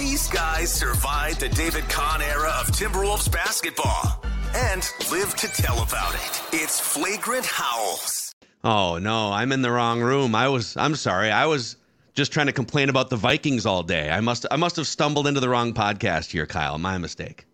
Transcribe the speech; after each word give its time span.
These 0.00 0.28
guys 0.28 0.72
survived 0.72 1.40
the 1.40 1.50
David 1.50 1.86
Kahn 1.90 2.22
era 2.22 2.48
of 2.58 2.68
Timberwolves 2.68 3.30
basketball 3.30 4.24
and 4.54 4.90
live 5.10 5.36
to 5.36 5.46
tell 5.48 5.82
about 5.82 6.14
it. 6.14 6.42
It's 6.54 6.80
Flagrant 6.80 7.44
Howls. 7.44 8.34
Oh 8.64 8.96
no, 8.96 9.30
I'm 9.30 9.52
in 9.52 9.60
the 9.60 9.70
wrong 9.70 10.00
room. 10.00 10.34
I 10.34 10.48
was 10.48 10.74
I'm 10.78 10.94
sorry. 10.94 11.30
I 11.30 11.44
was 11.44 11.76
just 12.14 12.32
trying 12.32 12.46
to 12.46 12.52
complain 12.54 12.88
about 12.88 13.10
the 13.10 13.16
Vikings 13.16 13.66
all 13.66 13.82
day. 13.82 14.08
I 14.08 14.20
must 14.20 14.46
I 14.50 14.56
must 14.56 14.76
have 14.76 14.86
stumbled 14.86 15.26
into 15.26 15.38
the 15.38 15.50
wrong 15.50 15.74
podcast 15.74 16.30
here, 16.30 16.46
Kyle. 16.46 16.78
My 16.78 16.96
mistake. 16.96 17.44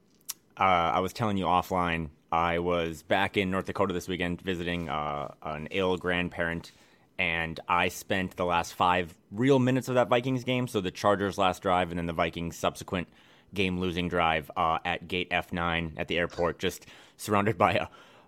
Uh, 0.57 0.63
I 0.95 1.01
was 1.01 1.13
telling 1.13 1.37
you 1.37 1.47
offline. 1.47 2.11
I 2.31 2.61
was 2.61 3.03
back 3.03 3.37
in 3.37 3.51
North 3.51 3.67
Dakota 3.67 3.93
this 3.93 4.07
weekend 4.07 4.41
visiting 4.41 4.89
uh, 4.89 5.35
an 5.43 5.67
ill 5.73 5.97
grandparent 5.97 6.71
and 7.19 7.59
I 7.69 7.89
spent 7.89 8.37
the 8.37 8.45
last 8.45 8.75
five 8.75 9.15
real 9.31 9.59
minutes 9.59 9.89
of 9.89 9.95
that 9.95 10.09
Vikings 10.09 10.45
game. 10.45 10.69
So 10.69 10.81
the 10.81 10.91
Chargers' 10.91 11.39
last 11.39 11.63
drive, 11.63 11.91
and 11.91 11.99
then 11.99 12.07
the 12.07 12.13
Vikings' 12.13 12.57
subsequent 12.57 13.09
game-losing 13.55 14.09
drive 14.09 14.51
uh, 14.57 14.79
at 14.85 15.09
Gate 15.09 15.31
F9 15.31 15.93
at 15.97 16.09
the 16.09 16.19
airport, 16.19 16.59
just 16.59 16.87
surrounded 17.17 17.57
by 17.57 17.73
a, 17.75 17.87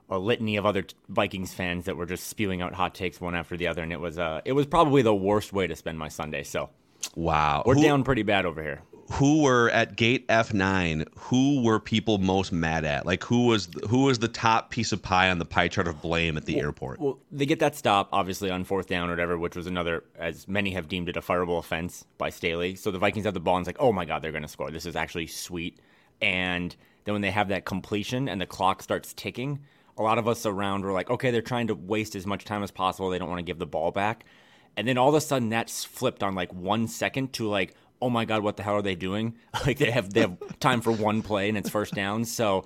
a 0.08 0.18
litany 0.18 0.56
of 0.56 0.64
other 0.64 0.84
Vikings 1.08 1.52
fans 1.52 1.84
that 1.84 1.96
were 1.96 2.06
just 2.06 2.28
spewing 2.28 2.62
out 2.62 2.74
hot 2.74 2.94
takes 2.94 3.20
one 3.20 3.34
after 3.34 3.56
the 3.56 3.66
other, 3.66 3.82
and 3.82 3.92
it 3.92 4.00
was 4.00 4.18
uh, 4.18 4.40
it 4.44 4.52
was 4.52 4.66
probably 4.66 5.02
the 5.02 5.14
worst 5.14 5.52
way 5.52 5.66
to 5.66 5.76
spend 5.76 5.98
my 5.98 6.08
Sunday. 6.08 6.42
So, 6.42 6.70
wow, 7.14 7.62
we're 7.66 7.74
Who, 7.74 7.82
down 7.82 8.04
pretty 8.04 8.22
bad 8.22 8.46
over 8.46 8.62
here 8.62 8.82
who 9.10 9.42
were 9.42 9.70
at 9.70 9.96
gate 9.96 10.28
F9 10.28 11.06
who 11.16 11.62
were 11.62 11.80
people 11.80 12.18
most 12.18 12.52
mad 12.52 12.84
at? 12.84 13.06
Like 13.06 13.24
who 13.24 13.46
was 13.46 13.68
who 13.88 14.04
was 14.04 14.18
the 14.18 14.28
top 14.28 14.70
piece 14.70 14.92
of 14.92 15.02
pie 15.02 15.30
on 15.30 15.38
the 15.38 15.44
pie 15.44 15.68
chart 15.68 15.88
of 15.88 16.02
blame 16.02 16.36
at 16.36 16.44
the 16.44 16.56
well, 16.56 16.64
airport? 16.64 17.00
well 17.00 17.18
they 17.32 17.46
get 17.46 17.58
that 17.60 17.74
stop 17.74 18.08
obviously 18.12 18.50
on 18.50 18.64
fourth 18.64 18.86
down 18.86 19.08
or 19.08 19.12
whatever 19.12 19.38
which 19.38 19.56
was 19.56 19.66
another 19.66 20.04
as 20.18 20.46
many 20.46 20.70
have 20.72 20.88
deemed 20.88 21.08
it 21.08 21.16
a 21.16 21.20
fireable 21.20 21.58
offense 21.58 22.04
by 22.18 22.28
Staley 22.28 22.74
so 22.74 22.90
the 22.90 22.98
Vikings 22.98 23.24
have 23.24 23.34
the 23.34 23.40
ball 23.40 23.56
and 23.56 23.66
it's 23.66 23.68
like 23.68 23.82
oh 23.82 23.92
my 23.92 24.04
god 24.04 24.20
they're 24.20 24.32
going 24.32 24.42
to 24.42 24.48
score. 24.48 24.70
This 24.70 24.86
is 24.86 24.96
actually 24.96 25.26
sweet. 25.26 25.78
And 26.20 26.74
then 27.04 27.14
when 27.14 27.22
they 27.22 27.30
have 27.30 27.48
that 27.48 27.64
completion 27.64 28.28
and 28.28 28.40
the 28.40 28.46
clock 28.46 28.82
starts 28.82 29.14
ticking 29.14 29.60
a 29.96 30.02
lot 30.02 30.18
of 30.18 30.28
us 30.28 30.44
around 30.44 30.84
were 30.84 30.92
like 30.92 31.08
okay 31.08 31.30
they're 31.30 31.40
trying 31.40 31.68
to 31.68 31.74
waste 31.74 32.14
as 32.14 32.26
much 32.26 32.44
time 32.44 32.62
as 32.62 32.70
possible. 32.70 33.08
They 33.08 33.18
don't 33.18 33.30
want 33.30 33.38
to 33.38 33.44
give 33.44 33.58
the 33.58 33.66
ball 33.66 33.90
back. 33.90 34.26
And 34.76 34.86
then 34.86 34.98
all 34.98 35.08
of 35.08 35.14
a 35.14 35.20
sudden 35.20 35.48
that's 35.48 35.82
flipped 35.82 36.22
on 36.22 36.34
like 36.34 36.52
one 36.52 36.86
second 36.88 37.32
to 37.34 37.48
like 37.48 37.74
oh 38.00 38.10
my 38.10 38.24
god, 38.24 38.42
what 38.42 38.56
the 38.56 38.62
hell 38.62 38.74
are 38.74 38.82
they 38.82 38.94
doing? 38.94 39.34
like 39.66 39.78
they 39.78 39.90
have 39.90 40.12
they 40.12 40.20
have 40.20 40.36
time 40.60 40.80
for 40.80 40.92
one 40.92 41.22
play 41.22 41.48
and 41.48 41.58
it's 41.58 41.70
first 41.70 41.94
down. 41.94 42.24
So 42.24 42.64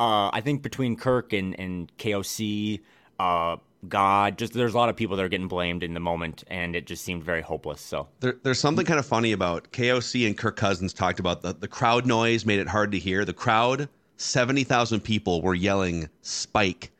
uh, 0.00 0.30
I 0.32 0.40
think 0.40 0.62
between 0.62 0.96
Kirk 0.96 1.32
and 1.32 1.58
and 1.58 1.96
KOC, 1.98 2.80
uh, 3.18 3.56
God, 3.88 4.38
just 4.38 4.52
there's 4.52 4.74
a 4.74 4.76
lot 4.76 4.88
of 4.88 4.96
people 4.96 5.16
that 5.16 5.24
are 5.24 5.28
getting 5.28 5.48
blamed 5.48 5.82
in 5.82 5.94
the 5.94 6.00
moment, 6.00 6.44
and 6.48 6.74
it 6.74 6.86
just 6.86 7.04
seemed 7.04 7.22
very 7.22 7.42
hopeless. 7.42 7.80
So 7.80 8.08
there, 8.20 8.36
there's 8.42 8.58
something 8.58 8.86
kind 8.86 8.98
of 8.98 9.06
funny 9.06 9.32
about 9.32 9.70
KOC 9.72 10.26
and 10.26 10.36
Kirk 10.36 10.56
Cousins 10.56 10.92
talked 10.92 11.20
about 11.20 11.42
the 11.42 11.52
the 11.54 11.68
crowd 11.68 12.06
noise 12.06 12.44
made 12.44 12.58
it 12.58 12.68
hard 12.68 12.92
to 12.92 12.98
hear. 12.98 13.24
The 13.24 13.32
crowd, 13.32 13.88
seventy 14.16 14.64
thousand 14.64 15.00
people 15.00 15.42
were 15.42 15.54
yelling 15.54 16.08
"spike" 16.22 16.90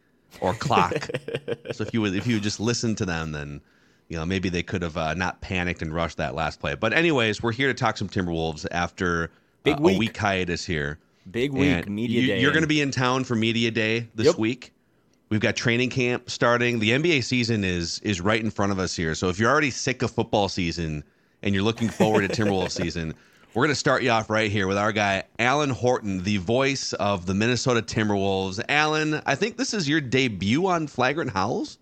or 0.40 0.54
"clock." 0.54 1.10
so 1.72 1.84
if 1.84 1.92
you 1.92 2.00
would 2.00 2.14
if 2.14 2.26
you 2.26 2.36
would 2.36 2.42
just 2.42 2.60
listen 2.60 2.94
to 2.96 3.04
them, 3.04 3.32
then 3.32 3.60
you 4.08 4.16
know, 4.16 4.26
maybe 4.26 4.48
they 4.48 4.62
could 4.62 4.82
have 4.82 4.96
uh, 4.96 5.14
not 5.14 5.40
panicked 5.40 5.82
and 5.82 5.94
rushed 5.94 6.18
that 6.18 6.34
last 6.34 6.60
play. 6.60 6.74
But 6.74 6.92
anyways, 6.92 7.42
we're 7.42 7.52
here 7.52 7.68
to 7.68 7.74
talk 7.74 7.96
some 7.96 8.08
Timberwolves 8.08 8.66
after 8.70 9.30
Big 9.62 9.76
uh, 9.76 9.80
week. 9.80 9.96
a 9.96 9.98
week 9.98 10.16
hiatus 10.16 10.64
here. 10.64 10.98
Big 11.30 11.52
week, 11.52 11.86
and 11.86 11.88
media 11.88 12.20
you, 12.20 12.26
day. 12.26 12.40
You're 12.40 12.52
going 12.52 12.62
to 12.62 12.68
be 12.68 12.82
in 12.82 12.90
town 12.90 13.24
for 13.24 13.34
media 13.34 13.70
day 13.70 14.08
this 14.14 14.26
yep. 14.26 14.38
week. 14.38 14.72
We've 15.30 15.40
got 15.40 15.56
training 15.56 15.88
camp 15.88 16.28
starting. 16.30 16.78
The 16.78 16.90
NBA 16.90 17.24
season 17.24 17.64
is 17.64 17.98
is 18.00 18.20
right 18.20 18.40
in 18.40 18.50
front 18.50 18.72
of 18.72 18.78
us 18.78 18.94
here. 18.94 19.14
So 19.14 19.30
if 19.30 19.38
you're 19.38 19.50
already 19.50 19.70
sick 19.70 20.02
of 20.02 20.10
football 20.10 20.50
season 20.50 21.02
and 21.42 21.54
you're 21.54 21.64
looking 21.64 21.88
forward 21.88 22.28
to 22.28 22.42
Timberwolves 22.42 22.70
season, 22.82 23.14
we're 23.54 23.62
going 23.62 23.70
to 23.70 23.74
start 23.74 24.02
you 24.02 24.10
off 24.10 24.28
right 24.28 24.50
here 24.50 24.66
with 24.66 24.76
our 24.76 24.92
guy 24.92 25.22
Alan 25.38 25.70
Horton, 25.70 26.22
the 26.22 26.36
voice 26.36 26.92
of 26.92 27.24
the 27.24 27.32
Minnesota 27.32 27.80
Timberwolves. 27.80 28.62
Alan, 28.68 29.22
I 29.24 29.34
think 29.34 29.56
this 29.56 29.72
is 29.72 29.88
your 29.88 30.02
debut 30.02 30.66
on 30.66 30.86
Flagrant 30.88 31.30
Howls. 31.30 31.78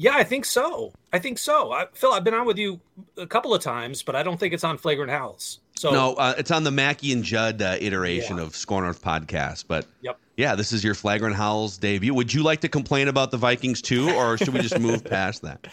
Yeah, 0.00 0.14
I 0.14 0.22
think 0.22 0.44
so. 0.44 0.92
I 1.12 1.18
think 1.18 1.38
so. 1.38 1.72
I, 1.72 1.86
Phil, 1.92 2.12
I've 2.12 2.22
been 2.22 2.32
on 2.32 2.46
with 2.46 2.56
you 2.56 2.80
a 3.16 3.26
couple 3.26 3.52
of 3.52 3.60
times, 3.60 4.00
but 4.00 4.14
I 4.14 4.22
don't 4.22 4.38
think 4.38 4.54
it's 4.54 4.62
on 4.62 4.78
Flagrant 4.78 5.10
Howls. 5.10 5.58
So 5.74 5.90
no, 5.90 6.14
uh, 6.14 6.34
it's 6.38 6.52
on 6.52 6.62
the 6.62 6.70
Mackey 6.70 7.12
and 7.12 7.24
Judd 7.24 7.60
uh, 7.60 7.76
iteration 7.80 8.36
yeah. 8.36 8.44
of 8.44 8.54
Score 8.54 8.80
North 8.80 9.02
podcast. 9.02 9.64
But 9.66 9.86
yep. 10.00 10.16
yeah, 10.36 10.54
this 10.54 10.70
is 10.70 10.84
your 10.84 10.94
Flagrant 10.94 11.34
Howls 11.34 11.78
debut. 11.78 12.14
Would 12.14 12.32
you 12.32 12.44
like 12.44 12.60
to 12.60 12.68
complain 12.68 13.08
about 13.08 13.32
the 13.32 13.38
Vikings 13.38 13.82
too, 13.82 14.08
or 14.10 14.38
should 14.38 14.54
we 14.54 14.60
just 14.60 14.78
move 14.80 15.04
past 15.04 15.42
that? 15.42 15.66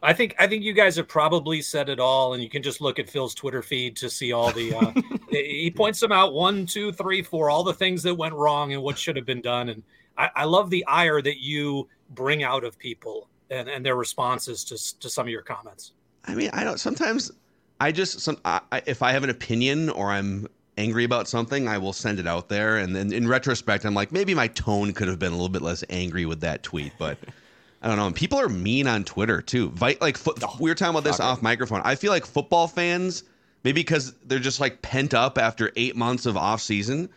I 0.00 0.12
think 0.12 0.36
I 0.38 0.46
think 0.46 0.62
you 0.62 0.74
guys 0.74 0.94
have 0.94 1.08
probably 1.08 1.60
said 1.60 1.88
it 1.88 1.98
all, 1.98 2.34
and 2.34 2.42
you 2.42 2.48
can 2.48 2.62
just 2.62 2.80
look 2.80 3.00
at 3.00 3.10
Phil's 3.10 3.34
Twitter 3.34 3.62
feed 3.62 3.96
to 3.96 4.08
see 4.08 4.32
all 4.32 4.52
the. 4.52 4.76
Uh, 4.76 4.92
he 5.30 5.72
points 5.74 5.98
them 5.98 6.12
out 6.12 6.34
one, 6.34 6.66
two, 6.66 6.92
three, 6.92 7.20
four, 7.20 7.50
all 7.50 7.64
the 7.64 7.74
things 7.74 8.04
that 8.04 8.14
went 8.14 8.34
wrong 8.34 8.72
and 8.72 8.80
what 8.80 8.96
should 8.96 9.16
have 9.16 9.26
been 9.26 9.40
done, 9.40 9.70
and 9.70 9.82
I, 10.16 10.30
I 10.36 10.44
love 10.44 10.70
the 10.70 10.84
ire 10.86 11.20
that 11.20 11.42
you 11.42 11.88
bring 12.10 12.44
out 12.44 12.62
of 12.62 12.78
people 12.78 13.28
and, 13.50 13.68
and 13.68 13.84
their 13.84 13.96
responses 13.96 14.64
to, 14.64 15.00
to 15.00 15.10
some 15.10 15.26
of 15.26 15.30
your 15.30 15.42
comments. 15.42 15.92
I 16.24 16.34
mean, 16.34 16.50
I 16.52 16.64
don't, 16.64 16.78
sometimes 16.78 17.32
I 17.80 17.92
just, 17.92 18.20
some, 18.20 18.38
I, 18.44 18.60
if 18.86 19.02
I 19.02 19.12
have 19.12 19.24
an 19.24 19.30
opinion 19.30 19.90
or 19.90 20.10
I'm 20.10 20.48
angry 20.78 21.04
about 21.04 21.28
something, 21.28 21.68
I 21.68 21.78
will 21.78 21.92
send 21.92 22.18
it 22.18 22.26
out 22.26 22.48
there. 22.48 22.78
And 22.78 22.94
then 22.94 23.12
in 23.12 23.28
retrospect, 23.28 23.84
I'm 23.84 23.94
like, 23.94 24.12
maybe 24.12 24.34
my 24.34 24.48
tone 24.48 24.92
could 24.92 25.08
have 25.08 25.18
been 25.18 25.32
a 25.32 25.36
little 25.36 25.48
bit 25.48 25.62
less 25.62 25.84
angry 25.90 26.24
with 26.24 26.40
that 26.40 26.62
tweet, 26.62 26.92
but 26.98 27.18
I 27.82 27.88
don't 27.88 27.96
know. 27.96 28.06
And 28.06 28.14
people 28.14 28.38
are 28.38 28.48
mean 28.48 28.86
on 28.86 29.04
Twitter 29.04 29.42
too. 29.42 29.70
Vi- 29.70 29.98
like 30.00 30.16
fo- 30.16 30.34
oh, 30.42 30.56
we 30.60 30.70
were 30.70 30.74
talking 30.74 30.94
about 30.94 31.04
this 31.04 31.20
off 31.20 31.42
microphone. 31.42 31.82
I 31.84 31.96
feel 31.96 32.12
like 32.12 32.24
football 32.24 32.68
fans, 32.68 33.24
maybe 33.64 33.80
because 33.80 34.14
they're 34.24 34.38
just 34.38 34.60
like 34.60 34.80
pent 34.82 35.12
up 35.12 35.36
after 35.36 35.72
eight 35.76 35.96
months 35.96 36.24
of 36.24 36.36
off 36.36 36.62
season, 36.62 37.10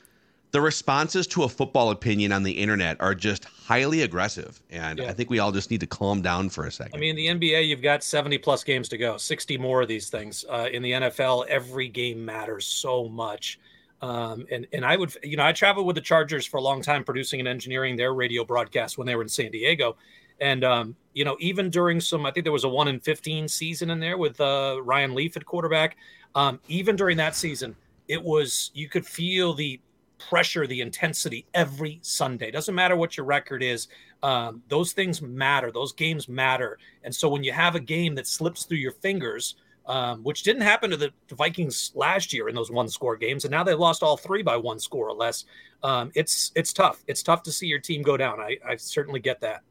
the 0.55 0.61
responses 0.61 1.27
to 1.27 1.43
a 1.43 1.49
football 1.49 1.91
opinion 1.91 2.31
on 2.31 2.41
the 2.41 2.51
internet 2.53 2.95
are 3.01 3.13
just 3.13 3.43
highly 3.43 4.03
aggressive. 4.03 4.61
And 4.69 4.99
yeah. 4.99 5.09
I 5.09 5.11
think 5.11 5.29
we 5.29 5.39
all 5.39 5.51
just 5.51 5.69
need 5.69 5.81
to 5.81 5.85
calm 5.85 6.21
down 6.21 6.47
for 6.47 6.65
a 6.65 6.71
second. 6.71 6.95
I 6.95 6.97
mean, 6.97 7.13
the 7.17 7.27
NBA, 7.27 7.67
you've 7.67 7.81
got 7.81 8.05
70 8.05 8.37
plus 8.37 8.63
games 8.63 8.87
to 8.87 8.97
go, 8.97 9.17
60 9.17 9.57
more 9.57 9.81
of 9.81 9.89
these 9.89 10.09
things. 10.09 10.45
Uh, 10.49 10.69
in 10.71 10.81
the 10.81 10.93
NFL, 10.93 11.45
every 11.47 11.89
game 11.89 12.23
matters 12.23 12.65
so 12.65 13.09
much. 13.09 13.59
Um, 14.01 14.45
and, 14.49 14.65
and 14.71 14.85
I 14.85 14.95
would, 14.95 15.13
you 15.23 15.35
know, 15.35 15.43
I 15.43 15.51
traveled 15.51 15.87
with 15.87 15.97
the 15.97 16.01
Chargers 16.01 16.45
for 16.45 16.55
a 16.55 16.61
long 16.61 16.81
time, 16.81 17.03
producing 17.03 17.41
and 17.41 17.49
engineering 17.49 17.97
their 17.97 18.13
radio 18.13 18.45
broadcast 18.45 18.97
when 18.97 19.05
they 19.05 19.17
were 19.17 19.23
in 19.23 19.27
San 19.27 19.51
Diego. 19.51 19.97
And, 20.39 20.63
um, 20.63 20.95
you 21.11 21.25
know, 21.25 21.35
even 21.41 21.69
during 21.69 21.99
some, 21.99 22.25
I 22.25 22.31
think 22.31 22.45
there 22.45 22.53
was 22.53 22.63
a 22.63 22.69
one 22.69 22.87
in 22.87 23.01
15 23.01 23.49
season 23.49 23.89
in 23.89 23.99
there 23.99 24.17
with 24.17 24.39
uh, 24.39 24.77
Ryan 24.81 25.15
Leaf 25.15 25.35
at 25.35 25.45
quarterback. 25.45 25.97
Um, 26.33 26.61
even 26.69 26.95
during 26.95 27.17
that 27.17 27.35
season, 27.35 27.75
it 28.07 28.23
was, 28.23 28.71
you 28.73 28.87
could 28.87 29.05
feel 29.05 29.53
the, 29.53 29.81
pressure, 30.17 30.67
the 30.67 30.81
intensity 30.81 31.45
every 31.53 31.99
Sunday. 32.01 32.51
Doesn't 32.51 32.75
matter 32.75 32.95
what 32.95 33.17
your 33.17 33.25
record 33.25 33.63
is. 33.63 33.87
Um, 34.23 34.63
those 34.69 34.93
things 34.93 35.21
matter. 35.21 35.71
Those 35.71 35.93
games 35.93 36.27
matter. 36.27 36.77
And 37.03 37.13
so 37.13 37.29
when 37.29 37.43
you 37.43 37.51
have 37.51 37.75
a 37.75 37.79
game 37.79 38.15
that 38.15 38.27
slips 38.27 38.63
through 38.63 38.77
your 38.77 38.93
fingers, 38.93 39.55
um, 39.87 40.23
which 40.23 40.43
didn't 40.43 40.63
happen 40.63 40.89
to 40.89 40.97
the, 40.97 41.11
the, 41.27 41.35
Vikings 41.35 41.91
last 41.93 42.33
year 42.33 42.49
in 42.49 42.55
those 42.55 42.71
one 42.71 42.89
score 42.89 43.15
games, 43.15 43.45
and 43.45 43.51
now 43.51 43.63
they 43.63 43.75
lost 43.75 44.01
all 44.01 44.17
three 44.17 44.41
by 44.41 44.57
one 44.57 44.79
score 44.79 45.07
or 45.07 45.13
less. 45.13 45.45
Um, 45.83 46.11
it's 46.15 46.51
it's 46.55 46.73
tough. 46.73 47.03
It's 47.07 47.21
tough 47.21 47.43
to 47.43 47.51
see 47.51 47.67
your 47.67 47.79
team 47.79 48.01
go 48.01 48.17
down. 48.17 48.39
I, 48.39 48.57
I 48.67 48.77
certainly 48.77 49.19
get 49.19 49.41
that. 49.41 49.61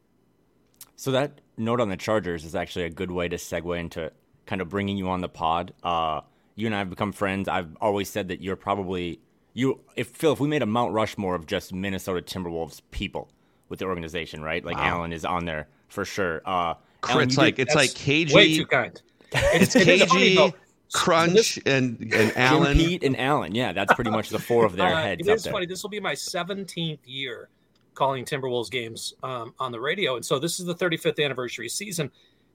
So 0.94 1.10
that 1.10 1.40
note 1.56 1.80
on 1.80 1.88
the 1.88 1.96
Chargers 1.96 2.44
is 2.44 2.54
actually 2.54 2.84
a 2.84 2.90
good 2.90 3.10
way 3.10 3.28
to 3.28 3.36
segue 3.36 3.78
into 3.78 4.12
kind 4.46 4.62
of 4.62 4.68
bringing 4.68 4.96
you 4.96 5.08
on 5.08 5.20
the 5.20 5.28
pod. 5.28 5.74
Uh, 5.82 6.20
you 6.54 6.66
and 6.66 6.74
I 6.74 6.78
have 6.78 6.90
become 6.90 7.10
friends. 7.10 7.48
I've 7.48 7.76
always 7.80 8.08
said 8.08 8.28
that 8.28 8.40
you're 8.40 8.56
probably 8.56 9.20
you 9.54 9.80
if 9.96 10.08
Phil, 10.08 10.32
if 10.32 10.40
we 10.40 10.48
made 10.48 10.62
a 10.62 10.66
Mount 10.66 10.92
Rushmore 10.92 11.34
of 11.34 11.46
just 11.46 11.72
Minnesota 11.72 12.20
Timberwolves 12.20 12.82
people 12.90 13.30
with 13.68 13.78
the 13.78 13.86
organization, 13.86 14.42
right? 14.42 14.64
Like 14.64 14.76
wow. 14.76 14.98
Alan 14.98 15.12
is 15.12 15.24
on 15.24 15.46
there 15.46 15.68
for 15.88 16.04
sure. 16.04 16.42
Uh, 16.44 16.74
Alan, 17.08 17.28
it's 17.28 17.38
like 17.38 17.56
did, 17.56 17.68
it's 17.68 17.74
like 17.74 17.90
KG. 17.90 18.34
Way 18.34 18.56
too 18.56 18.66
kind. 18.66 19.00
It's, 19.32 19.74
it's 19.74 20.04
KG. 20.04 20.52
Crunch 20.92 21.58
and 21.66 22.00
and 22.14 22.36
Alan, 22.36 22.76
Pete 22.76 23.02
and 23.02 23.18
Alan. 23.18 23.54
Yeah, 23.54 23.72
that's 23.72 23.92
pretty 23.94 24.10
much 24.10 24.28
the 24.28 24.38
four 24.38 24.64
of 24.64 24.76
their 24.76 24.86
uh, 24.94 25.02
heads. 25.02 25.26
It 25.26 25.32
is 25.32 25.46
funny. 25.46 25.66
This 25.66 25.82
will 25.82 25.90
be 25.90 25.98
my 25.98 26.14
17th 26.14 27.00
year 27.04 27.48
calling 27.94 28.24
Timberwolves 28.24 28.70
games 28.70 29.14
um, 29.24 29.54
on 29.58 29.72
the 29.72 29.80
radio, 29.80 30.14
and 30.16 30.24
so 30.24 30.38
this 30.38 30.60
is 30.60 30.66
the 30.66 30.74
35th 30.74 31.22
anniversary 31.24 31.68
season. 31.68 32.10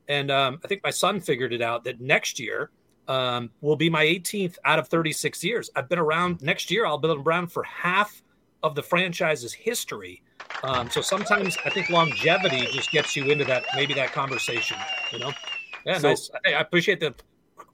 And 0.07 0.31
um, 0.31 0.59
I 0.63 0.67
think 0.67 0.81
my 0.83 0.89
son 0.89 1.19
figured 1.19 1.53
it 1.53 1.61
out 1.61 1.83
that 1.83 1.99
next 1.99 2.39
year 2.39 2.71
um, 3.09 3.49
will 3.61 3.75
be 3.75 3.89
my 3.89 4.05
18th 4.05 4.57
out 4.63 4.79
of 4.79 4.87
36 4.87 5.43
years. 5.43 5.69
I've 5.75 5.89
been 5.89 5.99
around 5.99 6.41
next 6.41 6.71
year. 6.71 6.85
I'll 6.85 6.99
be 6.99 7.09
around 7.09 7.51
for 7.51 7.63
half 7.63 8.21
of 8.61 8.75
the 8.75 8.83
franchise's 8.83 9.51
history. 9.51 10.21
Um, 10.63 10.89
so 10.89 11.01
sometimes 11.01 11.57
I 11.65 11.69
think 11.71 11.89
longevity 11.89 12.67
just 12.67 12.91
gets 12.91 13.15
you 13.15 13.25
into 13.25 13.45
that 13.45 13.65
maybe 13.75 13.93
that 13.95 14.13
conversation. 14.13 14.77
You 15.11 15.19
know, 15.19 15.31
yeah, 15.85 15.97
so, 15.97 16.09
nice. 16.09 16.29
I, 16.45 16.53
I 16.53 16.61
appreciate 16.61 16.99
the 16.99 17.15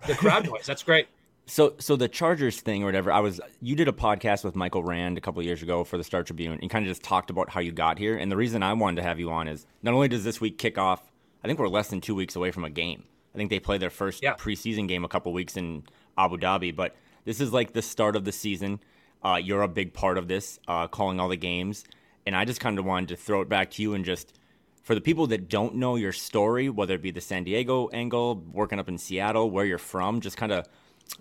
the 0.08 0.16
crowd 0.16 0.46
noise. 0.50 0.66
That's 0.66 0.84
great. 0.84 1.08
So, 1.48 1.76
so 1.78 1.96
the 1.96 2.08
Chargers 2.08 2.60
thing 2.62 2.82
or 2.82 2.88
whatever. 2.88 3.12
I 3.12 3.20
was 3.20 3.40
you 3.62 3.76
did 3.76 3.88
a 3.88 3.92
podcast 3.92 4.44
with 4.44 4.56
Michael 4.56 4.84
Rand 4.84 5.18
a 5.18 5.22
couple 5.22 5.42
years 5.44 5.62
ago 5.62 5.84
for 5.84 5.98
the 5.98 6.04
Star 6.04 6.24
Tribune, 6.24 6.60
and 6.62 6.72
kind 6.72 6.86
of 6.86 6.90
just 6.90 7.04
talked 7.04 7.30
about 7.30 7.50
how 7.50 7.60
you 7.60 7.72
got 7.72 7.98
here. 7.98 8.18
And 8.18 8.32
the 8.32 8.38
reason 8.38 8.64
I 8.64 8.74
wanted 8.74 8.98
to 8.98 9.04
have 9.04 9.20
you 9.20 9.32
on 9.32 9.48
is 9.48 9.66
not 9.84 9.94
only 9.94 10.08
does 10.08 10.24
this 10.24 10.40
week 10.40 10.58
kick 10.58 10.78
off, 10.78 11.02
I 11.44 11.48
think 11.48 11.60
we're 11.60 11.68
less 11.68 11.90
than 11.90 12.02
two 12.02 12.16
weeks 12.16 12.36
away 12.36 12.52
from 12.52 12.64
a 12.66 12.70
game. 12.70 13.04
I 13.36 13.38
think 13.38 13.50
they 13.50 13.60
play 13.60 13.78
their 13.78 13.90
first 13.90 14.24
yeah. 14.24 14.36
preseason 14.36 14.88
game 14.88 15.04
a 15.04 15.10
couple 15.10 15.34
weeks 15.34 15.58
in 15.58 15.84
Abu 16.18 16.38
Dhabi, 16.38 16.74
but 16.74 16.96
this 17.26 17.42
is 17.42 17.52
like 17.52 17.74
the 17.74 17.82
start 17.82 18.16
of 18.16 18.24
the 18.24 18.32
season. 18.32 18.80
Uh, 19.22 19.36
you're 19.36 19.62
a 19.62 19.68
big 19.68 19.94
part 19.94 20.18
of 20.18 20.30
this, 20.30 20.58
uh, 20.70 20.88
calling 20.88 21.20
all 21.20 21.28
the 21.28 21.36
games, 21.36 21.84
and 22.26 22.34
I 22.34 22.46
just 22.46 22.62
kind 22.62 22.80
of 22.80 22.86
wanted 22.86 23.10
to 23.10 23.18
throw 23.18 23.42
it 23.42 23.50
back 23.50 23.72
to 23.72 23.82
you 23.82 23.94
and 23.94 24.06
just 24.06 24.40
for 24.84 24.96
the 24.96 25.02
people 25.02 25.28
that 25.28 25.50
don't 25.50 25.76
know 25.76 25.98
your 25.98 26.14
story, 26.14 26.70
whether 26.70 26.94
it 26.94 27.02
be 27.02 27.12
the 27.12 27.20
San 27.20 27.44
Diego 27.44 27.90
angle, 27.90 28.42
working 28.54 28.80
up 28.80 28.88
in 28.88 28.98
Seattle, 28.98 29.52
where 29.52 29.66
you're 29.66 29.78
from, 29.78 30.22
just 30.22 30.38
kind 30.38 30.54
of 30.54 30.70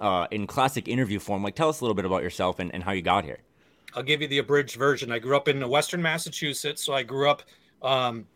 uh, 0.01 0.29
in 0.31 0.47
classic 0.47 0.87
interview 0.87 1.19
form. 1.19 1.43
Like, 1.43 1.57
tell 1.57 1.69
us 1.69 1.81
a 1.81 1.85
little 1.85 1.97
bit 1.97 2.05
about 2.05 2.23
yourself 2.23 2.61
and, 2.61 2.73
and 2.73 2.85
how 2.85 2.93
you 2.93 3.03
got 3.03 3.25
here. 3.25 3.39
I'll 3.95 4.05
give 4.05 4.23
you 4.23 4.29
the 4.29 4.39
abridged 4.39 4.77
version. 4.77 5.11
I 5.11 5.19
grew 5.19 5.37
up 5.37 5.49
in 5.49 5.69
Western 5.69 6.01
Massachusetts, 6.01 6.85
so 6.85 6.95
I 6.95 7.03
grew 7.03 7.29
up 7.29 7.43
um, 7.83 8.27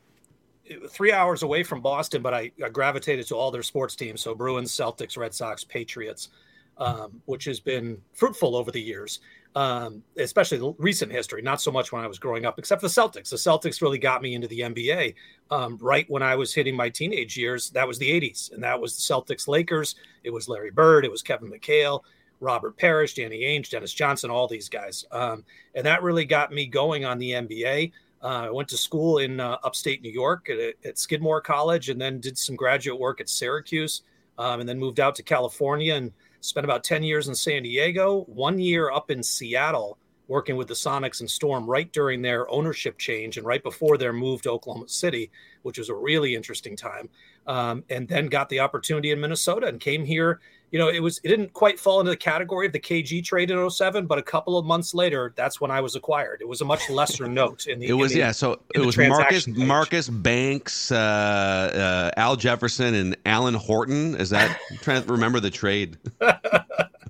three 0.88 1.12
hours 1.12 1.43
away 1.43 1.62
from 1.62 1.81
Boston, 1.81 2.23
but 2.23 2.35
I, 2.35 2.50
I, 2.65 2.69
gravitated 2.69 3.26
to 3.29 3.37
all 3.37 3.50
their 3.50 3.62
sports 3.62 3.97
teams. 3.97 4.20
So 4.20 4.35
Bruins, 4.35 4.73
Celtics, 4.73 5.17
Red 5.17 5.35
Sox, 5.35 5.65
Patriots, 5.65 6.29
um, 6.76 7.20
which 7.26 7.44
has 7.44 7.61
been 7.61 8.00
fruitful 8.12 8.56
over 8.56 8.70
the 8.70 8.81
years 8.81 9.20
um, 9.55 10.03
especially 10.17 10.59
the 10.59 10.73
recent 10.79 11.11
history, 11.11 11.43
not 11.43 11.61
so 11.61 11.70
much 11.70 11.91
when 11.91 12.03
I 12.03 12.06
was 12.06 12.19
growing 12.19 12.47
up, 12.47 12.59
except 12.59 12.82
the 12.82 12.88
Celtics. 12.88 13.31
The 13.31 13.37
Celtics 13.37 13.82
really 13.82 13.99
got 13.99 14.23
me 14.23 14.35
into 14.35 14.47
the 14.49 14.61
NBA 14.61 15.15
um, 15.50 15.79
right 15.81 16.09
when 16.09 16.23
I 16.23 16.37
was 16.37 16.55
hitting 16.55 16.76
my 16.76 16.88
teenage 16.88 17.37
years. 17.37 17.71
That 17.71 17.88
was 17.88 17.99
the 17.99 18.09
80s, 18.09 18.53
and 18.53 18.62
that 18.62 18.81
was 18.81 18.94
the 18.94 19.14
Celtics 19.14 19.49
Lakers. 19.49 19.97
It 20.23 20.31
was 20.31 20.49
Larry 20.49 20.71
Bird, 20.71 21.05
it 21.05 21.11
was 21.11 21.23
Kevin 21.23 21.50
McHale, 21.50 22.03
Robert 22.41 22.76
Parish, 22.76 23.14
Danny 23.14 23.41
Ainge, 23.41 23.71
Dennis 23.71 23.93
Johnson, 23.93 24.31
all 24.31 24.47
these 24.47 24.69
guys. 24.69 25.05
Um, 25.11 25.44
and 25.75 25.85
that 25.87 26.03
really 26.03 26.25
got 26.25 26.53
me 26.53 26.67
going 26.67 27.05
on 27.05 27.19
the 27.19 27.32
NBA. 27.32 27.91
Uh, 28.23 28.47
I 28.47 28.50
went 28.50 28.69
to 28.70 28.76
school 28.76 29.19
in 29.19 29.41
uh, 29.41 29.59
upstate 29.62 30.03
New 30.03 30.11
York 30.11 30.50
at, 30.50 30.75
at, 30.85 30.99
Skidmore 30.99 31.41
College 31.41 31.88
and 31.88 32.00
then 32.00 32.20
did 32.20 32.37
some 32.37 32.56
graduate 32.56 32.99
work 32.99 33.20
at 33.20 33.29
Syracuse 33.29 34.03
um, 34.38 34.61
and 34.61 34.69
then 34.69 34.79
moved 34.79 34.99
out 34.99 35.15
to 35.17 35.23
California 35.23 35.94
and 35.94 36.12
spent 36.41 36.65
about 36.65 36.82
10 36.82 37.03
years 37.03 37.29
in 37.29 37.35
San 37.35 37.62
Diego, 37.62 38.25
one 38.26 38.59
year 38.59 38.91
up 38.91 39.11
in 39.11 39.23
Seattle 39.23 39.99
working 40.29 40.56
with 40.56 40.69
the 40.69 40.75
Sonics 40.75 41.20
and 41.20 41.31
Storm 41.31 41.69
right 41.69 41.91
during 41.93 42.20
their 42.20 42.49
ownership 42.50 42.99
change 42.99 43.38
and 43.38 43.47
right 43.47 43.62
before 43.62 43.97
their 43.97 44.12
move 44.12 44.43
to 44.43 44.50
Oklahoma 44.50 44.88
City, 44.88 45.31
which 45.62 45.79
was 45.79 45.88
a 45.88 45.94
really 45.94 46.35
interesting 46.35 46.76
time. 46.76 47.09
Um, 47.47 47.82
and 47.88 48.06
then 48.06 48.26
got 48.26 48.50
the 48.50 48.61
opportunity 48.61 49.11
in 49.11 49.21
Minnesota 49.21 49.69
and 49.69 49.81
came 49.81 50.05
here. 50.05 50.41
You 50.70 50.79
know, 50.79 50.88
it 50.88 51.00
was 51.00 51.19
it 51.25 51.29
didn't 51.29 51.53
quite 51.53 51.81
fall 51.81 52.00
into 52.00 52.11
the 52.11 52.17
category 52.17 52.67
of 52.67 52.73
the 52.73 52.81
KG 52.81 53.25
trade 53.25 53.50
in 53.50 53.70
07, 53.70 54.06
but 54.06 54.19
a 54.19 54.23
couple 54.23 54.59
of 54.59 54.67
months 54.67 54.94
later, 54.94 55.32
that's 55.37 55.61
when 55.61 55.70
I 55.70 55.81
was 55.81 55.97
acquired. 55.97 56.41
It 56.41 56.49
was 56.49 56.61
a 56.61 56.65
much 56.65 56.91
lesser 56.91 57.26
note 57.29 57.67
in 57.67 57.79
the. 57.79 57.88
It 57.88 57.94
was 57.94 58.12
the, 58.12 58.19
yeah. 58.19 58.32
So 58.32 58.61
it 58.75 58.81
was 58.81 58.97
Marcus 58.97 59.47
page. 59.47 59.56
Marcus 59.56 60.09
Banks, 60.09 60.93
uh, 60.93 62.11
uh, 62.15 62.20
Al 62.20 62.37
Jefferson, 62.37 62.94
and 62.94 63.17
Alan 63.25 63.55
Horton. 63.55 64.17
Is 64.17 64.31
that 64.31 64.59
I'm 64.70 64.76
trying 64.79 65.03
to 65.03 65.12
remember 65.12 65.41
the 65.41 65.50
trade? 65.50 65.97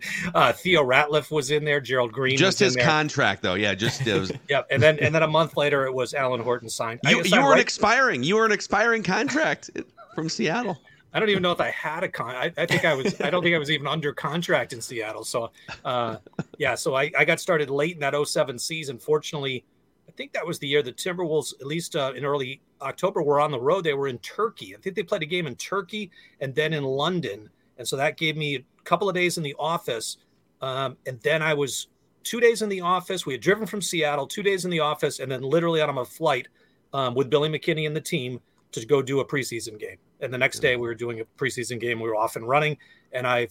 uh, 0.34 0.52
Theo 0.52 0.84
Ratliff 0.84 1.30
was 1.30 1.50
in 1.50 1.64
there. 1.64 1.80
Gerald 1.80 2.12
Green. 2.12 2.36
Just 2.36 2.58
his 2.58 2.76
contract, 2.76 3.42
though. 3.42 3.54
Yeah, 3.54 3.74
just 3.74 4.06
it 4.06 4.18
was. 4.18 4.32
yeah, 4.48 4.62
and 4.70 4.82
then 4.82 4.98
and 5.00 5.14
then 5.14 5.22
a 5.22 5.28
month 5.28 5.56
later, 5.56 5.86
it 5.86 5.92
was 5.92 6.14
Alan 6.14 6.40
Horton 6.40 6.68
signed. 6.68 7.00
You, 7.04 7.22
you 7.24 7.42
were 7.42 7.50
right- 7.50 7.54
an 7.54 7.60
expiring. 7.60 8.22
You 8.22 8.36
were 8.36 8.46
an 8.46 8.52
expiring 8.52 9.02
contract 9.02 9.70
from 10.14 10.28
Seattle. 10.28 10.78
I 11.12 11.20
don't 11.20 11.30
even 11.30 11.42
know 11.42 11.52
if 11.52 11.60
I 11.60 11.70
had 11.70 12.04
a 12.04 12.08
con. 12.08 12.34
I, 12.34 12.52
I, 12.56 12.66
think 12.66 12.84
I 12.84 12.94
was. 12.94 13.20
I 13.20 13.30
don't 13.30 13.42
think 13.42 13.54
I 13.54 13.58
was 13.58 13.70
even 13.70 13.86
under 13.86 14.12
contract 14.12 14.72
in 14.72 14.80
Seattle. 14.80 15.24
So, 15.24 15.50
uh, 15.84 16.16
yeah. 16.58 16.74
So 16.74 16.94
I, 16.94 17.10
I 17.18 17.24
got 17.24 17.40
started 17.40 17.70
late 17.70 17.94
in 17.94 18.00
that 18.00 18.14
07 18.14 18.58
season. 18.58 18.98
Fortunately, 18.98 19.64
I 20.06 20.12
think 20.12 20.32
that 20.32 20.46
was 20.46 20.58
the 20.58 20.68
year 20.68 20.82
the 20.82 20.92
Timberwolves, 20.92 21.54
at 21.60 21.66
least 21.66 21.96
uh, 21.96 22.12
in 22.14 22.24
early 22.24 22.60
October, 22.82 23.22
were 23.22 23.40
on 23.40 23.50
the 23.50 23.60
road. 23.60 23.84
They 23.84 23.94
were 23.94 24.08
in 24.08 24.18
Turkey. 24.18 24.74
I 24.76 24.80
think 24.80 24.96
they 24.96 25.02
played 25.02 25.22
a 25.22 25.26
game 25.26 25.46
in 25.46 25.54
Turkey 25.56 26.10
and 26.40 26.54
then 26.54 26.72
in 26.72 26.84
London. 26.84 27.48
And 27.78 27.86
so 27.86 27.96
that 27.96 28.16
gave 28.16 28.36
me 28.36 28.56
a 28.56 28.64
couple 28.84 29.08
of 29.08 29.14
days 29.14 29.38
in 29.38 29.44
the 29.44 29.54
office. 29.58 30.18
Um, 30.60 30.96
and 31.06 31.20
then 31.20 31.40
I 31.42 31.54
was 31.54 31.88
two 32.22 32.40
days 32.40 32.62
in 32.62 32.68
the 32.68 32.80
office. 32.80 33.24
We 33.24 33.32
had 33.32 33.40
driven 33.40 33.66
from 33.66 33.80
Seattle, 33.80 34.26
two 34.26 34.42
days 34.42 34.64
in 34.64 34.70
the 34.70 34.80
office, 34.80 35.20
and 35.20 35.30
then 35.30 35.42
literally 35.42 35.80
on 35.80 35.96
a 35.96 36.04
flight 36.04 36.48
um, 36.92 37.14
with 37.14 37.30
Billy 37.30 37.48
McKinney 37.48 37.86
and 37.86 37.96
the 37.96 38.00
team 38.00 38.40
to 38.72 38.84
go 38.84 39.00
do 39.00 39.20
a 39.20 39.24
preseason 39.24 39.78
game. 39.78 39.96
And 40.20 40.32
the 40.32 40.38
next 40.38 40.60
day 40.60 40.76
we 40.76 40.86
were 40.86 40.94
doing 40.94 41.20
a 41.20 41.24
preseason 41.24 41.80
game. 41.80 42.00
We 42.00 42.08
were 42.08 42.16
off 42.16 42.36
and 42.36 42.48
running, 42.48 42.76
and 43.12 43.26
I 43.26 43.48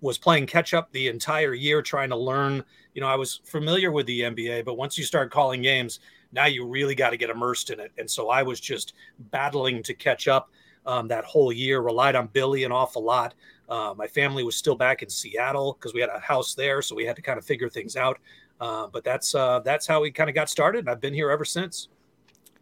was 0.00 0.18
playing 0.18 0.46
catch 0.46 0.74
up 0.74 0.90
the 0.92 1.08
entire 1.08 1.54
year, 1.54 1.82
trying 1.82 2.10
to 2.10 2.16
learn. 2.16 2.64
You 2.94 3.00
know, 3.00 3.08
I 3.08 3.16
was 3.16 3.40
familiar 3.44 3.92
with 3.92 4.06
the 4.06 4.20
NBA, 4.20 4.64
but 4.64 4.76
once 4.76 4.96
you 4.96 5.04
start 5.04 5.30
calling 5.30 5.62
games, 5.62 6.00
now 6.32 6.46
you 6.46 6.66
really 6.66 6.94
got 6.94 7.10
to 7.10 7.16
get 7.16 7.30
immersed 7.30 7.70
in 7.70 7.80
it. 7.80 7.92
And 7.98 8.10
so 8.10 8.28
I 8.28 8.42
was 8.42 8.60
just 8.60 8.94
battling 9.30 9.82
to 9.84 9.94
catch 9.94 10.28
up 10.28 10.50
um, 10.84 11.08
that 11.08 11.24
whole 11.24 11.52
year. 11.52 11.80
Relied 11.80 12.14
on 12.14 12.28
Billy 12.28 12.64
an 12.64 12.72
awful 12.72 13.02
lot. 13.02 13.34
Uh, 13.68 13.94
my 13.96 14.06
family 14.06 14.44
was 14.44 14.56
still 14.56 14.76
back 14.76 15.02
in 15.02 15.08
Seattle 15.08 15.76
because 15.78 15.92
we 15.92 16.00
had 16.00 16.10
a 16.10 16.20
house 16.20 16.54
there, 16.54 16.82
so 16.82 16.94
we 16.94 17.04
had 17.04 17.16
to 17.16 17.22
kind 17.22 17.38
of 17.38 17.44
figure 17.44 17.68
things 17.68 17.96
out. 17.96 18.18
Uh, 18.60 18.86
but 18.86 19.04
that's 19.04 19.34
uh, 19.34 19.60
that's 19.60 19.86
how 19.86 20.00
we 20.00 20.10
kind 20.10 20.30
of 20.30 20.34
got 20.34 20.48
started, 20.48 20.80
and 20.80 20.90
I've 20.90 21.00
been 21.00 21.14
here 21.14 21.30
ever 21.30 21.44
since. 21.44 21.88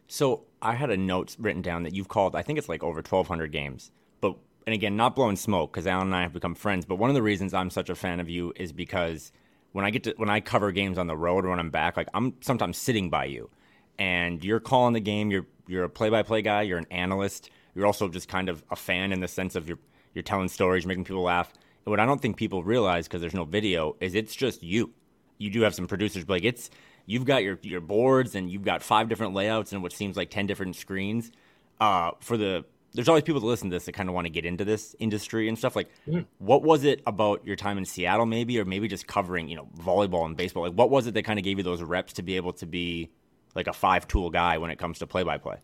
So 0.07 0.43
I 0.61 0.73
had 0.75 0.89
a 0.89 0.97
note 0.97 1.35
written 1.39 1.61
down 1.61 1.83
that 1.83 1.93
you've 1.93 2.07
called. 2.07 2.35
I 2.35 2.41
think 2.41 2.59
it's 2.59 2.69
like 2.69 2.83
over 2.83 2.97
1,200 2.97 3.51
games. 3.51 3.91
But 4.21 4.35
and 4.65 4.73
again, 4.73 4.95
not 4.95 5.15
blowing 5.15 5.35
smoke 5.35 5.71
because 5.71 5.87
Alan 5.87 6.07
and 6.07 6.15
I 6.15 6.23
have 6.23 6.33
become 6.33 6.55
friends. 6.55 6.85
But 6.85 6.95
one 6.95 7.09
of 7.09 7.15
the 7.15 7.21
reasons 7.21 7.53
I'm 7.53 7.69
such 7.69 7.89
a 7.89 7.95
fan 7.95 8.19
of 8.19 8.29
you 8.29 8.53
is 8.55 8.71
because 8.71 9.31
when 9.71 9.85
I 9.85 9.89
get 9.89 10.03
to 10.03 10.13
when 10.17 10.29
I 10.29 10.39
cover 10.39 10.71
games 10.71 10.97
on 10.97 11.07
the 11.07 11.17
road 11.17 11.45
or 11.45 11.49
when 11.49 11.59
I'm 11.59 11.69
back, 11.69 11.97
like 11.97 12.07
I'm 12.13 12.33
sometimes 12.41 12.77
sitting 12.77 13.09
by 13.09 13.25
you, 13.25 13.49
and 13.99 14.43
you're 14.43 14.59
calling 14.59 14.93
the 14.93 14.99
game. 14.99 15.31
You're 15.31 15.45
you're 15.67 15.83
a 15.83 15.89
play-by-play 15.89 16.43
guy. 16.43 16.61
You're 16.61 16.77
an 16.77 16.87
analyst. 16.91 17.49
You're 17.73 17.85
also 17.85 18.07
just 18.07 18.29
kind 18.29 18.49
of 18.49 18.63
a 18.69 18.75
fan 18.75 19.11
in 19.11 19.19
the 19.19 19.27
sense 19.27 19.55
of 19.55 19.67
you're 19.67 19.79
you're 20.13 20.23
telling 20.23 20.47
stories, 20.47 20.85
making 20.85 21.03
people 21.03 21.23
laugh. 21.23 21.51
And 21.85 21.91
what 21.91 21.99
I 21.99 22.05
don't 22.05 22.21
think 22.21 22.37
people 22.37 22.63
realize 22.63 23.07
because 23.07 23.21
there's 23.21 23.33
no 23.33 23.45
video 23.45 23.95
is 23.99 24.15
it's 24.15 24.35
just 24.35 24.63
you. 24.63 24.91
You 25.37 25.49
do 25.49 25.61
have 25.61 25.75
some 25.75 25.87
producers, 25.87 26.23
but 26.23 26.35
like 26.35 26.45
it's 26.45 26.69
you've 27.05 27.25
got 27.25 27.43
your 27.43 27.59
your 27.61 27.81
boards 27.81 28.35
and 28.35 28.49
you've 28.49 28.63
got 28.63 28.81
five 28.81 29.09
different 29.09 29.33
layouts 29.33 29.73
and 29.73 29.81
what 29.81 29.93
seems 29.93 30.17
like 30.17 30.29
ten 30.29 30.47
different 30.47 30.75
screens. 30.75 31.31
Uh, 31.79 32.11
for 32.19 32.37
the 32.37 32.65
there's 32.95 33.09
always 33.09 33.23
people 33.23 33.41
that 33.41 33.47
listen 33.47 33.69
to 33.69 33.75
this 33.75 33.85
that 33.85 33.91
kind 33.91 34.07
of 34.07 34.15
want 34.15 34.25
to 34.25 34.29
get 34.29 34.45
into 34.45 34.63
this 34.63 34.95
industry 34.99 35.49
and 35.49 35.57
stuff. 35.57 35.75
Like, 35.75 35.89
mm-hmm. 36.07 36.21
what 36.37 36.63
was 36.63 36.85
it 36.85 37.01
about 37.05 37.45
your 37.45 37.57
time 37.57 37.77
in 37.77 37.83
Seattle, 37.83 38.25
maybe, 38.25 38.57
or 38.57 38.63
maybe 38.63 38.87
just 38.87 39.05
covering, 39.05 39.49
you 39.49 39.57
know, 39.57 39.67
volleyball 39.77 40.25
and 40.25 40.37
baseball? 40.37 40.63
Like, 40.63 40.73
what 40.73 40.89
was 40.89 41.05
it 41.05 41.13
that 41.13 41.23
kind 41.23 41.37
of 41.37 41.43
gave 41.43 41.57
you 41.57 41.63
those 41.63 41.83
reps 41.83 42.13
to 42.13 42.23
be 42.23 42.37
able 42.37 42.53
to 42.53 42.65
be 42.65 43.11
like 43.53 43.67
a 43.67 43.73
five 43.73 44.07
tool 44.07 44.29
guy 44.29 44.57
when 44.57 44.71
it 44.71 44.79
comes 44.79 44.99
to 44.99 45.07
play 45.07 45.23
by 45.23 45.37
play? 45.37 45.57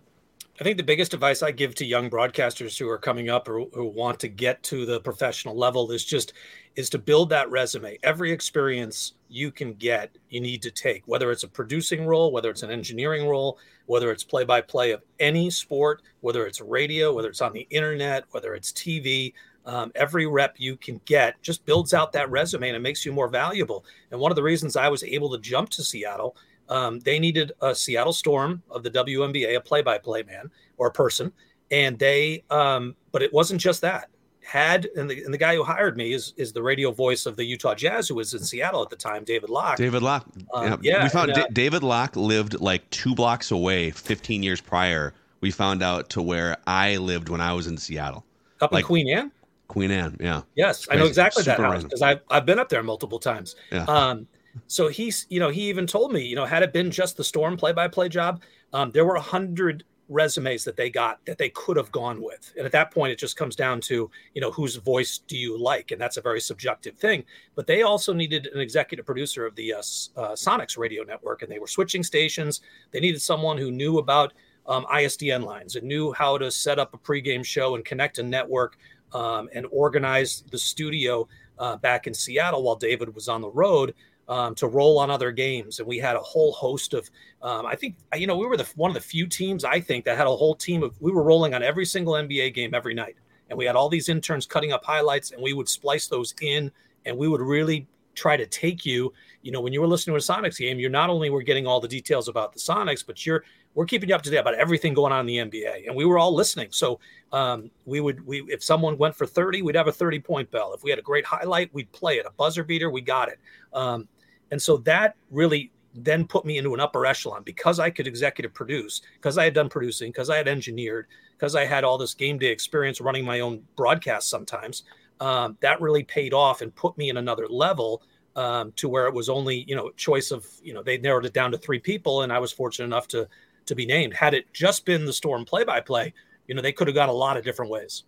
I 0.60 0.64
think 0.64 0.78
the 0.78 0.84
biggest 0.84 1.14
advice 1.14 1.42
I 1.42 1.52
give 1.52 1.74
to 1.76 1.86
young 1.86 2.10
broadcasters 2.10 2.78
who 2.78 2.88
are 2.90 2.98
coming 2.98 3.30
up 3.30 3.48
or 3.48 3.62
who 3.74 3.86
want 3.86 4.20
to 4.20 4.28
get 4.28 4.62
to 4.64 4.86
the 4.86 5.00
professional 5.00 5.56
level 5.56 5.92
is 5.92 6.04
just 6.04 6.34
is 6.76 6.90
to 6.92 7.00
build 7.00 7.30
that 7.30 7.50
resume. 7.50 7.98
Every 8.04 8.32
experience 8.32 9.14
you 9.32 9.52
can 9.52 9.74
get, 9.74 10.18
you 10.30 10.42
need 10.42 10.62
to 10.62 10.72
take, 10.72 11.04
whether 11.06 11.32
it's 11.32 11.44
a 11.44 11.48
producing 11.48 12.06
role, 12.06 12.32
whether 12.32 12.50
it's 12.50 12.64
an 12.64 12.72
engineering 12.72 13.28
role, 13.28 13.58
whether 13.86 14.12
it's 14.12 14.24
play 14.24 14.44
by 14.44 14.62
play 14.62 14.92
of 14.92 15.02
any 15.20 15.50
sport, 15.50 16.02
whether 16.20 16.46
it's 16.46 16.62
radio, 16.62 17.14
whether 17.14 17.30
it's 17.30 17.42
on 17.42 17.54
the 17.54 17.68
internet, 17.70 18.26
whether 18.32 18.54
it's 18.54 18.72
TV. 18.72 19.34
Um, 19.66 19.92
every 19.94 20.26
rep 20.26 20.56
you 20.58 20.76
can 20.76 21.00
get 21.06 21.40
just 21.44 21.64
builds 21.66 21.94
out 21.94 22.12
that 22.14 22.32
resume 22.32 22.70
and 22.70 22.76
it 22.76 22.80
makes 22.80 23.06
you 23.06 23.14
more 23.14 23.28
valuable. 23.28 23.86
And 24.10 24.20
one 24.20 24.32
of 24.32 24.36
the 24.36 24.44
reasons 24.44 24.76
I 24.76 24.90
was 24.90 25.04
able 25.04 25.30
to 25.32 25.38
jump 25.38 25.70
to 25.72 25.84
Seattle, 25.84 26.36
um, 26.68 27.00
they 27.00 27.20
needed 27.20 27.52
a 27.62 27.76
Seattle 27.76 28.14
Storm 28.14 28.64
of 28.72 28.82
the 28.82 28.90
WNBA, 28.90 29.56
a 29.56 29.62
play 29.62 29.82
by 29.82 29.98
play 29.98 30.24
man 30.24 30.50
or 30.78 30.90
person. 30.92 31.32
And 31.70 31.98
they, 32.00 32.44
um, 32.50 32.96
but 33.12 33.22
it 33.22 33.32
wasn't 33.32 33.62
just 33.62 33.82
that 33.82 34.10
had 34.44 34.88
and 34.96 35.10
the, 35.10 35.24
and 35.24 35.34
the 35.34 35.38
guy 35.38 35.56
who 35.56 35.64
hired 35.64 35.96
me 35.96 36.14
is 36.14 36.34
is 36.36 36.52
the 36.52 36.62
radio 36.62 36.92
voice 36.92 37.26
of 37.26 37.36
the 37.36 37.44
Utah 37.44 37.76
Jazz 37.76 38.08
who 38.08 38.16
was 38.16 38.34
in 38.34 38.40
Seattle 38.40 38.82
at 38.82 38.90
the 38.90 38.96
time, 38.96 39.24
David 39.24 39.50
Locke. 39.50 39.78
David 39.78 40.02
Locke. 40.02 40.26
Um, 40.54 40.66
yeah. 40.66 40.78
yeah. 40.82 41.04
we 41.04 41.10
found 41.10 41.32
and, 41.32 41.40
uh, 41.40 41.48
D- 41.48 41.54
David 41.54 41.84
Locke 41.84 42.16
lived 42.16 42.60
like 42.60 42.90
two 42.90 43.16
blocks 43.16 43.52
away 43.52 43.92
15 43.92 44.44
years 44.44 44.60
prior. 44.60 45.14
We 45.42 45.52
found 45.52 45.82
out 45.82 46.10
to 46.12 46.22
where 46.22 46.58
I 46.68 46.98
lived 46.98 47.30
when 47.30 47.42
I 47.42 47.54
was 47.54 47.68
in 47.68 47.78
Seattle. 47.78 48.26
Up 48.62 48.72
like, 48.72 48.84
in 48.84 48.88
Queen 48.88 49.10
Anne? 49.10 49.32
Queen 49.68 49.90
Anne, 49.90 50.18
yeah. 50.20 50.42
Yes, 50.56 50.86
I 50.92 50.98
know 50.98 51.06
exactly 51.06 51.44
that 51.44 51.58
house 51.58 51.84
because 51.84 52.02
I've, 52.02 52.20
I've 52.30 52.46
been 52.46 52.60
up 52.60 52.70
there 52.70 52.84
multiple 52.84 53.20
times. 53.20 53.56
Yeah. 53.72 53.86
Um, 53.86 54.28
so 54.68 54.90
he's, 54.90 55.26
you 55.30 55.40
know, 55.40 55.50
he 55.50 55.70
even 55.70 55.88
told 55.88 56.12
me, 56.12 56.26
you 56.26 56.36
know, 56.36 56.46
had 56.46 56.62
it 56.62 56.74
been 56.74 56.92
just 56.92 57.16
the 57.16 57.24
Storm 57.24 57.56
play 57.56 57.72
by 57.72 57.88
play 57.88 58.10
job, 58.10 58.42
um, 58.74 58.92
there 58.92 59.06
were 59.06 59.16
a 59.16 59.22
hundred 59.22 59.84
resumes 60.12 60.64
that 60.66 60.76
they 60.76 60.90
got 60.90 61.26
that 61.26 61.38
they 61.38 61.50
could 61.50 61.78
have 61.78 61.92
gone 61.92 62.22
with. 62.22 62.54
And 62.58 62.66
at 62.66 62.72
that 62.74 62.92
point, 62.92 63.12
it 63.12 63.18
just 63.18 63.38
comes 63.38 63.56
down 63.56 63.82
to, 63.82 64.12
you 64.34 64.42
know, 64.42 64.52
whose 64.52 64.76
voice 64.76 65.20
do 65.20 65.38
you 65.38 65.58
like? 65.58 65.92
And 65.92 66.00
that's 66.00 66.18
a 66.18 66.22
very 66.22 66.42
subjective 66.42 66.98
thing. 66.98 67.24
But 67.56 67.66
they 67.66 67.82
also 67.82 68.14
needed 68.14 68.48
an 68.54 68.60
executive 68.60 69.06
producer 69.06 69.46
of 69.46 69.56
the 69.56 69.74
uh, 69.74 69.78
uh, 69.78 70.34
Sonics 70.34 70.78
radio 70.78 71.04
network, 71.04 71.42
and 71.42 71.52
they 71.52 71.60
were 71.60 71.68
switching 71.68 72.04
stations. 72.04 72.62
They 72.92 73.00
needed 73.00 73.22
someone 73.22 73.58
who 73.58 73.72
knew 73.72 73.98
about 73.98 74.34
um, 74.68 74.86
ISDN 74.86 75.44
lines 75.44 75.76
and 75.76 75.88
knew 75.88 76.12
how 76.14 76.38
to 76.38 76.52
set 76.52 76.78
up 76.78 76.94
a 76.94 76.98
pregame 76.98 77.44
show 77.44 77.76
and 77.76 77.84
connect 77.84 78.20
a 78.20 78.24
network 78.24 78.78
um, 79.14 79.50
and 79.54 79.66
organize 79.72 80.44
the 80.52 80.58
studio 80.58 81.28
uh, 81.60 81.78
back 81.78 82.08
in 82.08 82.14
Seattle 82.14 82.64
while 82.64 82.76
David 82.76 83.14
was 83.14 83.28
on 83.28 83.42
the 83.42 83.50
road 83.50 83.94
um, 84.32 84.56
to 84.56 84.66
roll 84.66 84.98
on 84.98 85.12
other 85.12 85.30
games. 85.30 85.80
And 85.80 85.88
we 85.88 85.98
had 85.98 86.16
a 86.16 86.20
whole 86.20 86.54
host 86.54 86.94
of, 86.94 87.12
um, 87.42 87.66
I 87.66 87.76
think, 87.76 87.98
you 88.16 88.28
know, 88.28 88.38
we 88.38 88.48
were 88.48 88.56
the 88.56 88.68
one 88.78 88.90
of 88.90 88.96
the 88.96 89.02
few 89.02 89.28
teams 89.28 89.66
I 89.66 89.82
think 89.82 90.06
that 90.06 90.18
had 90.18 90.26
a 90.26 90.36
whole 90.36 90.56
team 90.56 90.84
of. 90.84 91.00
We 91.02 91.12
were 91.12 91.22
rolling 91.22 91.54
on 91.54 91.62
every 91.62 91.86
single 91.86 92.14
NBA 92.14 92.54
game 92.54 92.74
every 92.74 92.94
night, 92.94 93.18
and 93.50 93.60
we 93.60 93.66
had 93.66 93.76
all 93.76 93.90
these 93.90 94.08
interns 94.08 94.46
cutting 94.46 94.72
up 94.72 94.86
highlights, 94.86 95.32
and 95.32 95.44
we 95.44 95.52
would 95.52 95.68
splice 95.68 96.08
those 96.08 96.34
in, 96.42 96.72
and 97.06 97.18
we 97.18 97.28
would 97.28 97.42
really 97.42 97.86
try 98.16 98.38
to 98.38 98.46
take 98.46 98.86
you. 98.86 99.12
You 99.42 99.52
know, 99.52 99.60
when 99.60 99.74
you 99.74 99.82
were 99.82 99.88
listening 99.88 100.18
to 100.18 100.18
a 100.18 100.36
Sonics 100.36 100.58
game, 100.58 100.80
you're 100.80 100.90
not 100.90 101.10
only 101.10 101.30
were 101.30 101.44
getting 101.44 101.68
all 101.68 101.82
the 101.82 101.90
details 101.90 102.30
about 102.30 102.54
the 102.54 102.60
Sonics, 102.60 103.06
but 103.06 103.26
you're 103.26 103.44
we're 103.74 103.86
keeping 103.86 104.08
you 104.10 104.16
up 104.16 104.22
to 104.22 104.30
date 104.30 104.38
about 104.38 104.54
everything 104.54 104.94
going 104.94 105.12
on 105.12 105.28
in 105.28 105.50
the 105.50 105.60
NBA, 105.60 105.88
and 105.88 105.96
we 105.96 106.06
were 106.06 106.18
all 106.18 106.34
listening. 106.34 106.70
So 106.72 107.02
um, 107.34 107.70
we 107.86 108.00
would 108.00 108.26
we 108.26 108.44
if 108.48 108.64
someone 108.64 108.98
went 108.98 109.14
for 109.14 109.26
30, 109.26 109.62
we'd 109.62 109.76
have 109.76 109.88
a 109.88 109.92
30 109.92 110.20
point 110.20 110.52
bell. 110.52 110.74
If 110.74 110.84
we 110.84 110.90
had 110.90 111.00
a 111.00 111.02
great 111.02 111.26
highlight, 111.26 111.74
we'd 111.74 111.92
play 111.92 112.16
it. 112.16 112.26
A 112.26 112.32
buzzer 112.32 112.64
beater, 112.64 112.90
we 112.90 113.02
got 113.02 113.28
it. 113.28 113.40
Um, 113.74 114.08
and 114.52 114.62
so 114.62 114.78
that 114.78 115.16
really 115.30 115.72
then 115.94 116.26
put 116.26 116.46
me 116.46 116.58
into 116.58 116.74
an 116.74 116.80
upper 116.80 117.06
echelon 117.06 117.44
because 117.44 117.80
I 117.80 117.90
could 117.90 118.08
executive 118.08 118.54
produce, 118.54 119.02
because 119.16 119.38
I 119.38 119.44
had 119.44 119.54
done 119.54 119.70
producing, 119.70 120.10
because 120.10 120.30
I 120.30 120.38
had 120.38 120.48
engineered, 120.48 121.08
because 121.38 121.56
I 121.56 121.66
had 121.66 121.84
all 121.84 121.98
this 121.98 122.14
game 122.14 122.38
day 122.38 122.48
experience 122.48 123.02
running 123.02 123.26
my 123.26 123.42
own 123.42 123.64
broadcast 123.76 124.30
sometimes. 124.30 124.84
Um, 125.20 125.58
that 125.62 125.82
really 125.82 126.04
paid 126.04 126.34
off 126.34 126.62
and 126.62 126.74
put 126.76 126.98
me 126.98 127.10
in 127.10 127.18
another 127.18 127.48
level 127.48 128.04
um, 128.36 128.72
to 128.78 128.88
where 128.88 129.08
it 129.08 129.14
was 129.14 129.30
only 129.30 129.66
you 129.68 129.76
know 129.76 129.92
choice 129.92 130.32
of 130.32 130.48
you 130.64 130.74
know 130.74 130.82
they 130.82 130.98
narrowed 130.98 131.26
it 131.26 131.34
down 131.34 131.52
to 131.52 131.58
three 131.58 131.80
people 131.80 132.22
and 132.22 132.32
I 132.32 132.40
was 132.40 132.52
fortunate 132.52 132.86
enough 132.86 133.08
to 133.10 133.28
to 133.66 133.76
be 133.76 133.86
named. 133.86 134.14
Had 134.14 134.34
it 134.34 134.52
just 134.54 134.86
been 134.86 135.06
the 135.06 135.14
Storm 135.14 135.46
play 135.46 135.64
by 135.64 135.82
play, 135.82 136.14
you 136.48 136.56
know, 136.56 136.62
they 136.62 136.72
could 136.72 136.88
have 136.88 136.96
gone 136.96 137.10
a 137.10 137.14
lot 137.14 137.38
of 137.38 137.44
different 137.44 137.72
ways. 137.72 138.04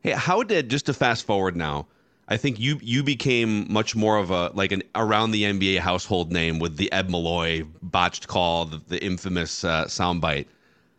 Hey, 0.00 0.10
how 0.10 0.42
did 0.42 0.68
just 0.68 0.86
to 0.86 0.94
fast 0.94 1.24
forward 1.24 1.56
now? 1.56 1.86
I 2.28 2.36
think 2.36 2.58
you 2.58 2.78
you 2.82 3.02
became 3.02 3.70
much 3.70 3.94
more 3.94 4.16
of 4.16 4.30
a 4.30 4.50
like 4.54 4.72
an 4.72 4.82
around 4.94 5.32
the 5.32 5.42
NBA 5.42 5.78
household 5.78 6.32
name 6.32 6.58
with 6.58 6.76
the 6.76 6.90
Ed 6.90 7.10
Malloy 7.10 7.64
botched 7.82 8.28
call, 8.28 8.64
the, 8.64 8.80
the 8.88 9.04
infamous 9.04 9.64
uh, 9.64 9.84
soundbite. 9.84 10.46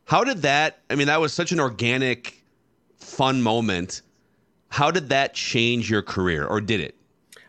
How 0.06 0.24
did 0.24 0.44
that? 0.44 0.80
I 0.90 0.96
mean, 0.96 1.08
that 1.08 1.20
was 1.20 1.34
such 1.34 1.52
an 1.52 1.60
organic, 1.60 2.44
fun 2.98 3.42
moment. 3.42 4.04
How 4.70 4.92
did 4.92 5.10
that 5.10 5.34
change 5.34 5.90
your 5.90 6.04
career, 6.04 6.46
or 6.46 6.62
did 6.62 6.80
it? 6.80 6.96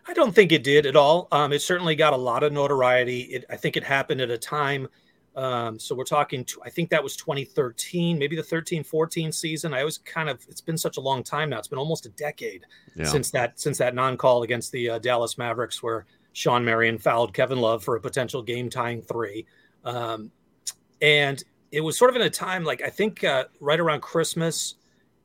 I 0.07 0.13
don't 0.13 0.33
think 0.33 0.51
it 0.51 0.63
did 0.63 0.85
at 0.85 0.95
all. 0.95 1.27
Um, 1.31 1.51
it 1.53 1.61
certainly 1.61 1.95
got 1.95 2.13
a 2.13 2.17
lot 2.17 2.41
of 2.41 2.53
notoriety. 2.53 3.21
It, 3.23 3.45
I 3.49 3.57
think 3.57 3.77
it 3.77 3.83
happened 3.83 4.21
at 4.21 4.31
a 4.31 4.37
time 4.37 4.87
um, 5.37 5.77
so 5.77 5.93
we're 5.93 6.03
talking, 6.03 6.43
to, 6.45 6.61
I 6.65 6.71
think 6.71 6.89
that 6.89 7.03
was 7.03 7.15
2013, 7.15 8.17
maybe 8.17 8.35
the 8.35 8.41
13 8.41 8.83
14 8.83 9.31
season. 9.31 9.71
I 9.71 9.81
always 9.81 9.99
kind 9.99 10.29
of, 10.29 10.43
it's 10.49 10.61
been 10.61 10.79
such 10.79 10.97
a 10.97 10.99
long 10.99 11.23
time 11.23 11.51
now. 11.51 11.59
It's 11.59 11.67
been 11.67 11.77
almost 11.77 12.07
a 12.07 12.09
decade 12.09 12.65
yeah. 12.95 13.05
since 13.05 13.29
that, 13.31 13.59
since 13.59 13.77
that 13.77 13.93
non 13.93 14.17
call 14.17 14.41
against 14.41 14.71
the 14.71 14.89
uh, 14.89 14.99
Dallas 14.99 15.37
Mavericks 15.37 15.83
where 15.83 16.07
Shawn 16.33 16.65
Marion 16.65 16.97
fouled 16.97 17.35
Kevin 17.35 17.59
Love 17.59 17.83
for 17.83 17.95
a 17.95 18.01
potential 18.01 18.41
game 18.41 18.67
tying 18.67 19.03
three. 19.03 19.45
Um, 19.85 20.31
and 21.03 21.43
it 21.71 21.81
was 21.81 21.99
sort 21.99 22.09
of 22.09 22.15
in 22.15 22.23
a 22.23 22.31
time 22.31 22.63
like, 22.63 22.81
I 22.81 22.89
think 22.89 23.23
uh, 23.23 23.45
right 23.59 23.79
around 23.79 24.01
Christmas. 24.01 24.73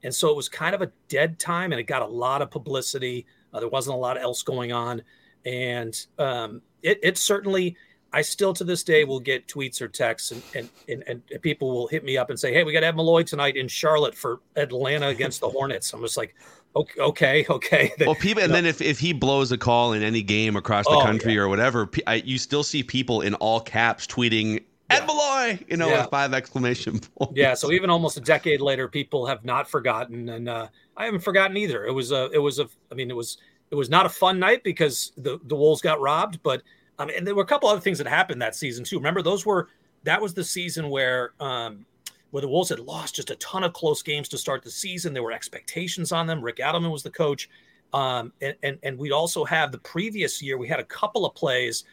And 0.05 0.15
so 0.15 0.29
it 0.29 0.37
was 0.37 0.47
kind 0.47 0.75
of 0.75 0.83
a 0.83 0.93
dead 1.09 1.39
time 1.39 1.73
and 1.73 1.81
it 1.81 1.85
got 1.85 2.03
a 2.03 2.07
lot 2.07 2.43
of 2.43 2.51
publicity. 2.51 3.25
Uh, 3.55 3.61
there 3.61 3.69
wasn't 3.71 3.95
a 3.95 3.99
lot 3.99 4.21
else 4.21 4.43
going 4.43 4.73
on. 4.73 5.01
And 5.47 5.99
um, 6.19 6.61
it, 6.83 7.01
it 7.03 7.17
certainly, 7.17 7.79
I 8.13 8.23
still 8.23 8.53
to 8.55 8.65
this 8.65 8.83
day 8.83 9.05
will 9.05 9.21
get 9.21 9.49
tweets 9.49 9.81
or 9.81 9.89
texts 9.89 10.33
and, 10.33 10.43
and, 10.55 10.69
and, 10.89 11.23
and, 11.31 11.43
people 11.43 11.71
will 11.73 11.87
hit 11.87 12.05
me 12.05 12.19
up 12.19 12.29
and 12.29 12.39
say, 12.39 12.53
Hey, 12.53 12.63
we 12.63 12.73
got 12.73 12.85
Ed 12.85 12.95
Malloy 12.95 13.23
tonight 13.23 13.57
in 13.57 13.69
Charlotte 13.69 14.15
for 14.15 14.41
Atlanta 14.57 15.09
against 15.09 15.41
the 15.41 15.49
Hornets. 15.49 15.93
I'm 15.93 16.03
just 16.03 16.17
like, 16.17 16.35
okay, 16.77 17.01
okay. 17.01 17.47
okay. 17.49 17.93
Well, 18.01 18.15
people, 18.15 18.43
and 18.43 18.53
then 18.53 18.67
if, 18.67 18.81
if 18.81 18.99
he 18.99 19.13
blows 19.13 19.53
a 19.53 19.59
call 19.59 19.93
in 19.93 20.03
any 20.03 20.23
game 20.23 20.57
across 20.57 20.87
the 20.87 20.93
oh, 20.93 21.03
country 21.03 21.35
yeah. 21.35 21.41
or 21.41 21.49
whatever, 21.49 21.89
I, 22.07 22.17
you 22.17 22.39
still 22.39 22.63
see 22.63 22.83
people 22.83 23.23
in 23.23 23.35
all 23.35 23.61
caps 23.61 24.07
tweeting 24.07 24.63
Ed. 24.91 25.07
Malloy, 25.07 25.59
you 25.69 25.77
know, 25.77 25.89
yeah. 25.89 26.03
with 26.03 26.11
five 26.11 26.35
exclamation 26.35 27.01
points. 27.19 27.35
Yeah. 27.35 27.55
So 27.55 27.73
even 27.73 27.89
almost 27.89 28.17
a 28.19 28.21
decade 28.21 28.61
later, 28.61 28.89
people 28.89 29.27
have 29.27 29.45
not 29.45 29.69
forgotten. 29.69 30.29
And 30.29 30.49
uh, 30.49 30.69
I 30.97 31.07
haven't 31.07 31.21
forgotten 31.21 31.57
either. 31.57 31.87
It 31.87 31.93
was 31.93 32.13
a, 32.13 32.31
it 32.33 32.39
was 32.39 32.59
a, 32.59 32.69
I 32.91 32.95
mean, 32.95 33.11
it 33.11 33.17
was, 33.17 33.39
it 33.71 33.75
was 33.75 33.89
not 33.89 34.05
a 34.05 34.11
fun 34.11 34.39
night 34.39 34.63
because 34.65 35.13
the, 35.17 35.41
the 35.45 35.57
Wolves 35.57 35.81
got 35.81 36.01
robbed, 36.01 36.43
but 36.43 36.63
um, 37.03 37.11
and 37.15 37.27
there 37.27 37.35
were 37.35 37.43
a 37.43 37.47
couple 37.47 37.69
other 37.69 37.81
things 37.81 37.99
that 37.99 38.07
happened 38.07 38.41
that 38.43 38.55
season 38.55 38.85
too. 38.85 38.97
Remember, 38.97 39.23
those 39.23 39.45
were 39.45 39.69
that 40.05 40.21
was 40.21 40.35
the 40.35 40.45
season 40.45 40.89
where 40.89 41.33
um, 41.41 41.85
where 42.31 42.41
the 42.41 42.49
Wolves 42.49 42.71
had 42.71 42.81
lost 42.81 43.17
just 43.17 43.31
a 43.31 43.37
ton 43.37 43.65
of 43.65 43.73
close 43.73 44.03
games 44.03 44.29
to 44.31 44.39
start 44.39 44.63
the 44.63 44.71
season. 44.71 45.13
There 45.13 45.23
were 45.23 45.33
expectations 45.33 46.13
on 46.13 46.27
them. 46.27 46.41
Rick 46.43 46.59
Adelman 46.59 46.91
was 46.91 47.03
the 47.03 47.11
coach, 47.11 47.49
um, 47.93 48.33
and, 48.41 48.55
and 48.63 48.79
and 48.83 48.99
we'd 48.99 49.13
also 49.13 49.45
have 49.45 49.73
the 49.73 49.79
previous 49.79 50.41
year 50.41 50.59
we 50.59 50.69
had 50.69 50.81
a 50.81 50.85
couple 50.85 51.27
of 51.27 51.35
plays. 51.35 51.85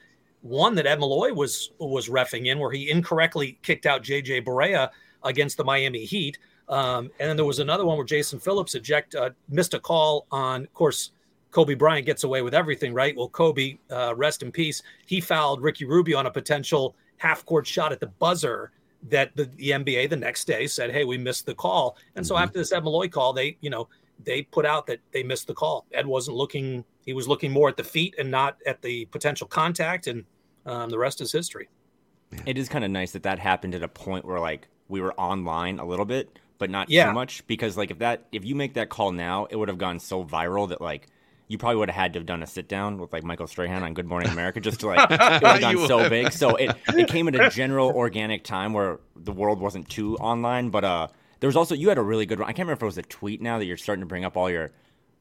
One 0.42 0.76
that 0.76 0.86
Ed 0.86 1.00
Malloy 1.00 1.34
was 1.34 1.72
was 1.80 2.08
refing 2.08 2.48
in, 2.48 2.60
where 2.60 2.72
he 2.72 2.90
incorrectly 2.90 3.58
kicked 3.64 3.86
out 3.86 4.04
JJ 4.04 4.46
Barea 4.46 4.90
against 5.24 5.58
the 5.58 5.64
Miami 5.64 6.06
Heat. 6.06 6.38
Um, 6.70 7.10
and 7.20 7.28
then 7.28 7.36
there 7.36 7.46
was 7.46 7.60
another 7.60 7.84
one 7.84 7.98
where 7.98 8.06
Jason 8.06 8.40
Phillips 8.40 8.76
eject 8.76 9.16
uh, 9.16 9.32
missed 9.50 9.74
a 9.74 9.80
call 9.80 10.28
on, 10.32 10.64
of 10.64 10.74
course, 10.76 11.12
Kobe 11.52 11.74
Bryant 11.74 12.06
gets 12.06 12.24
away 12.24 12.42
with 12.42 12.54
everything, 12.54 12.94
right? 12.94 13.16
Well, 13.16 13.30
Kobe, 13.30 13.78
uh, 13.90 14.14
rest 14.16 14.44
in 14.44 14.52
peace, 14.52 14.82
he 15.06 15.20
fouled 15.20 15.62
Ricky 15.62 15.86
Rubio 15.86 16.18
on 16.18 16.26
a 16.26 16.32
potential 16.32 16.96
half 17.18 17.46
court 17.46 17.66
shot 17.66 17.92
at 17.92 18.00
the 18.00 18.08
buzzer 18.08 18.72
that 19.10 19.36
the, 19.36 19.46
the, 19.46 19.72
NBA 19.72 20.10
the 20.10 20.16
next 20.16 20.46
day 20.46 20.68
said, 20.68 20.92
"Hey, 20.92 21.06
we 21.06 21.18
missed 21.18 21.46
the 21.46 21.56
call." 21.56 21.98
And 22.16 22.24
mm-hmm. 22.24 22.28
so 22.28 22.38
after 22.38 22.60
this 22.60 22.72
Ed 22.72 22.84
Malloy 22.84 23.08
call, 23.08 23.34
they, 23.34 23.58
you 23.62 23.70
know, 23.70 23.88
they 24.24 24.44
put 24.44 24.66
out 24.66 24.86
that 24.88 25.00
they 25.12 25.24
missed 25.24 25.48
the 25.48 25.54
call. 25.54 25.86
Ed 25.94 26.06
wasn't 26.06 26.38
looking; 26.38 26.84
he 27.06 27.14
was 27.14 27.28
looking 27.28 27.52
more 27.52 27.70
at 27.70 27.78
the 27.78 27.84
feet 27.84 28.16
and 28.20 28.30
not 28.30 28.58
at 28.66 28.82
the 28.82 29.06
potential 29.06 29.48
contact, 29.48 30.08
and 30.08 30.26
um, 30.66 30.90
the 30.90 30.98
rest 30.98 31.22
is 31.22 31.32
history. 31.32 31.70
It 32.46 32.58
is 32.58 32.70
kind 32.70 32.86
of 32.86 32.92
nice 32.92 33.12
that 33.12 33.24
that 33.24 33.40
happened 33.40 33.74
at 33.74 33.82
a 33.82 33.88
point 33.88 34.26
where 34.26 34.40
like 34.40 34.68
we 34.88 35.02
were 35.02 35.14
online 35.14 35.80
a 35.80 35.86
little 35.86 36.06
bit, 36.06 36.38
but 36.58 36.70
not 36.70 36.90
yeah. 36.90 37.08
too 37.08 37.14
much, 37.14 37.46
because 37.48 37.78
like 37.78 37.92
if 37.92 38.00
that 38.00 38.26
if 38.32 38.46
you 38.46 38.56
make 38.56 38.74
that 38.74 38.90
call 38.90 39.12
now, 39.12 39.46
it 39.46 39.56
would 39.56 39.70
have 39.70 39.78
gone 39.78 40.00
so 40.00 40.24
viral 40.24 40.68
that 40.70 40.82
like 40.82 41.08
you 41.50 41.58
probably 41.58 41.78
would 41.78 41.90
have 41.90 41.96
had 41.96 42.14
to 42.14 42.20
have 42.20 42.28
done 42.28 42.44
a 42.44 42.48
sit 42.48 42.70
down 42.70 43.00
with 43.00 43.12
like 43.12 43.24
Michael 43.24 43.48
Strahan 43.48 43.82
on 43.82 43.96
Good 43.96 44.06
Morning 44.06 44.30
America 44.30 44.62
just 44.62 44.82
to 44.82 44.88
like 44.88 45.00
it 45.12 45.20
would 45.20 45.42
have 45.42 45.60
gone 45.60 45.88
so 45.88 46.08
big. 46.08 46.32
So 46.32 46.56
it, 46.56 46.72
it 46.90 47.08
came 47.10 47.28
at 47.28 47.36
a 47.36 47.50
general 47.54 47.90
organic 47.90 48.44
time 48.44 48.72
where 48.72 49.00
the 49.16 49.32
world 49.32 49.60
wasn't 49.60 49.90
too 49.90 50.16
online. 50.18 50.70
But 50.70 50.86
uh 50.86 51.08
there 51.40 51.48
was 51.48 51.56
also 51.56 51.74
you 51.74 51.90
had 51.90 51.98
a 51.98 52.04
really 52.04 52.28
good 52.28 52.40
one. 52.40 52.48
I 52.48 52.54
can't 52.54 52.68
remember 52.68 52.74
if 52.74 52.84
it 52.84 52.86
was 52.86 52.98
a 53.00 53.02
tweet 53.02 53.42
now 53.42 53.58
that 53.58 53.66
you're 53.66 53.78
starting 53.78 54.02
to 54.02 54.06
bring 54.06 54.24
up 54.24 54.38
all 54.38 54.50
your 54.50 54.72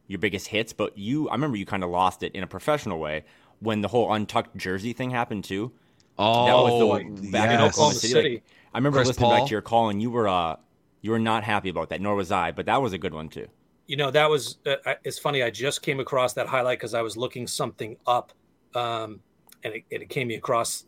your 0.07 0.19
biggest 0.19 0.49
hits, 0.49 0.75
but 0.75 0.97
you 0.99 1.31
I 1.31 1.33
remember 1.33 1.57
you 1.57 1.65
kind 1.65 1.83
of 1.83 1.89
lost 1.89 2.23
it 2.23 2.33
in 2.33 2.43
a 2.43 2.47
professional 2.47 2.99
way 2.99 3.25
when 3.61 3.81
the 3.81 3.89
whole 3.89 4.13
untucked 4.13 4.55
jersey 4.55 4.93
thing 4.93 5.11
happened 5.11 5.45
too. 5.45 5.73
Oh, 6.19 6.45
that 6.45 6.55
was 6.55 7.21
the 7.23 7.31
back 7.31 7.51
yes. 7.51 7.59
in 7.59 7.67
Oklahoma 7.67 7.95
City. 7.95 8.13
City. 8.13 8.35
Like, 8.35 8.43
I 8.75 8.79
remember 8.79 8.99
Chris 8.99 9.09
listening 9.09 9.31
Paul. 9.31 9.39
back 9.39 9.47
to 9.47 9.53
your 9.53 9.63
call 9.63 9.89
and 9.89 10.03
you 10.03 10.11
were 10.11 10.29
uh 10.29 10.57
you 11.01 11.11
were 11.11 11.19
not 11.19 11.43
happy 11.43 11.71
about 11.71 11.89
that, 11.89 12.03
nor 12.03 12.17
was 12.17 12.31
I. 12.31 12.53
But 12.53 12.67
that 12.67 12.83
was 12.83 12.93
a 12.93 12.99
good 12.99 13.15
one 13.15 13.31
too 13.31 13.49
you 13.89 13.97
know 13.97 14.11
that 14.11 14.31
was 14.31 14.59
uh, 14.67 14.95
it's 15.03 15.19
funny 15.19 15.43
i 15.43 15.51
just 15.51 15.83
came 15.83 15.99
across 15.99 16.33
that 16.35 16.47
highlight 16.47 16.79
because 16.79 16.95
i 16.95 17.03
was 17.03 17.17
looking 17.17 17.47
something 17.47 17.97
up 18.07 18.33
um, 18.75 19.21
and 19.65 19.75
it, 19.75 19.85
it, 19.91 20.09
came 20.09 20.29
me 20.29 20.37
across 20.37 20.85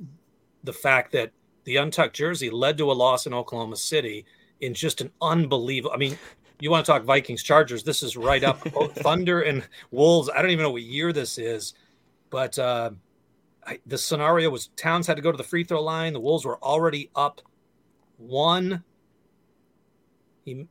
the 0.65 0.73
fact 0.73 1.11
that 1.11 1.33
the 1.65 1.77
untucked 1.77 2.15
jersey 2.15 2.51
led 2.51 2.79
to 2.79 2.91
a 2.91 2.93
loss 2.93 3.27
in 3.27 3.35
oklahoma 3.35 3.77
city 3.77 4.25
in 4.61 4.73
just 4.73 5.01
an 5.01 5.11
unbelievable 5.21 5.93
i 5.93 5.97
mean 5.97 6.17
you 6.61 6.71
want 6.71 6.85
to 6.85 6.93
talk 6.93 7.03
vikings 7.03 7.43
chargers 7.43 7.83
this 7.83 8.03
is 8.03 8.17
right 8.17 8.45
up 8.45 8.59
thunder 8.97 9.43
and 9.43 9.67
wolves 9.91 10.31
i 10.35 10.41
don't 10.41 10.51
even 10.51 10.63
know 10.63 10.71
what 10.71 10.83
year 10.83 11.13
this 11.13 11.39
is 11.39 11.75
but 12.29 12.57
uh, 12.61 12.91
I, 13.67 13.81
the 13.87 13.99
scenario 13.99 14.51
was 14.51 14.69
towns 14.77 15.07
had 15.07 15.17
to 15.17 15.23
go 15.23 15.33
to 15.33 15.37
the 15.39 15.43
free 15.43 15.65
throw 15.65 15.83
line 15.83 16.13
the 16.13 16.21
wolves 16.21 16.45
were 16.45 16.63
already 16.63 17.11
up 17.17 17.41
one. 18.21 18.85
He 20.45 20.67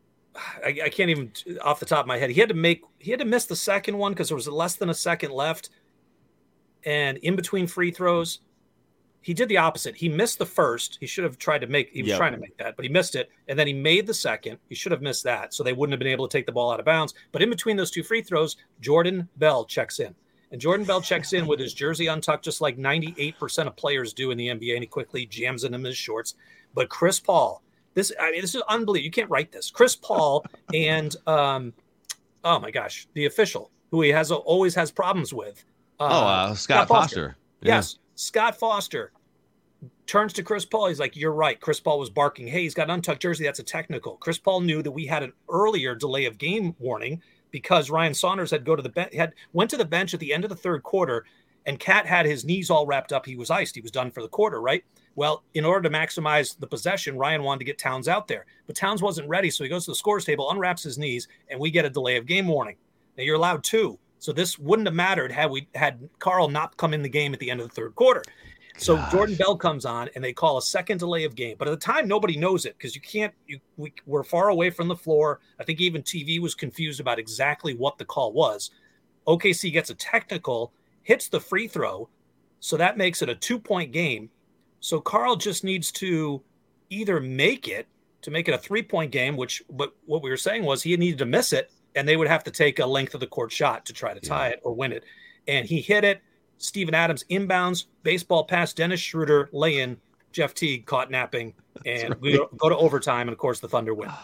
I, 0.64 0.80
I, 0.86 0.90
can't 0.90 1.10
even 1.10 1.32
off 1.62 1.80
the 1.80 1.86
top 1.86 2.02
of 2.02 2.08
my 2.08 2.18
head. 2.18 2.30
He 2.30 2.40
had 2.40 2.50
to 2.50 2.56
make 2.56 2.84
he 3.00 3.12
had 3.12 3.20
to 3.20 3.26
miss 3.26 3.46
the 3.46 3.56
second 3.56 3.98
one 3.98 4.12
because 4.12 4.30
there 4.30 4.36
was 4.36 4.48
less 4.48 4.76
than 4.76 4.90
a 4.90 4.94
second 4.94 5.32
left, 5.32 5.70
and 6.86 7.18
in 7.20 7.36
between 7.36 7.68
free 7.68 7.92
throws, 7.92 8.40
he 9.22 9.34
did 9.34 9.50
the 9.50 9.58
opposite. 9.58 9.96
He 9.96 10.10
missed 10.10 10.40
the 10.40 10.46
first. 10.46 10.98
He 11.00 11.08
should 11.08 11.24
have 11.24 11.38
tried 11.38 11.60
to 11.60 11.68
make. 11.68 11.90
He 11.92 12.02
was 12.02 12.10
yep. 12.10 12.18
trying 12.18 12.34
to 12.34 12.40
make 12.40 12.58
that, 12.58 12.76
but 12.76 12.86
he 12.86 12.90
missed 12.90 13.16
it, 13.16 13.30
and 13.48 13.58
then 13.58 13.68
he 13.68 13.74
made 13.74 14.08
the 14.08 14.14
second. 14.14 14.58
He 14.70 14.76
should 14.76 14.92
have 14.92 15.02
missed 15.02 15.24
that, 15.26 15.54
so 15.54 15.64
they 15.64 15.74
wouldn't 15.74 15.94
have 15.94 16.00
been 16.00 16.08
able 16.08 16.28
to 16.28 16.38
take 16.38 16.46
the 16.46 16.52
ball 16.52 16.72
out 16.72 16.80
of 16.80 16.86
bounds. 16.86 17.14
But 17.32 17.42
in 17.42 17.50
between 17.50 17.78
those 17.78 17.92
two 17.92 18.04
free 18.04 18.22
throws, 18.22 18.58
Jordan 18.82 19.28
Bell 19.38 19.66
checks 19.66 20.00
in, 20.00 20.16
and 20.52 20.62
Jordan 20.62 20.86
Bell 20.86 21.02
checks 21.02 21.34
in 21.34 21.48
with 21.48 21.60
his 21.60 21.74
jersey 21.74 22.08
untucked, 22.08 22.46
just 22.46 22.62
like 22.62 22.78
ninety 22.78 23.14
eight 23.18 23.38
percent 23.38 23.68
of 23.68 23.76
players 23.76 24.14
do 24.14 24.32
in 24.32 24.38
the 24.38 24.48
NBA, 24.48 24.74
and 24.74 24.84
he 24.84 24.88
quickly 24.88 25.26
jams 25.26 25.64
in 25.64 25.74
his 25.74 25.98
shorts. 25.98 26.36
But 26.74 26.90
Chris 26.90 27.20
Paul 27.20 27.62
This, 27.94 28.12
I 28.20 28.32
mean, 28.32 28.42
this 28.42 28.56
is 28.56 28.62
unbelievable. 28.70 29.06
You 29.06 29.12
can't 29.12 29.30
write 29.30 29.52
this. 29.52 29.70
Chris 29.70 29.96
Paul 29.96 30.46
and, 30.74 31.16
um, 31.28 31.74
oh 32.44 32.60
my 32.60 32.72
gosh, 32.72 33.08
the 33.14 33.26
official 33.26 33.72
who 33.92 34.02
he 34.02 34.10
has 34.10 34.32
always 34.32 34.76
has 34.76 34.92
problems 34.92 35.34
with. 35.34 35.64
Uh, 36.00 36.04
oh, 36.04 36.28
uh, 36.28 36.54
Scott, 36.54 36.58
Scott, 36.58 36.88
Foster. 36.88 37.16
Foster. 37.16 37.38
Yeah. 37.62 37.76
Yes, 37.76 37.98
Scott 38.16 38.58
Foster 38.58 39.12
turns 40.06 40.34
to 40.34 40.44
Chris 40.44 40.66
Paul. 40.66 40.88
He's 40.88 41.00
like, 41.00 41.16
"You're 41.16 41.34
right." 41.34 41.60
Chris 41.60 41.80
Paul 41.80 42.00
was 42.00 42.10
barking, 42.10 42.48
"Hey, 42.48 42.62
he's 42.62 42.74
got 42.74 42.84
an 42.90 42.92
untucked 42.92 43.22
jersey. 43.22 43.44
That's 43.44 43.60
a 43.60 43.64
technical." 43.64 44.18
Chris 44.18 44.38
Paul 44.38 44.62
knew 44.62 44.82
that 44.82 44.92
we 44.92 45.06
had 45.06 45.24
an 45.24 45.34
earlier 45.50 45.96
delay 45.96 46.26
of 46.26 46.38
game 46.38 46.76
warning 46.80 47.22
because 47.52 47.90
Ryan 47.90 48.14
Saunders 48.14 48.52
had 48.52 48.66
go 48.66 48.76
to 48.76 48.82
the 48.82 48.90
bench, 48.90 49.14
had 49.14 49.34
went 49.54 49.70
to 49.72 49.78
the 49.78 49.86
bench 49.86 50.14
at 50.14 50.20
the 50.20 50.34
end 50.34 50.44
of 50.44 50.50
the 50.50 50.56
third 50.56 50.84
quarter, 50.84 51.26
and 51.66 51.80
Cat 51.80 52.06
had 52.06 52.26
his 52.26 52.46
knees 52.46 52.70
all 52.70 52.86
wrapped 52.86 53.12
up. 53.12 53.26
He 53.26 53.36
was 53.36 53.50
iced. 53.50 53.76
He 53.76 53.82
was 53.82 53.92
done 53.92 54.12
for 54.12 54.22
the 54.22 54.30
quarter, 54.30 54.62
right? 54.62 54.84
Well, 55.16 55.44
in 55.54 55.66
order 55.66 55.90
to 55.90 55.96
maximize 55.96 56.58
the 56.58 56.68
possession, 56.68 57.18
Ryan 57.18 57.44
wanted 57.44 57.60
to 57.60 57.66
get 57.66 57.78
Towns 57.78 58.08
out 58.08 58.28
there, 58.28 58.46
but 58.68 58.76
Towns 58.76 59.02
wasn't 59.02 59.28
ready, 59.28 59.50
so 59.50 59.64
he 59.64 59.70
goes 59.70 59.86
to 59.86 59.92
the 59.92 59.96
scores 59.96 60.26
table, 60.26 60.50
unwraps 60.50 60.84
his 60.84 60.98
knees, 60.98 61.28
and 61.50 61.60
we 61.60 61.72
get 61.72 61.86
a 61.86 61.90
delay 61.90 62.16
of 62.16 62.26
game 62.26 62.48
warning. 62.48 62.78
Now 63.18 63.24
you're 63.24 63.36
allowed 63.36 63.64
two, 63.64 64.00
so 64.20 64.32
this 64.32 64.58
wouldn't 64.58 64.88
have 64.88 64.96
mattered 64.96 65.32
had 65.32 65.50
we 65.52 65.68
had 65.76 66.10
Karl 66.20 66.48
not 66.48 66.78
come 66.78 66.94
in 66.94 67.02
the 67.02 67.10
game 67.10 67.34
at 67.34 67.40
the 67.40 67.52
end 67.52 67.60
of 67.60 67.68
the 67.68 67.74
third 67.74 67.96
quarter. 67.96 68.24
So 68.80 68.96
Gosh. 68.96 69.12
Jordan 69.12 69.36
Bell 69.36 69.58
comes 69.58 69.86
on 69.86 70.10
and 70.16 70.24
they 70.24 70.32
call 70.32 70.58
a 70.58 70.62
second 70.62 71.00
delay 71.00 71.26
of 71.26 71.36
game. 71.36 71.58
But 71.60 71.68
at 71.68 71.72
the 71.72 71.86
time, 71.86 72.08
nobody 72.08 72.38
knows 72.38 72.66
it 72.66 72.78
because 72.78 72.96
you 72.96 73.02
can't. 73.02 73.34
You 73.46 73.60
we, 73.76 73.94
we're 74.06 74.24
far 74.24 74.50
away 74.50 74.70
from 74.70 74.88
the 74.88 74.96
floor. 74.96 75.42
I 75.60 75.66
think 75.66 75.82
even 75.82 76.02
TV 76.02 76.40
was 76.40 76.56
confused 76.56 77.02
about 77.02 77.20
exactly 77.20 77.74
what 77.74 77.98
the 77.98 78.06
call 78.06 78.32
was. 78.32 78.72
OKC 79.28 79.74
gets 79.74 79.90
a 79.90 79.96
technical, 79.96 80.72
hits 81.04 81.28
the 81.28 81.42
free 81.42 81.68
throw, 81.68 82.08
so 82.62 82.78
that 82.78 82.98
makes 82.98 83.22
it 83.22 83.30
a 83.30 83.36
two 83.36 83.60
point 83.60 83.92
game. 83.92 84.30
So 84.80 85.00
Karl 85.00 85.36
just 85.36 85.64
needs 85.64 85.92
to 85.94 86.42
either 86.90 87.20
make 87.20 87.68
it 87.68 87.88
to 88.22 88.32
make 88.32 88.48
it 88.48 88.54
a 88.54 88.58
three 88.58 88.84
point 88.84 89.12
game, 89.12 89.38
which 89.38 89.64
but 89.70 89.94
what 90.06 90.22
we 90.22 90.30
were 90.30 90.38
saying 90.38 90.64
was 90.64 90.84
he 90.84 90.96
needed 90.98 91.20
to 91.20 91.26
miss 91.26 91.54
it, 91.54 91.72
and 91.96 92.08
they 92.08 92.18
would 92.18 92.28
have 92.28 92.44
to 92.46 92.52
take 92.52 92.80
a 92.80 92.86
length 92.86 93.14
of 93.14 93.20
the 93.20 93.28
court 93.28 93.52
shot 93.52 93.86
to 93.86 93.94
try 93.94 94.14
to 94.14 94.20
tie 94.20 94.48
yeah. 94.48 94.54
it 94.54 94.62
or 94.64 94.74
win 94.74 94.92
it. 94.92 95.04
And 95.48 95.66
he 95.66 95.82
hit 95.82 96.04
it 96.04 96.22
Steven 96.60 96.94
Adams 96.94 97.24
inbounds, 97.30 97.86
baseball 98.04 98.44
pass, 98.44 98.74
Dennis 98.74 99.00
Schroeder 99.00 99.50
lay 99.52 99.80
in, 99.80 99.98
Jeff 100.32 100.54
Teague 100.54 100.86
caught 100.86 101.10
napping, 101.10 101.54
and 101.86 102.10
right. 102.10 102.22
we 102.22 102.40
go 102.58 102.70
to 102.70 102.78
overtime, 102.78 103.28
and 103.28 103.32
of 103.32 103.38
course 103.38 103.60
the 103.60 103.68
Thunder 103.68 103.94
win. 103.94 104.10
Oh, 104.12 104.20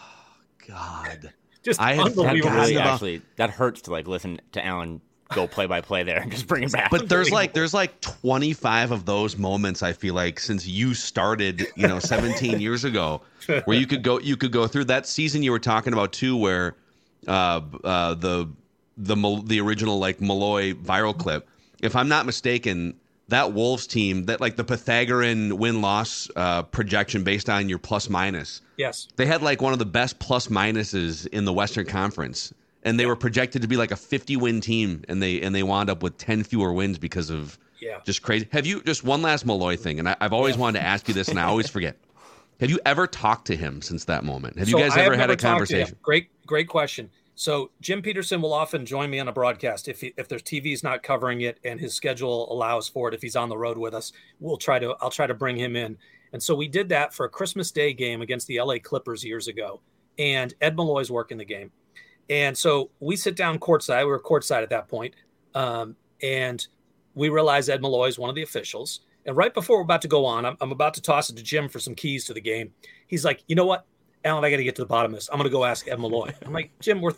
God, 0.68 1.32
just 1.62 1.80
I 1.80 1.98
unbelievable. 1.98 2.54
That 2.54 2.60
really 2.60 2.78
actually 2.78 3.22
that 3.36 3.50
hurts 3.50 3.82
to 3.82 3.90
like 3.90 4.06
listen 4.06 4.40
to 4.52 4.64
Alan 4.64 5.00
go 5.32 5.46
play 5.46 5.66
by 5.66 5.80
play 5.80 6.02
there 6.02 6.20
and 6.20 6.30
just 6.30 6.46
bring 6.46 6.62
it 6.62 6.72
back. 6.72 6.90
But 6.90 7.08
there's 7.08 7.30
like 7.30 7.52
there's 7.54 7.74
like 7.74 8.00
25 8.00 8.90
of 8.90 9.04
those 9.04 9.36
moments 9.36 9.82
I 9.82 9.92
feel 9.92 10.14
like 10.14 10.40
since 10.40 10.66
you 10.66 10.94
started, 10.94 11.66
you 11.76 11.88
know, 11.88 11.98
17 11.98 12.60
years 12.60 12.84
ago, 12.84 13.22
where 13.64 13.76
you 13.76 13.86
could 13.86 14.02
go 14.02 14.20
you 14.20 14.36
could 14.36 14.52
go 14.52 14.66
through 14.66 14.84
that 14.86 15.06
season 15.06 15.42
you 15.42 15.50
were 15.50 15.58
talking 15.58 15.92
about 15.92 16.12
too, 16.12 16.36
where 16.36 16.76
uh, 17.26 17.60
uh, 17.84 18.14
the 18.14 18.48
the 18.96 19.42
the 19.44 19.60
original 19.60 19.98
like 19.98 20.20
Malloy 20.20 20.72
viral 20.72 21.16
clip 21.16 21.48
if 21.82 21.96
I'm 21.96 22.08
not 22.08 22.26
mistaken, 22.26 22.94
that 23.28 23.52
Wolves 23.52 23.86
team, 23.86 24.24
that 24.26 24.40
like 24.40 24.56
the 24.56 24.64
Pythagorean 24.64 25.56
win 25.58 25.80
loss 25.80 26.28
uh, 26.36 26.62
projection 26.62 27.24
based 27.24 27.48
on 27.48 27.68
your 27.68 27.78
plus 27.78 28.08
minus. 28.08 28.62
Yes. 28.76 29.08
They 29.16 29.26
had 29.26 29.42
like 29.42 29.60
one 29.60 29.72
of 29.72 29.78
the 29.78 29.86
best 29.86 30.18
plus 30.18 30.48
minuses 30.48 31.26
in 31.28 31.44
the 31.44 31.52
Western 31.52 31.86
Conference. 31.86 32.52
And 32.86 32.98
they 32.98 33.04
yeah. 33.04 33.08
were 33.08 33.16
projected 33.16 33.60
to 33.60 33.68
be 33.68 33.76
like 33.76 33.90
a 33.90 33.96
50 33.96 34.36
win 34.36 34.62
team, 34.62 35.04
and 35.08 35.22
they 35.22 35.42
and 35.42 35.54
they 35.54 35.62
wound 35.62 35.90
up 35.90 36.02
with 36.02 36.16
10 36.16 36.44
fewer 36.44 36.72
wins 36.72 36.98
because 36.98 37.28
of 37.28 37.58
yeah. 37.80 38.00
just 38.04 38.22
crazy. 38.22 38.48
Have 38.52 38.64
you 38.64 38.82
just 38.82 39.04
one 39.04 39.20
last 39.20 39.44
Malloy 39.44 39.76
thing? 39.76 39.98
And 39.98 40.08
I, 40.08 40.16
have 40.20 40.32
always 40.32 40.54
yeah. 40.54 40.62
wanted 40.62 40.78
to 40.78 40.86
ask 40.86 41.08
you 41.08 41.14
this, 41.14 41.28
and 41.28 41.38
I 41.38 41.44
always 41.44 41.68
forget. 41.76 41.98
Have 42.60 42.70
you 42.70 42.80
ever 42.86 43.06
talked 43.06 43.46
to 43.48 43.56
him 43.56 43.82
since 43.82 44.06
that 44.06 44.24
moment? 44.24 44.58
Have 44.58 44.68
so 44.70 44.78
you 44.78 44.82
guys 44.82 44.96
ever 44.96 45.14
had 45.14 45.28
a 45.28 45.36
conversation? 45.36 45.94
Great, 46.00 46.30
great 46.46 46.68
question. 46.68 47.10
So 47.34 47.70
Jim 47.82 48.00
Peterson 48.00 48.40
will 48.40 48.54
often 48.54 48.86
join 48.86 49.10
me 49.10 49.18
on 49.18 49.28
a 49.28 49.32
broadcast 49.32 49.88
if 49.88 50.00
he, 50.00 50.14
if 50.16 50.26
there's 50.26 50.42
TV's 50.42 50.82
not 50.82 51.02
covering 51.02 51.42
it 51.42 51.60
and 51.64 51.78
his 51.78 51.92
schedule 51.92 52.50
allows 52.50 52.88
for 52.88 53.08
it. 53.08 53.14
If 53.14 53.20
he's 53.20 53.36
on 53.36 53.50
the 53.50 53.58
road 53.58 53.76
with 53.76 53.92
us, 53.92 54.12
we'll 54.40 54.56
try 54.56 54.78
to 54.78 54.96
I'll 55.02 55.10
try 55.10 55.26
to 55.26 55.34
bring 55.34 55.58
him 55.58 55.76
in. 55.76 55.98
And 56.32 56.42
so 56.42 56.54
we 56.54 56.66
did 56.66 56.88
that 56.88 57.12
for 57.12 57.26
a 57.26 57.28
Christmas 57.28 57.70
Day 57.70 57.92
game 57.92 58.22
against 58.22 58.46
the 58.46 58.58
LA 58.58 58.76
Clippers 58.82 59.22
years 59.22 59.48
ago. 59.48 59.82
And 60.18 60.54
Ed 60.62 60.76
Malloy's 60.76 61.10
working 61.10 61.36
the 61.36 61.44
game. 61.44 61.70
And 62.28 62.56
so 62.56 62.90
we 63.00 63.16
sit 63.16 63.36
down 63.36 63.58
courtside. 63.58 64.00
We 64.00 64.10
were 64.10 64.20
courtside 64.20 64.62
at 64.62 64.70
that 64.70 64.88
point. 64.88 65.14
Um, 65.54 65.96
and 66.22 66.66
we 67.14 67.28
realize 67.28 67.68
Ed 67.68 67.82
Malloy 67.82 68.08
is 68.08 68.18
one 68.18 68.28
of 68.28 68.36
the 68.36 68.42
officials. 68.42 69.00
And 69.24 69.36
right 69.36 69.52
before 69.52 69.78
we're 69.78 69.84
about 69.84 70.02
to 70.02 70.08
go 70.08 70.24
on, 70.24 70.44
I'm, 70.44 70.56
I'm 70.60 70.72
about 70.72 70.94
to 70.94 71.02
toss 71.02 71.30
it 71.30 71.36
to 71.36 71.42
Jim 71.42 71.68
for 71.68 71.78
some 71.78 71.94
keys 71.94 72.24
to 72.26 72.34
the 72.34 72.40
game. 72.40 72.72
He's 73.06 73.24
like, 73.24 73.42
you 73.48 73.56
know 73.56 73.66
what? 73.66 73.86
Alan, 74.24 74.44
I 74.44 74.50
got 74.50 74.56
to 74.56 74.64
get 74.64 74.76
to 74.76 74.82
the 74.82 74.86
bottom 74.86 75.12
of 75.12 75.16
this. 75.16 75.28
I'm 75.30 75.38
going 75.38 75.48
to 75.48 75.52
go 75.52 75.64
ask 75.64 75.88
Ed 75.88 75.98
Malloy. 76.00 76.32
I'm 76.44 76.52
like, 76.52 76.70
Jim, 76.80 77.00
we're 77.00 77.14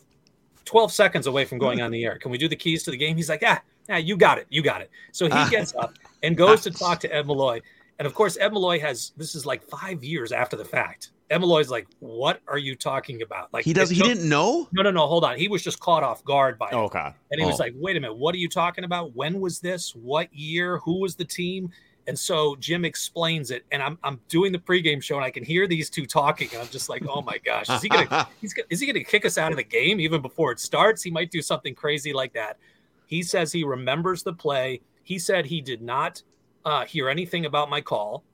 12 0.65 0.93
seconds 0.93 1.27
away 1.27 1.45
from 1.45 1.59
going 1.59 1.81
on 1.81 1.91
the 1.91 2.05
air. 2.05 2.19
Can 2.19 2.31
we 2.31 2.39
do 2.39 2.49
the 2.49 2.57
keys 2.57 2.83
to 2.85 2.91
the 2.91 2.97
game? 2.97 3.17
He's 3.17 3.29
like, 3.29 3.43
ah, 3.45 3.61
yeah, 3.89 3.97
you 3.97 4.17
got 4.17 4.39
it. 4.39 4.47
You 4.51 4.63
got 4.63 4.83
it. 4.83 4.91
So 5.13 5.25
he 5.27 5.51
gets 5.51 5.75
up 5.75 5.95
and 6.23 6.37
goes 6.37 6.63
to 6.63 6.71
talk 6.71 7.01
to 7.01 7.15
Ed 7.15 7.27
Malloy. 7.27 7.61
And 7.99 8.07
of 8.07 8.15
course, 8.15 8.37
Ed 8.39 8.53
Malloy 8.53 8.79
has 8.81 9.13
this 9.17 9.35
is 9.35 9.47
like 9.47 9.63
five 9.63 10.05
years 10.05 10.31
after 10.31 10.57
the 10.57 10.65
fact. 10.65 11.11
Ed 11.31 11.39
Malloy's 11.39 11.71
like, 11.71 11.87
what 12.01 12.41
are 12.49 12.59
you 12.59 12.75
talking 12.75 13.23
about? 13.23 13.53
Like 13.53 13.65
he 13.65 13.73
doesn't 13.73 13.95
he 13.95 14.03
didn't 14.03 14.29
know? 14.29 14.69
No, 14.73 14.83
no, 14.83 14.91
no. 14.91 15.07
Hold 15.07 15.25
on. 15.25 15.37
He 15.37 15.49
was 15.49 15.63
just 15.63 15.79
caught 15.79 16.03
off 16.03 16.25
guard 16.25 16.59
by 16.59 16.71
oh, 16.73 16.85
okay. 16.85 17.13
And 17.31 17.41
he 17.41 17.45
oh. 17.45 17.49
was 17.49 17.59
like, 17.59 17.75
wait 17.77 17.97
a 17.97 18.01
minute, 18.01 18.17
what 18.17 18.35
are 18.35 18.39
you 18.39 18.49
talking 18.49 18.85
about? 18.85 19.15
When 19.15 19.41
was 19.41 19.61
this? 19.61 19.95
What 19.95 20.33
year? 20.33 20.79
Who 20.79 21.01
was 21.01 21.17
the 21.17 21.25
team? 21.25 21.71
And 22.07 22.19
so 22.19 22.57
Jim 22.57 22.87
explains 22.87 23.51
it, 23.51 23.67
and 23.71 23.83
I'm, 23.83 23.99
I'm 24.03 24.19
doing 24.31 24.51
the 24.51 24.59
pregame 24.59 25.03
show, 25.03 25.17
and 25.17 25.25
I 25.27 25.31
can 25.31 25.45
hear 25.45 25.67
these 25.67 25.91
two 25.91 26.07
talking, 26.07 26.49
and 26.55 26.63
I'm 26.63 26.69
just 26.69 26.89
like, 26.89 27.03
oh 27.07 27.21
my 27.21 27.37
gosh, 27.37 27.69
is 27.69 27.83
he 27.83 27.91
gonna 27.91 28.27
he's, 28.41 28.55
is 28.71 28.81
he 28.81 28.87
gonna 28.87 29.05
kick 29.05 29.27
us 29.27 29.37
out 29.37 29.51
of 29.51 29.59
the 29.59 29.63
game 29.63 30.01
even 30.01 30.23
before 30.23 30.51
it 30.51 30.59
starts? 30.59 31.03
He 31.03 31.11
might 31.11 31.31
do 31.31 31.43
something 31.43 31.75
crazy 31.75 32.15
like 32.15 32.33
that. 32.33 32.57
He 33.05 33.23
says 33.23 33.53
he 33.53 33.63
remembers 33.63 34.23
the 34.23 34.33
play. 34.33 34.81
He 35.03 35.19
said 35.19 35.45
he 35.45 35.61
did 35.61 35.83
not 35.83 36.23
uh, 36.65 36.87
hear 36.87 37.11
anything 37.11 37.45
about 37.45 37.69
my 37.69 37.83
call, 37.83 38.25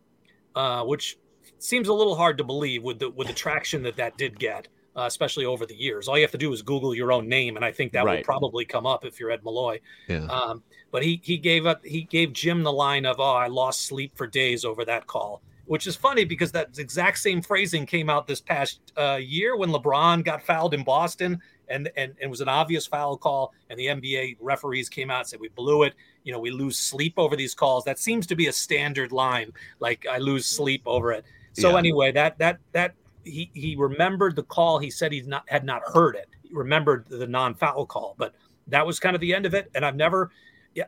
uh, 0.54 0.84
which 0.84 1.18
seems 1.64 1.88
a 1.88 1.94
little 1.94 2.14
hard 2.14 2.38
to 2.38 2.44
believe 2.44 2.82
with 2.82 2.98
the 2.98 3.10
with 3.10 3.26
the 3.26 3.32
traction 3.32 3.82
that 3.82 3.96
that 3.96 4.16
did 4.16 4.38
get 4.38 4.68
uh, 4.96 5.04
especially 5.06 5.44
over 5.44 5.66
the 5.66 5.74
years. 5.74 6.08
All 6.08 6.16
you 6.16 6.22
have 6.22 6.30
to 6.32 6.38
do 6.38 6.52
is 6.52 6.62
Google 6.62 6.94
your 6.94 7.12
own 7.12 7.28
name, 7.28 7.56
and 7.56 7.64
I 7.64 7.72
think 7.72 7.92
that 7.92 8.04
right. 8.04 8.18
will 8.18 8.24
probably 8.24 8.64
come 8.64 8.86
up 8.86 9.04
if 9.04 9.18
you're 9.18 9.30
Ed 9.30 9.42
Malloy. 9.44 9.80
Yeah. 10.08 10.26
Um, 10.26 10.62
but 10.90 11.02
he 11.02 11.20
he 11.24 11.36
gave 11.36 11.66
up 11.66 11.84
he 11.84 12.02
gave 12.02 12.32
Jim 12.32 12.62
the 12.62 12.72
line 12.72 13.04
of 13.04 13.18
"Oh, 13.18 13.32
I 13.32 13.48
lost 13.48 13.82
sleep 13.82 14.16
for 14.16 14.26
days 14.26 14.64
over 14.64 14.84
that 14.84 15.06
call," 15.06 15.42
which 15.66 15.86
is 15.86 15.96
funny 15.96 16.24
because 16.24 16.52
that 16.52 16.78
exact 16.78 17.18
same 17.18 17.42
phrasing 17.42 17.86
came 17.86 18.08
out 18.08 18.26
this 18.26 18.40
past 18.40 18.80
uh, 18.96 19.18
year 19.20 19.56
when 19.56 19.70
LeBron 19.70 20.24
got 20.24 20.42
fouled 20.42 20.74
in 20.74 20.84
Boston. 20.84 21.40
And, 21.66 21.88
and, 21.96 22.08
and 22.08 22.16
it 22.20 22.28
was 22.28 22.42
an 22.42 22.48
obvious 22.50 22.86
foul 22.86 23.16
call, 23.16 23.54
and 23.70 23.78
the 23.78 23.86
NBA 23.86 24.36
referees 24.38 24.90
came 24.90 25.10
out 25.10 25.20
and 25.20 25.28
said, 25.28 25.40
We 25.40 25.48
blew 25.48 25.84
it. 25.84 25.94
You 26.22 26.30
know, 26.30 26.38
we 26.38 26.50
lose 26.50 26.76
sleep 26.78 27.14
over 27.16 27.36
these 27.36 27.54
calls. 27.54 27.84
That 27.84 27.98
seems 27.98 28.26
to 28.26 28.36
be 28.36 28.48
a 28.48 28.52
standard 28.52 29.12
line, 29.12 29.50
like 29.80 30.04
I 30.06 30.18
lose 30.18 30.44
sleep 30.44 30.82
over 30.84 31.10
it. 31.12 31.24
So 31.54 31.70
yeah. 31.70 31.78
anyway, 31.78 32.12
that 32.12 32.38
that 32.38 32.58
that 32.72 32.94
he 33.24 33.50
he 33.54 33.74
remembered 33.76 34.36
the 34.36 34.42
call. 34.42 34.78
He 34.78 34.90
said 34.90 35.10
he 35.10 35.22
not 35.22 35.44
had 35.48 35.64
not 35.64 35.82
heard 35.92 36.14
it. 36.14 36.28
He 36.42 36.54
remembered 36.54 37.06
the 37.08 37.26
non-foul 37.26 37.86
call, 37.86 38.14
but 38.18 38.34
that 38.68 38.86
was 38.86 39.00
kind 39.00 39.14
of 39.14 39.20
the 39.20 39.34
end 39.34 39.46
of 39.46 39.54
it. 39.54 39.70
And 39.74 39.84
I've 39.84 39.96
never, 39.96 40.30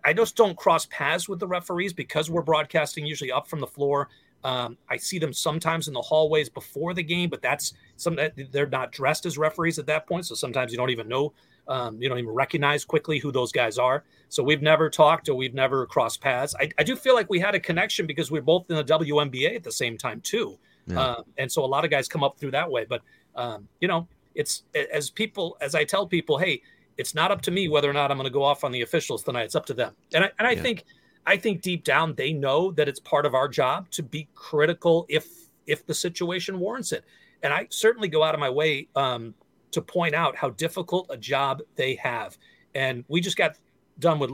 I 0.04 0.12
just 0.12 0.36
don't 0.36 0.56
cross 0.56 0.86
paths 0.86 1.28
with 1.28 1.40
the 1.40 1.46
referees 1.46 1.92
because 1.92 2.30
we're 2.30 2.42
broadcasting 2.42 3.06
usually 3.06 3.32
up 3.32 3.48
from 3.48 3.60
the 3.60 3.66
floor. 3.66 4.08
Um, 4.44 4.76
I 4.88 4.96
see 4.96 5.18
them 5.18 5.32
sometimes 5.32 5.88
in 5.88 5.94
the 5.94 6.02
hallways 6.02 6.48
before 6.48 6.94
the 6.94 7.02
game, 7.02 7.30
but 7.30 7.42
that's 7.42 7.74
some 7.96 8.18
they're 8.50 8.66
not 8.66 8.92
dressed 8.92 9.26
as 9.26 9.38
referees 9.38 9.78
at 9.78 9.86
that 9.86 10.06
point. 10.06 10.26
So 10.26 10.34
sometimes 10.34 10.72
you 10.72 10.78
don't 10.78 10.90
even 10.90 11.08
know, 11.08 11.32
um, 11.68 12.00
you 12.00 12.08
don't 12.08 12.18
even 12.18 12.30
recognize 12.30 12.84
quickly 12.84 13.18
who 13.18 13.32
those 13.32 13.52
guys 13.52 13.78
are. 13.78 14.04
So 14.28 14.42
we've 14.42 14.62
never 14.62 14.90
talked 14.90 15.28
or 15.28 15.34
we've 15.34 15.54
never 15.54 15.86
crossed 15.86 16.20
paths. 16.20 16.54
I, 16.58 16.70
I 16.78 16.82
do 16.82 16.96
feel 16.96 17.14
like 17.14 17.30
we 17.30 17.40
had 17.40 17.54
a 17.54 17.60
connection 17.60 18.06
because 18.06 18.30
we 18.30 18.38
are 18.38 18.42
both 18.42 18.68
in 18.70 18.76
the 18.76 18.84
WNBA 18.84 19.56
at 19.56 19.62
the 19.62 19.72
same 19.72 19.96
time 19.96 20.20
too. 20.20 20.58
Yeah. 20.86 21.00
Uh, 21.00 21.22
and 21.38 21.50
so 21.50 21.64
a 21.64 21.66
lot 21.66 21.84
of 21.84 21.90
guys 21.90 22.08
come 22.08 22.22
up 22.22 22.38
through 22.38 22.52
that 22.52 22.70
way. 22.70 22.86
But 22.88 23.02
um, 23.34 23.68
you 23.80 23.88
know, 23.88 24.08
it's 24.34 24.64
as 24.92 25.10
people 25.10 25.56
as 25.60 25.74
I 25.74 25.84
tell 25.84 26.06
people, 26.06 26.38
hey, 26.38 26.62
it's 26.96 27.14
not 27.14 27.30
up 27.30 27.42
to 27.42 27.50
me 27.50 27.68
whether 27.68 27.88
or 27.88 27.92
not 27.92 28.10
I'm 28.10 28.16
going 28.16 28.26
to 28.26 28.32
go 28.32 28.42
off 28.42 28.64
on 28.64 28.72
the 28.72 28.82
officials 28.82 29.22
tonight. 29.22 29.44
It's 29.44 29.54
up 29.54 29.66
to 29.66 29.74
them. 29.74 29.94
And 30.14 30.24
I 30.24 30.30
and 30.38 30.48
I 30.48 30.52
yeah. 30.52 30.62
think 30.62 30.84
I 31.26 31.36
think 31.36 31.62
deep 31.62 31.84
down 31.84 32.14
they 32.14 32.32
know 32.32 32.72
that 32.72 32.88
it's 32.88 33.00
part 33.00 33.26
of 33.26 33.34
our 33.34 33.48
job 33.48 33.90
to 33.92 34.02
be 34.02 34.28
critical 34.34 35.06
if 35.08 35.26
if 35.66 35.86
the 35.86 35.94
situation 35.94 36.58
warrants 36.58 36.92
it. 36.92 37.04
And 37.42 37.52
I 37.52 37.66
certainly 37.70 38.08
go 38.08 38.22
out 38.22 38.34
of 38.34 38.40
my 38.40 38.50
way 38.50 38.88
um, 38.96 39.34
to 39.76 39.82
point 39.82 40.14
out 40.14 40.34
how 40.34 40.50
difficult 40.50 41.06
a 41.10 41.16
job 41.16 41.62
they 41.76 41.94
have. 41.96 42.36
And 42.74 43.04
we 43.08 43.20
just 43.20 43.36
got 43.36 43.56
done 43.98 44.18
with 44.18 44.30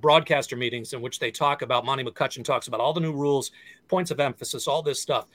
broadcaster 0.00 0.56
meetings 0.56 0.92
in 0.92 1.00
which 1.00 1.18
they 1.18 1.30
talk 1.30 1.62
about 1.62 1.84
Monty 1.84 2.02
McCutchen 2.02 2.42
talks 2.42 2.66
about 2.66 2.80
all 2.80 2.92
the 2.92 3.00
new 3.00 3.12
rules, 3.12 3.52
points 3.86 4.10
of 4.10 4.18
emphasis, 4.18 4.66
all 4.66 4.82
this 4.82 5.00
stuff 5.00 5.26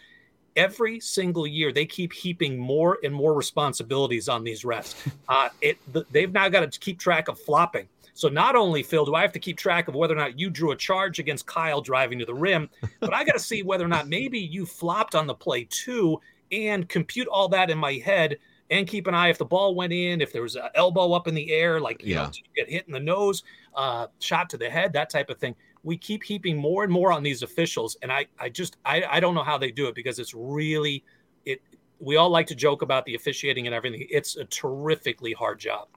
every 0.56 1.00
single 1.00 1.48
year 1.48 1.72
they 1.72 1.86
keep 1.86 2.14
heaping 2.14 2.58
more 2.58 3.00
and 3.04 3.14
more 3.14 3.34
responsibilities 3.34 4.30
on 4.30 4.44
these 4.44 4.64
refs. 4.64 4.96
Uh, 5.28 5.50
it 5.62 5.78
they've 6.12 6.32
now 6.32 6.50
got 6.50 6.72
to 6.72 6.80
keep 6.80 7.00
track 7.00 7.28
of 7.28 7.40
flopping. 7.40 7.88
So 8.14 8.30
not 8.30 8.56
only 8.56 8.84
Phil, 8.84 9.06
do 9.06 9.16
I 9.16 9.22
have 9.22 9.32
to 9.32 9.40
keep 9.40 9.58
track 9.58 9.88
of 9.88 9.96
whether 9.96 10.14
or 10.14 10.18
not 10.18 10.38
you 10.38 10.50
drew 10.50 10.72
a 10.72 10.76
charge 10.76 11.18
against 11.18 11.48
Kyle 11.48 11.82
driving 11.82 12.20
to 12.20 12.26
the 12.26 12.34
rim, 12.34 12.70
but 13.00 13.14
I 13.14 13.24
got 13.24 13.34
to 13.34 13.40
see 13.52 13.64
whether 13.64 13.84
or 13.84 13.88
not 13.88 14.08
maybe 14.08 14.40
you 14.40 14.66
flopped 14.66 15.16
on 15.16 15.26
the 15.26 15.34
play 15.34 15.68
too, 15.70 16.22
and 16.52 16.88
compute 16.88 17.28
all 17.28 17.50
that 17.50 17.70
in 17.70 17.78
my 17.78 17.94
head 17.94 18.38
and 18.70 18.88
keep 18.88 19.08
an 19.08 19.14
eye 19.14 19.30
if 19.30 19.38
the 19.38 19.46
ball 19.46 19.76
went 19.76 19.94
in, 19.94 20.22
if 20.22 20.32
there 20.32 20.42
was 20.42 20.56
an 20.56 20.70
elbow 20.76 21.14
up 21.14 21.28
in 21.28 21.36
the 21.36 21.52
air, 21.52 21.80
like 21.80 22.04
you 22.04 22.16
Yeah. 22.16 22.24
know, 22.24 22.32
get 22.56 22.70
hit 22.70 22.86
in 22.88 22.94
the 22.94 23.00
nose, 23.00 23.44
uh, 23.76 24.08
shot 24.20 24.50
to 24.52 24.58
the 24.58 24.70
head, 24.70 24.94
that 24.94 25.10
type 25.10 25.30
of 25.30 25.38
thing. 25.38 25.56
We 25.84 25.98
keep 25.98 26.24
heaping 26.24 26.58
more 26.58 26.84
and 26.84 26.92
more 26.92 27.12
on 27.12 27.24
these 27.24 27.44
officials, 27.44 27.98
and 28.02 28.12
I, 28.12 28.26
I 28.40 28.50
just, 28.50 28.78
I, 28.86 29.04
I 29.04 29.20
don't 29.20 29.36
know 29.36 29.44
how 29.44 29.58
they 29.58 29.72
do 29.72 29.88
it 29.88 29.96
because 29.96 30.18
it's 30.20 30.34
really, 30.34 31.04
it. 31.46 31.62
We 32.00 32.16
all 32.18 32.30
like 32.30 32.48
to 32.48 32.56
joke 32.56 32.82
about 32.82 33.06
the 33.06 33.16
officiating 33.16 33.66
and 33.66 33.74
everything. 33.74 34.06
It's 34.10 34.36
a 34.36 34.44
terrifically 34.46 35.32
hard 35.34 35.60
job. 35.60 35.88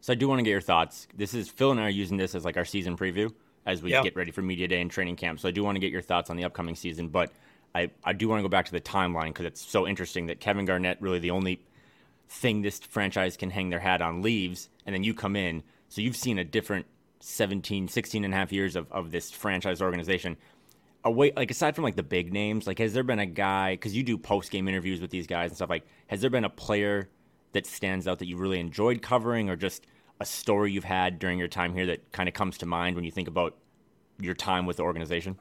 So 0.00 0.12
I 0.12 0.16
do 0.16 0.28
want 0.28 0.38
to 0.38 0.42
get 0.44 0.50
your 0.50 0.60
thoughts. 0.60 1.08
This 1.16 1.34
is 1.34 1.48
Phil 1.48 1.72
and 1.72 1.80
I 1.80 1.84
are 1.84 1.90
using 1.90 2.16
this 2.16 2.34
as 2.34 2.44
like 2.44 2.56
our 2.56 2.64
season 2.64 2.96
preview 2.96 3.32
as 3.66 3.82
we 3.82 3.90
Yeah. 3.90 4.02
get 4.02 4.14
ready 4.16 4.30
for 4.30 4.42
media 4.42 4.68
day 4.68 4.80
and 4.80 4.90
training 4.90 5.16
camp. 5.16 5.40
So 5.40 5.48
I 5.48 5.50
do 5.50 5.64
want 5.64 5.76
to 5.76 5.80
get 5.80 5.90
your 5.90 6.02
thoughts 6.02 6.30
on 6.30 6.36
the 6.36 6.44
upcoming 6.44 6.74
season, 6.76 7.08
but 7.08 7.32
I, 7.76 7.90
I 8.02 8.12
do 8.14 8.28
want 8.28 8.38
to 8.38 8.42
go 8.42 8.48
back 8.48 8.64
to 8.66 8.72
the 8.72 8.80
timeline 8.80 9.28
because 9.28 9.44
it's 9.44 9.60
so 9.60 9.86
interesting 9.86 10.26
that 10.26 10.40
Kevin 10.40 10.64
Garnett 10.64 11.00
really 11.02 11.18
the 11.18 11.30
only 11.30 11.60
thing 12.28 12.62
this 12.62 12.78
franchise 12.78 13.36
can 13.36 13.50
hang 13.50 13.68
their 13.68 13.80
hat 13.80 14.00
on 14.00 14.22
leaves 14.22 14.70
and 14.86 14.94
then 14.94 15.04
you 15.04 15.12
come 15.12 15.36
in. 15.36 15.62
So 15.90 16.00
you've 16.00 16.16
seen 16.16 16.38
a 16.38 16.44
different 16.44 16.86
17, 17.20 17.88
16 17.88 18.24
and 18.24 18.32
a 18.32 18.36
half 18.36 18.50
years 18.50 18.76
of, 18.76 18.90
of 18.90 19.10
this 19.10 19.30
franchise 19.30 19.82
organization. 19.82 20.38
Away, 21.04 21.32
like 21.36 21.50
aside 21.50 21.74
from 21.74 21.84
like 21.84 21.96
the 21.96 22.02
big 22.02 22.32
names, 22.32 22.66
like 22.66 22.78
has 22.78 22.94
there 22.94 23.04
been 23.04 23.18
a 23.18 23.26
guy 23.26 23.74
because 23.74 23.94
you 23.94 24.02
do 24.02 24.16
post 24.16 24.50
game 24.50 24.66
interviews 24.68 25.00
with 25.00 25.10
these 25.10 25.26
guys 25.26 25.50
and 25.50 25.56
stuff 25.56 25.70
like 25.70 25.84
has 26.06 26.22
there 26.22 26.30
been 26.30 26.44
a 26.44 26.50
player 26.50 27.10
that 27.52 27.66
stands 27.66 28.08
out 28.08 28.18
that 28.20 28.26
you 28.26 28.38
really 28.38 28.58
enjoyed 28.58 29.02
covering 29.02 29.50
or 29.50 29.56
just 29.56 29.86
a 30.18 30.24
story 30.24 30.72
you've 30.72 30.84
had 30.84 31.18
during 31.18 31.38
your 31.38 31.46
time 31.46 31.74
here 31.74 31.86
that 31.86 32.10
kind 32.10 32.28
of 32.28 32.34
comes 32.34 32.58
to 32.58 32.66
mind 32.66 32.96
when 32.96 33.04
you 33.04 33.12
think 33.12 33.28
about 33.28 33.54
your 34.18 34.34
time 34.34 34.64
with 34.64 34.78
the 34.78 34.82
organization? 34.82 35.38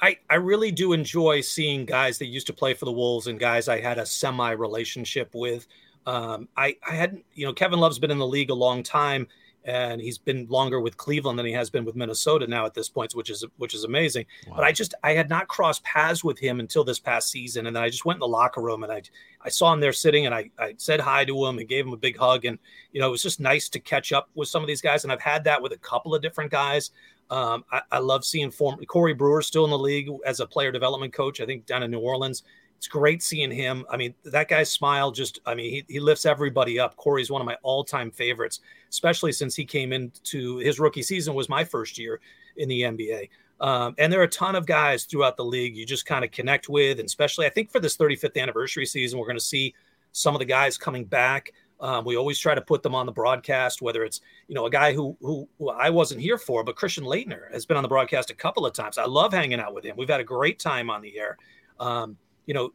I, 0.00 0.16
I 0.28 0.36
really 0.36 0.70
do 0.70 0.92
enjoy 0.92 1.40
seeing 1.40 1.84
guys 1.84 2.18
that 2.18 2.26
used 2.26 2.46
to 2.46 2.52
play 2.52 2.74
for 2.74 2.84
the 2.84 2.92
Wolves 2.92 3.26
and 3.26 3.38
guys 3.38 3.68
I 3.68 3.80
had 3.80 3.98
a 3.98 4.06
semi 4.06 4.50
relationship 4.52 5.30
with. 5.34 5.66
Um, 6.06 6.48
I, 6.56 6.76
I 6.88 6.94
hadn't, 6.94 7.24
you 7.34 7.46
know, 7.46 7.52
Kevin 7.52 7.78
Love's 7.78 7.98
been 7.98 8.10
in 8.10 8.18
the 8.18 8.26
league 8.26 8.50
a 8.50 8.54
long 8.54 8.82
time 8.82 9.26
and 9.64 10.00
he's 10.00 10.16
been 10.16 10.46
longer 10.48 10.80
with 10.80 10.96
Cleveland 10.96 11.38
than 11.38 11.44
he 11.44 11.52
has 11.52 11.68
been 11.68 11.84
with 11.84 11.94
Minnesota 11.94 12.46
now 12.46 12.64
at 12.64 12.74
this 12.74 12.88
point, 12.88 13.14
which 13.14 13.28
is 13.28 13.44
which 13.58 13.74
is 13.74 13.84
amazing. 13.84 14.24
But 14.48 14.64
I 14.64 14.72
just 14.72 14.94
I 15.02 15.12
had 15.12 15.28
not 15.28 15.48
crossed 15.48 15.84
paths 15.84 16.24
with 16.24 16.38
him 16.38 16.60
until 16.60 16.82
this 16.82 16.98
past 16.98 17.30
season, 17.30 17.66
and 17.66 17.76
then 17.76 17.82
I 17.82 17.90
just 17.90 18.04
went 18.04 18.16
in 18.16 18.20
the 18.20 18.28
locker 18.28 18.62
room 18.62 18.84
and 18.84 18.92
I 18.92 19.02
I 19.42 19.50
saw 19.50 19.72
him 19.72 19.80
there 19.80 19.92
sitting, 19.92 20.26
and 20.26 20.34
I 20.34 20.50
I 20.58 20.74
said 20.78 21.00
hi 21.00 21.24
to 21.26 21.46
him 21.46 21.58
and 21.58 21.68
gave 21.68 21.86
him 21.86 21.92
a 21.92 21.98
big 21.98 22.16
hug, 22.16 22.46
and 22.46 22.58
you 22.92 23.00
know 23.00 23.08
it 23.08 23.12
was 23.12 23.22
just 23.22 23.40
nice 23.40 23.68
to 23.70 23.80
catch 23.80 24.12
up 24.12 24.30
with 24.34 24.48
some 24.48 24.62
of 24.62 24.66
these 24.66 24.80
guys, 24.80 25.04
and 25.04 25.12
I've 25.12 25.20
had 25.20 25.44
that 25.44 25.60
with 25.60 25.72
a 25.72 25.78
couple 25.78 26.14
of 26.14 26.22
different 26.22 26.50
guys. 26.50 26.90
Um, 27.30 27.64
I, 27.70 27.82
I 27.92 27.98
love 27.98 28.24
seeing 28.24 28.50
form 28.50 28.84
Corey 28.86 29.14
Brewer 29.14 29.42
still 29.42 29.64
in 29.64 29.70
the 29.70 29.78
league 29.78 30.10
as 30.26 30.40
a 30.40 30.46
player 30.46 30.72
development 30.72 31.12
coach. 31.12 31.40
I 31.40 31.46
think 31.46 31.66
down 31.66 31.82
in 31.82 31.90
New 31.90 32.00
Orleans. 32.00 32.42
It's 32.76 32.88
great 32.88 33.22
seeing 33.22 33.50
him. 33.50 33.84
I 33.90 33.98
mean, 33.98 34.14
that 34.24 34.48
guy's 34.48 34.72
smile 34.72 35.10
just, 35.10 35.38
I 35.44 35.54
mean, 35.54 35.70
he, 35.70 35.84
he 35.86 36.00
lifts 36.00 36.24
everybody 36.24 36.80
up. 36.80 36.96
Corey's 36.96 37.30
one 37.30 37.42
of 37.42 37.46
my 37.46 37.58
all 37.62 37.84
time 37.84 38.10
favorites, 38.10 38.60
especially 38.88 39.32
since 39.32 39.54
he 39.54 39.66
came 39.66 39.92
into 39.92 40.56
his 40.56 40.80
rookie 40.80 41.02
season, 41.02 41.34
was 41.34 41.50
my 41.50 41.62
first 41.62 41.98
year 41.98 42.20
in 42.56 42.70
the 42.70 42.80
NBA. 42.80 43.28
Um, 43.60 43.94
and 43.98 44.10
there 44.10 44.20
are 44.20 44.24
a 44.24 44.28
ton 44.28 44.56
of 44.56 44.64
guys 44.64 45.04
throughout 45.04 45.36
the 45.36 45.44
league 45.44 45.76
you 45.76 45.84
just 45.84 46.06
kind 46.06 46.24
of 46.24 46.30
connect 46.30 46.70
with. 46.70 46.98
And 46.98 47.06
especially, 47.06 47.44
I 47.44 47.50
think 47.50 47.70
for 47.70 47.80
this 47.80 47.98
35th 47.98 48.40
anniversary 48.40 48.86
season, 48.86 49.18
we're 49.18 49.26
going 49.26 49.36
to 49.36 49.44
see 49.44 49.74
some 50.12 50.34
of 50.34 50.38
the 50.38 50.46
guys 50.46 50.78
coming 50.78 51.04
back. 51.04 51.52
Um, 51.80 52.04
we 52.04 52.16
always 52.16 52.38
try 52.38 52.54
to 52.54 52.60
put 52.60 52.82
them 52.82 52.94
on 52.94 53.06
the 53.06 53.12
broadcast, 53.12 53.80
whether 53.80 54.04
it's 54.04 54.20
you 54.48 54.54
know 54.54 54.66
a 54.66 54.70
guy 54.70 54.92
who, 54.92 55.16
who 55.20 55.48
who 55.58 55.70
I 55.70 55.90
wasn't 55.90 56.20
here 56.20 56.38
for, 56.38 56.62
but 56.62 56.76
Christian 56.76 57.04
Laettner 57.04 57.52
has 57.52 57.64
been 57.64 57.76
on 57.76 57.82
the 57.82 57.88
broadcast 57.88 58.30
a 58.30 58.34
couple 58.34 58.66
of 58.66 58.72
times. 58.72 58.98
I 58.98 59.06
love 59.06 59.32
hanging 59.32 59.60
out 59.60 59.74
with 59.74 59.84
him. 59.84 59.96
We've 59.96 60.08
had 60.08 60.20
a 60.20 60.24
great 60.24 60.58
time 60.58 60.90
on 60.90 61.00
the 61.00 61.18
air. 61.18 61.38
Um, 61.78 62.16
you 62.46 62.54
know, 62.54 62.72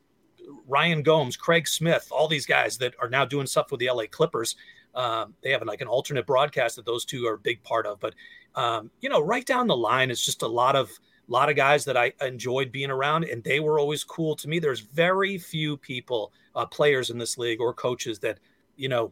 Ryan 0.67 1.03
Gomes, 1.03 1.37
Craig 1.37 1.67
Smith, 1.67 2.07
all 2.11 2.27
these 2.27 2.45
guys 2.45 2.77
that 2.79 2.95
are 2.99 3.09
now 3.09 3.25
doing 3.25 3.47
stuff 3.47 3.71
with 3.71 3.79
the 3.79 3.89
LA 3.89 4.05
Clippers. 4.09 4.55
Um, 4.95 5.33
they 5.43 5.51
have 5.51 5.61
like 5.63 5.81
an 5.81 5.87
alternate 5.87 6.25
broadcast 6.25 6.77
that 6.77 6.85
those 6.85 7.05
two 7.05 7.27
are 7.27 7.33
a 7.33 7.39
big 7.39 7.61
part 7.63 7.85
of. 7.85 7.99
But 7.99 8.15
um, 8.55 8.89
you 9.01 9.09
know, 9.09 9.21
right 9.21 9.45
down 9.45 9.67
the 9.67 9.75
line, 9.75 10.09
it's 10.09 10.25
just 10.25 10.41
a 10.41 10.47
lot 10.47 10.75
of 10.75 10.89
a 11.27 11.31
lot 11.31 11.49
of 11.49 11.55
guys 11.55 11.85
that 11.85 11.97
I 11.97 12.13
enjoyed 12.21 12.71
being 12.71 12.91
around, 12.91 13.25
and 13.25 13.43
they 13.43 13.59
were 13.59 13.79
always 13.79 14.03
cool 14.03 14.35
to 14.35 14.47
me. 14.47 14.59
There's 14.59 14.79
very 14.79 15.37
few 15.37 15.75
people, 15.77 16.31
uh, 16.55 16.65
players 16.65 17.09
in 17.09 17.17
this 17.17 17.37
league 17.37 17.59
or 17.59 17.73
coaches 17.73 18.19
that 18.19 18.39
you 18.75 18.89
know 18.89 19.11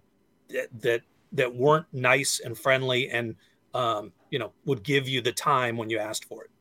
that 0.49 0.67
that, 0.81 1.01
that 1.31 1.55
weren't 1.55 1.85
nice 1.91 2.39
and 2.43 2.57
friendly 2.57 3.09
and 3.09 3.35
um, 3.73 4.11
you 4.29 4.39
know 4.39 4.51
would 4.65 4.83
give 4.83 5.07
you 5.07 5.21
the 5.21 5.31
time 5.31 5.77
when 5.77 5.89
you 5.89 5.97
asked 5.97 6.25
for 6.25 6.43
it. 6.43 6.51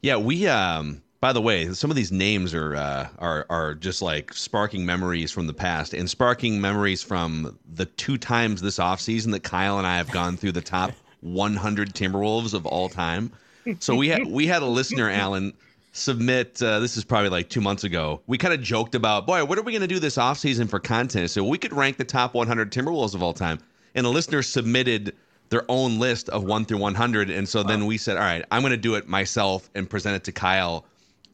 Yeah, 0.00 0.16
we 0.16 0.46
um 0.46 1.02
by 1.22 1.32
the 1.32 1.40
way, 1.40 1.72
some 1.72 1.88
of 1.88 1.96
these 1.96 2.10
names 2.10 2.52
are 2.52 2.74
uh, 2.74 3.08
are 3.18 3.46
are 3.48 3.74
just 3.74 4.02
like 4.02 4.34
sparking 4.34 4.84
memories 4.84 5.30
from 5.30 5.46
the 5.46 5.54
past 5.54 5.94
and 5.94 6.10
sparking 6.10 6.60
memories 6.60 7.00
from 7.00 7.56
the 7.74 7.86
two 7.86 8.18
times 8.18 8.60
this 8.60 8.78
offseason 8.78 9.30
that 9.30 9.44
Kyle 9.44 9.78
and 9.78 9.86
I 9.86 9.96
have 9.96 10.10
gone 10.10 10.36
through 10.36 10.52
the 10.52 10.60
top 10.60 10.90
100 11.20 11.94
Timberwolves 11.94 12.54
of 12.54 12.66
all 12.66 12.88
time. 12.88 13.30
So 13.78 13.94
we 13.94 14.08
had 14.08 14.26
we 14.26 14.48
had 14.48 14.62
a 14.62 14.66
listener, 14.66 15.08
Alan, 15.22 15.52
submit. 15.92 16.60
Uh, 16.60 16.80
this 16.80 16.96
is 16.96 17.04
probably 17.04 17.28
like 17.28 17.48
two 17.48 17.60
months 17.60 17.84
ago. 17.84 18.20
We 18.26 18.38
kind 18.38 18.52
of 18.52 18.60
joked 18.60 18.94
about, 18.94 19.26
boy, 19.26 19.44
what 19.44 19.58
are 19.58 19.62
we 19.62 19.72
going 19.72 19.82
to 19.82 19.86
do 19.86 20.00
this 20.00 20.16
offseason 20.16 20.68
for 20.68 20.80
content? 20.80 21.30
So 21.30 21.44
we 21.44 21.58
could 21.58 21.72
rank 21.72 21.98
the 21.98 22.04
top 22.04 22.34
100 22.34 22.72
Timberwolves 22.72 23.14
of 23.14 23.22
all 23.22 23.34
time. 23.34 23.60
And 23.94 24.06
a 24.06 24.08
listener 24.08 24.42
submitted 24.42 25.14
their 25.50 25.64
own 25.68 25.98
list 25.98 26.30
of 26.30 26.44
one 26.44 26.64
through 26.64 26.78
100. 26.78 27.28
And 27.30 27.46
so 27.46 27.62
then 27.62 27.84
we 27.84 27.98
said, 27.98 28.16
all 28.16 28.22
right, 28.22 28.42
I'm 28.50 28.62
going 28.62 28.70
to 28.72 28.76
do 28.78 28.94
it 28.94 29.06
myself 29.06 29.68
and 29.74 29.88
present 29.88 30.16
it 30.16 30.24
to 30.24 30.32
Kyle 30.32 30.86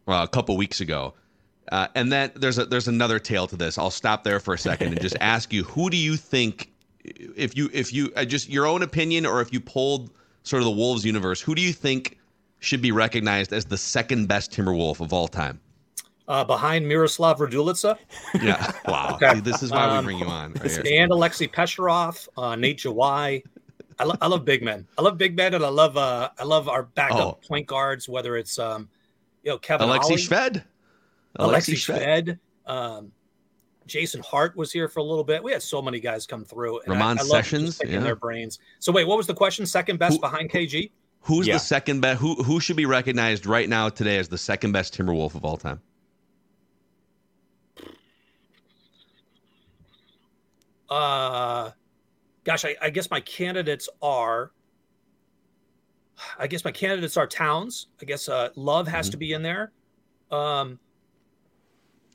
uh, 0.09 0.27
a 0.29 0.29
couple 0.29 0.57
weeks 0.57 0.81
ago. 0.81 1.15
Uh, 1.71 1.87
and 1.95 2.11
then 2.11 2.33
there's 2.35 2.59
a 2.59 2.65
there's 2.65 2.89
another 2.89 3.19
tale 3.19 3.47
to 3.47 3.55
this. 3.57 3.77
I'll 3.79 3.91
stop 3.91 4.25
there 4.25 4.41
for 4.41 4.55
a 4.55 4.59
second 4.59 4.89
and 4.89 5.01
just 5.01 5.17
ask 5.21 5.53
you, 5.53 5.65
who 5.65 5.91
do 5.91 5.97
you 5.97 6.17
think, 6.17 6.73
if 7.05 7.57
you 7.57 7.69
if 7.73 7.93
you 7.93 8.11
uh, 8.17 8.25
just 8.25 8.49
your 8.49 8.67
own 8.67 8.83
opinion, 8.83 9.27
or 9.27 9.43
if 9.43 9.53
you 9.53 9.61
pulled 9.61 10.11
sort 10.45 10.63
of 10.63 10.65
the 10.65 10.73
Wolves 10.73 11.05
universe, 11.05 11.43
who 11.43 11.55
do 11.55 11.61
you 11.61 11.75
think 11.75 12.18
should 12.61 12.83
be 12.83 12.93
recognized 12.93 13.53
as 13.53 13.65
the 13.65 13.79
second 13.79 14.27
best 14.29 14.53
Timberwolf 14.53 15.01
of 15.01 15.13
all 15.13 15.29
time? 15.29 15.61
Uh, 16.27 16.45
behind 16.45 16.87
Miroslav 16.87 17.39
Raduljica 17.39 17.97
Yeah, 18.43 18.73
wow. 18.87 19.15
Okay. 19.15 19.35
See, 19.37 19.41
this 19.41 19.63
is 19.63 19.71
why 19.71 19.87
we 19.91 19.93
Um, 19.99 20.05
bring 20.05 20.19
you 20.19 20.27
on. 20.27 20.53
Right 20.55 20.87
and 20.87 21.11
Alexei 21.11 21.47
Pesharov, 21.47 22.29
uh, 22.37 22.55
Nate 22.55 22.79
Jawai. 22.81 23.43
I, 24.01 24.05
lo- 24.05 24.17
I 24.21 24.27
love 24.29 24.45
big 24.45 24.63
men. 24.63 24.87
I 24.99 25.03
love 25.03 25.17
big 25.17 25.35
men, 25.35 25.55
and 25.55 25.65
I 25.65 25.69
love 25.71 25.97
uh, 25.97 26.29
I 26.39 26.45
love 26.45 26.69
our 26.69 26.83
backup 26.85 27.19
Oh. 27.19 27.39
point 27.49 27.67
guards. 27.67 28.09
Whether 28.09 28.37
it's 28.37 28.59
um, 28.59 28.89
you 29.43 29.51
know 29.51 29.59
Kevin 29.59 29.89
Alexi 29.89 30.03
Ollie, 30.05 30.17
Shved. 30.17 30.65
Alexey 31.37 31.75
Shved, 31.75 32.39
um, 32.67 33.11
Jason 33.87 34.21
Hart 34.23 34.55
was 34.55 34.71
here 34.71 34.87
for 34.89 35.01
a 35.01 35.03
little 35.03 35.25
bit. 35.25 35.43
We 35.43 35.51
had 35.51 35.63
so 35.63 35.81
many 35.81 35.99
guys 35.99 36.27
come 36.27 36.45
through. 36.45 36.81
and 36.81 36.89
Ramon 36.93 37.19
I, 37.19 37.23
love 37.23 37.29
Sessions, 37.31 37.81
yeah. 37.85 38.01
their 38.01 38.15
brains. 38.17 38.59
So 38.81 38.93
wait, 38.93 39.07
what 39.09 39.17
was 39.17 39.27
the 39.27 39.35
question? 39.35 39.65
Second 39.67 39.99
best 39.99 40.17
Who- 40.17 40.21
behind 40.21 40.51
KG? 40.51 40.91
Who's 41.23 41.47
Yeah. 41.47 41.55
the 41.55 41.59
second 41.61 42.01
best? 42.01 42.21
Who 42.21 42.37
who 42.43 42.59
should 42.61 42.77
be 42.77 42.87
recognized 42.87 43.45
right 43.47 43.69
now 43.69 43.89
today 43.89 44.19
as 44.19 44.29
the 44.29 44.39
second 44.39 44.73
best 44.73 44.97
Timberwolf 44.97 45.35
of 45.35 45.45
all 45.45 45.57
time? 45.57 45.81
Uh, 50.89 51.71
gosh, 52.45 52.65
I, 52.65 52.77
I 52.81 52.91
guess 52.91 53.11
my 53.11 53.21
candidates 53.21 53.89
are. 54.03 54.53
I 56.39 56.47
guess 56.47 56.65
my 56.65 56.73
candidates 56.73 57.17
are 57.17 57.27
Towns. 57.27 57.89
I 58.03 58.05
guess 58.05 58.29
uh, 58.29 58.49
Love 58.57 58.89
has 58.89 59.07
Mm-hmm. 59.07 59.11
to 59.13 59.17
be 59.19 59.33
in 59.35 59.43
there. 59.43 59.71
Um, 60.31 60.79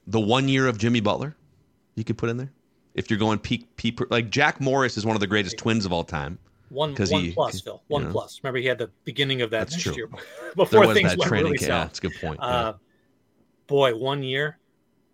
The 0.07 0.19
one 0.19 0.49
year 0.49 0.67
of 0.67 0.77
Jimmy 0.77 0.99
Butler, 0.99 1.35
you 1.95 2.03
could 2.03 2.17
put 2.17 2.29
in 2.29 2.37
there. 2.37 2.51
If 2.95 3.09
you're 3.09 3.19
going 3.19 3.39
peak 3.39 3.75
peak, 3.75 3.99
like 4.11 4.29
Jack 4.29 4.59
Morris 4.61 4.97
is 4.97 5.05
one 5.05 5.15
of 5.15 5.19
the 5.19 5.27
greatest 5.27 5.57
twins 5.57 5.85
of 5.85 5.93
all 5.93 6.03
time. 6.03 6.37
One 6.73 6.95
'Cause 6.95 7.11
one 7.11 7.23
he- 7.23 7.31
plus, 7.31 7.61
Phil. 7.61 7.81
One 7.87 8.05
know. 8.05 8.11
plus. 8.11 8.39
Remember, 8.43 8.59
he 8.59 8.65
had 8.65 8.77
the 8.77 8.89
beginning 9.03 9.41
of 9.41 9.49
that 9.51 9.59
That's 9.69 9.73
next 9.73 9.83
true. 9.83 9.95
year 9.95 10.07
before 10.55 10.93
things 10.93 11.11
that 11.11 11.17
went 11.19 11.29
training 11.29 11.45
really 11.45 11.57
camp. 11.57 11.69
Yeah, 11.69 11.77
south. 11.83 11.87
that's 11.89 11.99
a 11.99 12.01
good 12.01 12.21
point. 12.21 12.39
yeah. 12.41 12.47
Uh, 12.47 12.73
boy, 13.67 13.95
one 13.95 14.23
year. 14.23 14.57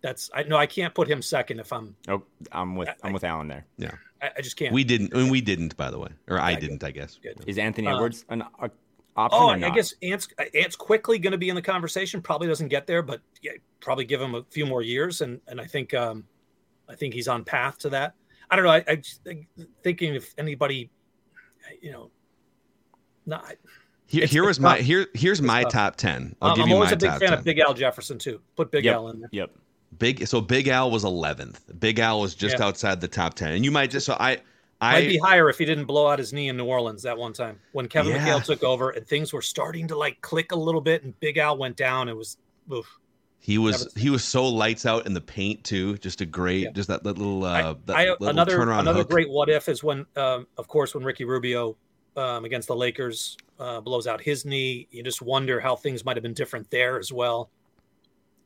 That's 0.02 0.30
I 0.34 0.44
no, 0.44 0.56
I 0.56 0.66
can't 0.66 0.94
put 0.96 1.10
him 1.10 1.22
second 1.22 1.60
if 1.60 1.74
I'm. 1.74 1.96
Oh, 2.08 2.24
I'm 2.54 2.76
with 2.78 2.88
I'm 3.04 3.12
with 3.12 3.24
Alan 3.26 3.48
there. 3.78 4.00
I, 4.22 4.32
I 4.38 4.42
just 4.42 4.56
can't. 4.56 4.74
we 4.74 4.84
didn't, 4.86 5.14
and 5.14 5.30
we 5.30 5.42
didn't, 5.42 5.76
by 5.76 5.92
the 5.92 6.00
way, 6.00 6.10
or 6.30 6.40
I 6.40 6.52
Yeah, 6.52 6.56
good. 6.60 6.68
didn't, 6.68 6.84
I 6.86 6.92
guess. 6.92 7.20
Good. 7.22 7.44
Is 7.48 7.58
Anthony 7.58 7.88
Uh, 7.88 7.96
Edwards 7.96 8.24
an 8.30 8.42
a, 8.42 8.70
option 9.18 9.40
Oh, 9.42 9.50
or 9.50 9.56
I 9.66 9.70
guess 9.72 9.94
Ant's 10.02 10.30
Ant's 10.54 10.78
quickly 10.78 11.20
going 11.20 11.32
to 11.34 11.38
be 11.38 11.50
in 11.50 11.56
the 11.56 11.62
conversation. 11.62 12.22
Probably 12.22 12.48
doesn't 12.48 12.70
get 12.70 12.88
there, 12.88 13.02
but 13.02 13.20
yeah, 13.42 13.52
probably 13.82 14.06
give 14.06 14.22
him 14.22 14.36
a 14.36 14.44
few 14.52 14.66
more 14.66 14.82
years, 14.82 15.20
and 15.20 15.42
and 15.48 15.60
I 15.60 15.66
think 15.66 15.94
um, 15.94 16.24
I 16.88 16.96
think 16.96 17.14
he's 17.14 17.28
on 17.28 17.44
path 17.44 17.78
to 17.80 17.90
that. 17.90 18.14
I 18.50 18.56
don't 18.56 18.64
know. 18.66 18.72
I, 18.72 18.84
I 18.88 18.96
just 18.96 19.22
think, 19.26 19.48
thinking 19.84 20.16
if 20.16 20.34
anybody, 20.38 20.90
you 21.82 21.92
know, 21.92 22.10
not. 23.26 23.56
Here, 24.08 24.26
here 24.26 24.46
was 24.46 24.60
my 24.60 24.78
here. 24.78 25.08
Here's 25.14 25.42
my 25.42 25.64
tough. 25.64 25.72
top 25.72 25.96
ten. 25.98 26.36
I'll 26.42 26.52
I'm, 26.52 26.56
give 26.56 26.64
I'm 26.64 26.70
you 26.70 26.76
always 26.76 26.90
my 26.90 26.94
a 26.94 26.98
big 26.98 27.10
fan 27.12 27.20
10. 27.30 27.34
of 27.34 27.44
Big 27.44 27.60
Al 27.60 27.74
Jefferson 27.74 28.18
too. 28.18 28.42
Put 28.56 28.72
Big 28.72 28.86
Yep. 28.86 28.96
Al 28.96 29.10
in 29.10 29.20
there. 29.20 29.30
Yep. 29.32 29.52
Big 30.00 30.28
so 30.28 30.42
Big 30.42 30.68
Al 30.68 30.90
was 30.90 31.04
11th. 31.04 31.80
Big 31.80 32.00
Al 32.00 32.20
was 32.22 32.34
just 32.34 32.58
Yeah. 32.60 32.66
outside 32.66 33.02
the 33.02 33.08
top 33.08 33.36
10. 33.36 33.52
And 33.54 33.64
you 33.64 33.72
might 33.72 33.92
just 33.92 34.06
so 34.08 34.16
I 34.20 34.40
I 34.82 34.94
might 34.94 35.08
be 35.10 35.18
higher 35.18 35.50
if 35.50 35.58
he 35.60 35.66
didn't 35.66 35.86
blow 35.86 36.08
out 36.08 36.18
his 36.20 36.34
knee 36.34 36.48
in 36.50 36.58
New 36.58 36.66
Orleans 36.66 37.04
that 37.04 37.18
one 37.18 37.34
time 37.34 37.60
when 37.74 37.88
Kevin 37.88 38.14
Yeah. 38.16 38.26
McHale 38.28 38.44
took 38.44 38.64
over 38.64 38.90
and 38.92 39.06
things 39.06 39.32
were 39.32 39.42
starting 39.42 39.88
to 39.90 39.98
like 39.98 40.20
click 40.22 40.54
a 40.54 40.56
little 40.56 40.82
bit 40.82 41.04
and 41.04 41.20
Big 41.20 41.38
Al 41.38 41.58
went 41.58 41.76
down. 41.76 42.10
It 42.10 42.16
was, 42.16 42.38
oof. 42.74 42.99
He 43.42 43.58
was 43.58 43.92
he 43.96 44.10
was 44.10 44.24
so 44.24 44.48
lights 44.48 44.86
out 44.86 45.06
in 45.06 45.14
the 45.14 45.22
paint 45.22 45.64
too. 45.64 45.98
Just 45.98 46.22
a 46.22 46.26
great, 46.26 46.64
yeah. 46.64 46.72
just 46.72 46.90
that, 46.90 47.04
that 47.04 47.18
little 47.18 47.46
uh, 47.46 47.76
that 47.86 47.96
I, 47.96 48.10
little 48.10 48.28
another 48.28 48.62
another 48.62 49.00
hook. 49.00 49.10
great 49.10 49.30
what 49.30 49.50
if 49.50 49.70
is 49.70 49.84
when, 49.84 50.06
um, 50.18 50.46
of 50.58 50.68
course, 50.68 50.94
when 50.94 51.04
Ricky 51.04 51.24
Rubio 51.24 51.78
um, 52.18 52.46
against 52.46 52.68
the 52.68 52.76
Lakers 52.76 53.38
uh, 53.60 53.82
blows 53.82 54.08
out 54.08 54.22
his 54.22 54.46
knee. 54.46 54.88
You 54.92 55.04
just 55.04 55.22
wonder 55.22 55.60
how 55.60 55.76
things 55.76 56.04
might 56.06 56.18
have 56.18 56.24
been 56.24 56.34
different 56.34 56.70
there 56.70 57.00
as 57.00 57.12
well. 57.12 57.50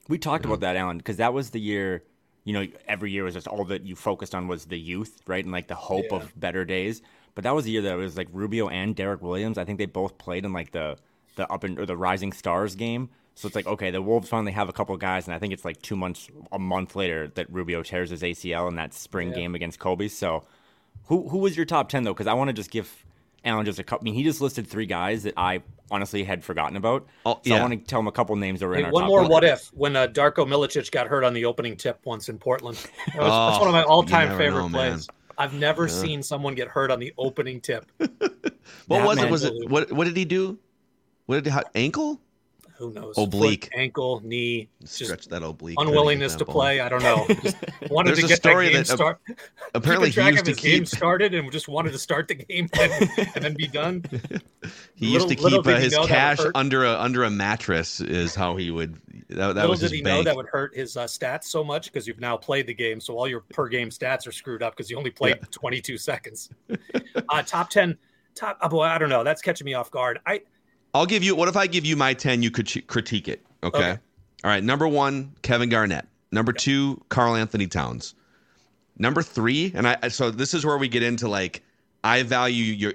We 0.08 0.18
talked 0.18 0.46
about 0.46 0.60
that, 0.62 0.76
Alan, 0.76 0.98
because 0.98 1.18
that 1.18 1.34
was 1.34 1.50
the 1.50 1.60
year. 1.60 2.04
You 2.44 2.54
know, 2.54 2.68
every 2.88 3.12
year 3.12 3.24
was 3.24 3.34
just 3.34 3.48
all 3.48 3.64
that 3.66 3.86
you 3.86 3.96
focused 3.96 4.36
on 4.36 4.48
was 4.48 4.66
the 4.66 4.78
youth, 4.78 5.22
right, 5.28 5.44
and 5.44 5.54
like 5.54 5.68
the 5.68 5.76
hope 5.76 6.06
yeah. 6.12 6.18
of 6.18 6.40
better 6.40 6.66
days. 6.66 7.02
But 7.36 7.46
that 7.46 7.56
was 7.56 7.66
the 7.66 7.72
year 7.72 7.82
that 7.84 7.96
was 7.96 8.18
like 8.18 8.28
Rubio 8.32 8.68
and 8.68 8.96
Derrick 8.96 9.22
Williams. 9.22 9.58
I 9.58 9.64
think 9.64 9.80
they 9.80 9.86
both 9.86 10.18
played 10.18 10.46
in 10.46 10.54
like 10.54 10.72
the 10.72 10.98
the 11.36 11.52
up 11.52 11.64
and 11.64 11.80
or 11.80 11.86
the 11.86 11.98
Rising 11.98 12.34
Stars 12.34 12.76
game. 12.76 13.10
So 13.36 13.48
it's 13.48 13.56
like 13.56 13.66
okay, 13.68 13.92
the 13.92 14.02
Wolves 14.02 14.30
finally 14.30 14.52
have 14.52 14.70
a 14.70 14.74
couple 14.74 14.96
guys, 14.98 15.28
and 15.28 15.34
I 15.34 15.40
think 15.40 15.54
it's 15.54 15.66
like 15.66 15.82
two 15.82 15.96
months, 15.96 16.30
a 16.52 16.60
month 16.60 16.96
later 16.96 17.30
that 17.30 17.52
Rubio 17.52 17.82
tears 17.82 18.12
his 18.12 18.22
ACL 18.22 18.70
in 18.70 18.76
that 18.76 18.94
spring 18.94 19.30
yeah. 19.30 19.36
game 19.36 19.56
against 19.56 19.80
Kobe. 19.80 20.08
So, 20.08 20.44
who 21.06 21.28
who 21.30 21.40
was 21.40 21.58
your 21.58 21.66
top 21.66 21.90
ten 21.90 22.04
though? 22.04 22.14
Because 22.14 22.28
I 22.28 22.34
want 22.34 22.50
to 22.50 22.54
just 22.54 22.70
give 22.70 23.06
Alan 23.44 23.66
just 23.66 23.80
a 23.80 23.84
couple. 23.84 24.04
I 24.04 24.06
mean, 24.06 24.14
he 24.14 24.24
just 24.24 24.40
listed 24.40 24.68
three 24.68 24.86
guys 24.86 25.24
that 25.24 25.34
I 25.36 25.64
honestly 25.92 26.24
had 26.24 26.44
forgotten 26.44 26.78
about. 26.78 27.08
Oh, 27.26 27.40
so 27.44 27.54
yeah. 27.54 27.58
I 27.58 27.62
want 27.62 27.74
to 27.74 27.80
tell 27.80 28.00
him 28.00 28.08
a 28.08 28.12
couple 28.12 28.36
names 28.36 28.60
that 28.60 28.68
were 28.68 28.76
in 28.76 28.86
our 28.86 28.92
One 28.92 29.06
more 29.06 29.28
what 29.28 29.44
if 29.44 29.68
when 29.74 29.96
uh, 29.96 30.08
Darko 30.08 30.48
Milicic 30.48 30.92
got 30.92 31.08
hurt 31.08 31.24
on 31.24 31.34
the 31.34 31.46
opening 31.46 31.76
tip 31.76 32.00
once 32.06 32.30
in 32.30 32.38
Portland. 32.38 32.78
That 33.14 33.22
was, 33.22 33.32
oh, 33.32 33.48
that's 33.50 33.60
one 33.60 33.68
of 33.68 33.74
my 33.74 33.84
all-time 33.84 34.38
favorite 34.38 34.64
know, 34.64 34.70
plays. 34.70 35.08
Man. 35.08 35.18
I've 35.38 35.54
never 35.54 35.88
yeah. 35.88 35.94
seen 35.94 36.24
someone 36.24 36.56
get 36.56 36.68
hurt 36.68 36.90
on 36.90 37.00
the 37.00 37.14
opening 37.18 37.60
tip. 37.60 37.92
what 38.88 39.04
was 39.04 39.18
it? 39.18 39.30
Was 39.30 39.44
it 39.44 39.70
what? 39.70 39.92
What 39.92 40.06
did 40.06 40.16
he 40.16 40.26
do? 40.26 40.58
What 41.26 41.44
did 41.44 41.54
he, 41.54 41.60
ankle? 41.76 42.22
Who 42.84 42.92
knows? 42.92 43.18
Oblique, 43.18 43.66
Foot, 43.66 43.74
ankle, 43.80 44.22
knee, 44.26 44.68
stretch 44.84 45.28
that 45.30 45.42
oblique. 45.42 45.80
Unwillingness 45.80 46.36
to 46.36 46.46
play. 46.46 46.82
I 46.82 46.90
don't 46.90 47.02
know. 47.02 47.26
Just 47.42 47.56
wanted 47.90 48.10
There's 48.10 48.22
to 48.22 48.28
get 48.28 48.44
that 48.44 48.62
game 48.62 48.74
that, 48.74 48.88
start. 48.88 49.22
Apparently, 49.74 50.10
he 50.10 50.22
used 50.22 50.46
to 50.46 50.54
keep 50.54 50.64
game 50.64 50.86
started 50.86 51.34
and 51.34 51.50
just 51.52 51.68
wanted 51.68 51.94
to 51.94 51.98
start 51.98 52.28
the 52.28 52.36
game 52.36 52.68
and, 52.74 53.10
and 53.36 53.46
then 53.46 53.54
be 53.54 53.68
done. 53.68 54.04
he 54.96 55.08
used 55.08 55.30
to 55.30 55.36
keep 55.36 55.66
uh, 55.66 55.78
his 55.78 55.98
cash 56.06 56.40
under 56.56 56.84
a 56.84 57.00
under 57.00 57.24
a 57.24 57.30
mattress. 57.30 58.02
Is 58.02 58.36
how 58.36 58.58
he 58.58 58.70
would. 58.70 59.00
That, 59.30 59.38
that 59.38 59.56
little 59.56 59.70
was 59.70 59.80
did 59.80 59.92
he 59.92 60.02
bank. 60.02 60.18
know 60.18 60.24
that 60.24 60.36
would 60.36 60.48
hurt 60.48 60.76
his 60.76 60.98
uh, 60.98 61.06
stats 61.06 61.46
so 61.46 61.64
much 61.64 61.92
because 61.92 62.06
you've 62.06 62.20
now 62.20 62.36
played 62.36 62.68
the 62.68 62.74
game, 62.74 63.00
so 63.00 63.18
all 63.18 63.28
your 63.28 63.42
per 63.42 63.70
game 63.70 63.90
stats 63.90 64.28
are 64.28 64.32
screwed 64.34 64.62
up 64.62 64.76
because 64.76 64.90
you 64.90 64.98
only 64.98 65.12
played 65.12 65.38
yeah. 65.40 65.48
22 65.52 65.98
seconds. 65.98 66.50
Uh, 67.30 67.42
top 67.44 67.70
10 67.70 67.98
top 68.36 68.58
oh 68.62 68.70
boy 68.70 68.84
i 68.84 68.98
don't 68.98 69.10
know 69.10 69.24
that's 69.24 69.42
catching 69.42 69.66
me 69.66 69.76
off 69.76 69.92
guard 69.92 70.20
i 70.26 70.42
I'll 70.94 71.06
give 71.06 71.24
you. 71.24 71.36
What 71.36 71.50
if 71.50 71.58
I 71.58 71.68
give 71.68 71.86
you 71.86 71.96
my 71.96 72.14
ten? 72.14 72.44
You 72.44 72.52
could 72.52 72.88
critique 72.88 73.28
it. 73.28 73.46
Okay? 73.64 73.78
okay. 73.78 74.00
All 74.44 74.50
right. 74.50 74.64
Number 74.64 74.88
one, 74.88 75.34
Kevin 75.42 75.70
Garnett. 75.70 76.06
Number 76.32 76.52
okay. 76.52 76.60
two, 76.60 77.04
Karl 77.10 77.36
Anthony 77.36 77.68
Towns. 77.68 78.16
Number 78.98 79.22
three, 79.22 79.72
and 79.76 79.88
I. 79.88 80.08
So 80.10 80.32
this 80.32 80.54
is 80.54 80.66
where 80.66 80.78
we 80.78 80.88
get 80.88 81.04
into 81.04 81.28
like, 81.28 81.64
I 82.04 82.24
value 82.24 82.64
your. 82.64 82.94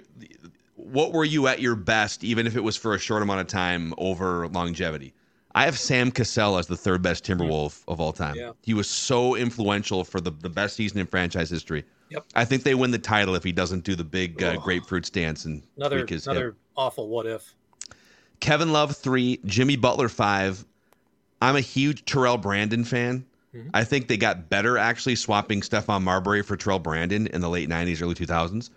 What 0.77 1.13
were 1.13 1.25
you 1.25 1.49
at 1.49 1.61
your 1.61 1.75
best, 1.75 2.25
even 2.25 2.47
if 2.47 2.57
it 2.57 2.63
was 2.63 2.77
for 2.77 2.95
a 2.95 2.99
short 2.99 3.23
amount 3.23 3.41
of 3.41 3.47
time 3.47 3.93
over 3.99 4.49
longevity? 4.49 5.13
I 5.55 5.65
have 5.65 5.79
Sam 5.79 6.13
Cassell 6.13 6.57
as 6.57 6.69
the 6.69 6.77
third 6.77 7.03
best 7.03 7.25
Timberwolf 7.25 7.83
of 7.89 8.01
all 8.01 8.13
time. 8.13 8.37
Yeah. 8.37 8.53
He 8.63 8.75
was 8.75 8.89
so 8.89 9.35
influential 9.35 10.05
for 10.05 10.21
the, 10.21 10.31
the 10.31 10.49
best 10.49 10.77
season 10.77 10.99
in 10.99 11.07
franchise 11.07 11.51
history. 11.51 11.85
Yep. 12.11 12.27
I 12.37 12.45
think 12.45 12.63
they 12.63 12.75
win 12.75 12.91
the 12.91 12.99
title 12.99 13.35
if 13.35 13.43
he 13.43 13.53
doesn't 13.53 13.85
do 13.85 13.95
the 13.95 14.05
big 14.05 14.43
uh, 14.43 14.57
grapefruit 14.59 15.11
dance 15.13 15.45
and 15.45 15.63
another 15.77 16.07
another 16.07 16.47
hip. 16.47 16.57
awful 16.77 17.09
what 17.09 17.27
if. 17.27 17.55
Kevin 18.41 18.73
Love 18.73 18.97
three, 18.97 19.41
Jimmy 19.45 19.77
Butler 19.77 20.09
five. 20.09 20.65
I'm 21.41 21.57
a 21.57 21.61
huge 21.61 22.05
Terrell 22.05 22.39
Brandon 22.39 22.85
fan. 22.85 23.25
Mm-hmm. 23.55 23.71
I 23.75 23.85
think 23.85 24.09
they 24.09 24.17
got 24.17 24.49
better 24.49 24.77
actually 24.77 25.17
swapping 25.17 25.61
Stephon 25.61 26.03
Marbury 26.03 26.43
for 26.43 26.57
Terrell 26.57 26.79
Brandon 26.79 27.27
in 27.29 27.41
the 27.41 27.49
late 27.49 27.69
90s, 27.69 28.03
early 28.03 28.15
2000s. 28.15 28.71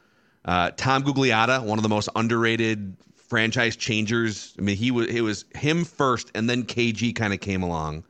Uh, 0.46 0.72
Tom 0.78 1.04
Gugliotta, 1.04 1.64
one 1.64 1.78
of 1.78 1.84
the 1.84 1.90
most 1.90 2.10
underrated 2.16 2.96
franchise 3.28 3.76
changers. 3.76 4.54
I 4.58 4.62
mean, 4.62 4.76
he 4.78 4.92
was 4.92 5.08
it 5.08 5.22
was 5.22 5.46
him 5.56 5.86
first, 5.86 6.32
and 6.36 6.50
then 6.50 6.64
KG 6.64 7.16
kind 7.16 7.34
of 7.34 7.40
came 7.40 7.64
along. 7.64 8.04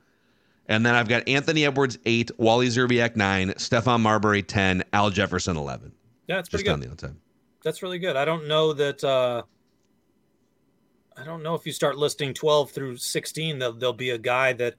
And 0.68 0.86
then 0.86 0.96
I've 0.96 1.10
got 1.10 1.28
Anthony 1.28 1.66
Edwards 1.66 1.98
eight, 2.06 2.32
Wally 2.38 2.68
Szczerbiak 2.68 3.16
nine, 3.16 3.50
Stephon 3.52 4.02
Marbury 4.02 4.44
ten, 4.44 4.84
Al 4.94 5.10
Jefferson 5.10 5.58
eleven. 5.58 5.92
Yeah, 6.28 6.38
that's 6.38 6.50
pretty 6.50 6.64
Just 6.64 6.68
good. 6.68 6.74
On 6.74 6.80
the 6.80 6.92
outside. 6.92 7.16
That's 7.64 7.84
really 7.84 8.00
good. 8.00 8.16
I 8.16 8.26
don't 8.26 8.48
know 8.48 8.74
that. 8.74 9.04
Uh 9.04 9.44
I 11.18 11.24
don't 11.24 11.44
know 11.44 11.56
if 11.56 11.66
you 11.66 11.72
start 11.72 11.98
listing 11.98 12.34
12 12.34 12.72
through 12.72 12.98
16, 12.98 13.60
there'll, 13.60 13.74
there'll 13.74 13.94
be 13.94 14.12
a 14.12 14.18
guy 14.18 14.54
that 14.54 14.76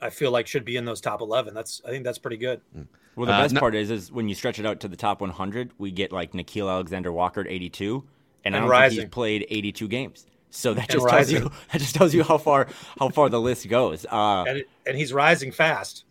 I 0.00 0.10
feel 0.10 0.30
like 0.30 0.46
should 0.46 0.64
be 0.64 0.76
in 0.76 0.84
those 0.84 1.00
top 1.00 1.20
11. 1.20 1.54
That's 1.54 1.80
I 1.84 1.90
think 1.90 2.04
that's 2.04 2.18
pretty 2.18 2.36
good. 2.36 2.60
Mm. 2.76 2.86
Well, 3.14 3.26
the 3.26 3.32
uh, 3.32 3.42
best 3.42 3.54
no, 3.54 3.60
part 3.60 3.74
is 3.74 3.90
is 3.90 4.10
when 4.10 4.28
you 4.28 4.34
stretch 4.34 4.58
it 4.58 4.66
out 4.66 4.80
to 4.80 4.88
the 4.88 4.96
top 4.96 5.20
100, 5.20 5.72
we 5.78 5.90
get 5.90 6.12
like 6.12 6.32
Nickeil 6.32 6.70
Alexander 6.70 7.12
Walker 7.12 7.40
at 7.40 7.46
82, 7.46 8.02
and, 8.44 8.54
and 8.54 8.56
I 8.56 8.60
don't 8.60 8.68
rising. 8.68 8.98
think 8.98 9.08
he's 9.08 9.14
played 9.14 9.46
82 9.50 9.88
games. 9.88 10.26
So 10.50 10.74
that 10.74 10.88
just 10.88 11.08
tells 11.08 11.30
you 11.30 11.50
that 11.72 11.78
just 11.78 11.94
tells 11.94 12.14
you 12.14 12.22
how 12.22 12.38
far 12.38 12.68
how 12.98 13.08
far 13.08 13.28
the 13.28 13.40
list 13.40 13.68
goes. 13.68 14.06
Uh, 14.06 14.44
and, 14.46 14.64
and 14.86 14.96
he's 14.96 15.12
rising 15.12 15.52
fast. 15.52 16.04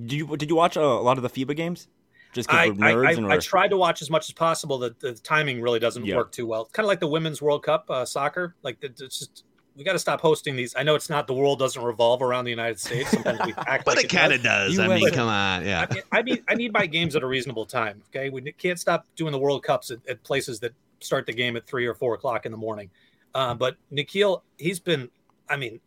Did 0.00 0.12
you 0.12 0.36
did 0.36 0.50
you 0.50 0.56
watch 0.56 0.76
a, 0.76 0.82
a 0.82 1.02
lot 1.02 1.18
of 1.18 1.22
the 1.22 1.30
FIBA 1.30 1.56
games? 1.56 1.88
Just 2.36 2.52
I, 2.52 2.70
I, 2.82 2.90
I, 2.92 3.34
I, 3.34 3.38
tried 3.38 3.68
to 3.68 3.78
watch 3.78 4.02
as 4.02 4.10
much 4.10 4.28
as 4.28 4.34
possible. 4.34 4.76
The, 4.76 4.94
the 5.00 5.14
timing 5.14 5.62
really 5.62 5.78
doesn't 5.78 6.04
yeah. 6.04 6.16
work 6.16 6.32
too 6.32 6.46
well. 6.46 6.64
It's 6.64 6.72
Kind 6.72 6.84
of 6.84 6.88
like 6.88 7.00
the 7.00 7.06
women's 7.06 7.40
World 7.40 7.62
Cup 7.62 7.86
uh, 7.88 8.04
soccer. 8.04 8.54
Like 8.62 8.76
it's 8.82 9.00
just 9.00 9.44
we 9.74 9.84
got 9.84 9.94
to 9.94 9.98
stop 9.98 10.20
hosting 10.20 10.54
these. 10.54 10.74
I 10.76 10.82
know 10.82 10.94
it's 10.94 11.08
not 11.08 11.26
the 11.26 11.32
world 11.32 11.58
doesn't 11.58 11.82
revolve 11.82 12.20
around 12.20 12.44
the 12.44 12.50
United 12.50 12.78
States. 12.78 13.10
Sometimes 13.10 13.40
we 13.46 13.54
act 13.66 13.86
but 13.86 13.96
like 13.96 14.04
it, 14.04 14.10
kind 14.10 14.34
of 14.34 14.42
does. 14.42 14.76
does. 14.76 14.78
I 14.78 14.94
mean, 14.94 15.10
come 15.12 15.28
on, 15.28 15.64
yeah. 15.64 15.86
I, 16.12 16.18
I, 16.18 16.22
need 16.22 16.44
I 16.46 16.54
need 16.54 16.74
my 16.74 16.84
games 16.84 17.16
at 17.16 17.22
a 17.22 17.26
reasonable 17.26 17.64
time. 17.64 18.02
Okay, 18.10 18.28
we 18.28 18.52
can't 18.52 18.78
stop 18.78 19.06
doing 19.16 19.32
the 19.32 19.38
World 19.38 19.62
Cups 19.62 19.90
at, 19.90 20.06
at 20.06 20.22
places 20.24 20.60
that 20.60 20.72
start 21.00 21.24
the 21.24 21.32
game 21.32 21.56
at 21.56 21.66
three 21.66 21.86
or 21.86 21.94
four 21.94 22.12
o'clock 22.12 22.44
in 22.44 22.52
the 22.52 22.58
morning. 22.58 22.90
Uh, 23.34 23.54
but 23.54 23.78
Nickeil, 23.90 24.42
he's 24.58 24.78
been. 24.78 25.08
I 25.48 25.56
mean, 25.56 25.80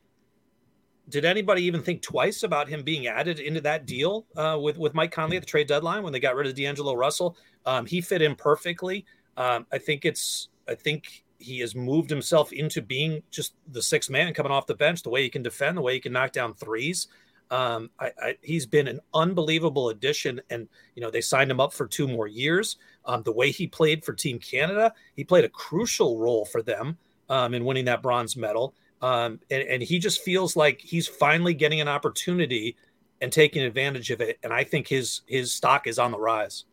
did 1.09 1.25
anybody 1.25 1.63
even 1.63 1.81
think 1.81 2.01
twice 2.01 2.43
about 2.43 2.69
him 2.69 2.83
being 2.83 3.07
added 3.07 3.39
into 3.39 3.61
that 3.61 3.85
deal 3.85 4.25
uh, 4.37 4.57
with 4.61 4.77
with 4.77 4.93
Mike 4.93 5.11
Conley 5.11 5.37
at 5.37 5.43
the 5.43 5.47
trade 5.47 5.67
deadline 5.67 6.03
when 6.03 6.13
they 6.13 6.19
got 6.19 6.35
rid 6.35 6.47
of 6.47 6.55
D'Angelo 6.55 6.93
Russell? 6.93 7.35
Um, 7.65 7.85
he 7.85 8.01
fit 8.01 8.21
in 8.21 8.35
perfectly. 8.35 9.05
Um, 9.37 9.65
I 9.71 9.77
think 9.77 10.05
it's 10.05 10.49
I 10.67 10.75
think 10.75 11.23
he 11.39 11.59
has 11.59 11.73
moved 11.73 12.09
himself 12.09 12.51
into 12.51 12.81
being 12.81 13.23
just 13.31 13.53
the 13.71 13.81
sixth 13.81 14.09
man 14.09 14.33
coming 14.33 14.51
off 14.51 14.67
the 14.67 14.75
bench. 14.75 15.03
The 15.03 15.09
way 15.09 15.23
he 15.23 15.29
can 15.29 15.41
defend, 15.41 15.77
the 15.77 15.81
way 15.81 15.93
he 15.93 15.99
can 15.99 16.13
knock 16.13 16.31
down 16.31 16.53
threes. 16.53 17.07
Um, 17.51 17.89
I, 17.99 18.11
I, 18.21 18.37
he's 18.43 18.67
been 18.67 18.87
an 18.87 18.99
unbelievable 19.13 19.89
addition, 19.89 20.39
and 20.49 20.67
you 20.95 21.01
know 21.01 21.09
they 21.09 21.21
signed 21.21 21.49
him 21.49 21.59
up 21.59 21.73
for 21.73 21.87
two 21.87 22.07
more 22.07 22.27
years. 22.27 22.77
Um, 23.05 23.23
the 23.23 23.31
way 23.31 23.51
he 23.51 23.65
played 23.65 24.05
for 24.05 24.13
Team 24.13 24.37
Canada, 24.37 24.93
he 25.15 25.23
played 25.23 25.45
a 25.45 25.49
crucial 25.49 26.19
role 26.19 26.45
for 26.45 26.61
them 26.61 26.97
um, 27.29 27.53
in 27.53 27.65
winning 27.65 27.85
that 27.85 28.03
bronze 28.03 28.37
medal. 28.37 28.75
Um, 29.01 29.39
and, 29.49 29.63
and 29.63 29.83
he 29.83 29.99
just 29.99 30.21
feels 30.21 30.55
like 30.55 30.81
he's 30.81 31.07
finally 31.07 31.53
getting 31.53 31.79
an 31.79 31.87
opportunity 31.87 32.75
and 33.21 33.31
taking 33.31 33.63
advantage 33.63 34.11
of 34.11 34.21
it. 34.21 34.39
And 34.43 34.53
I 34.53 34.63
think 34.63 34.87
his 34.87 35.21
his 35.27 35.53
stock 35.53 35.87
is 35.87 35.99
on 35.99 36.11
the 36.11 36.19
rise. 36.19 36.65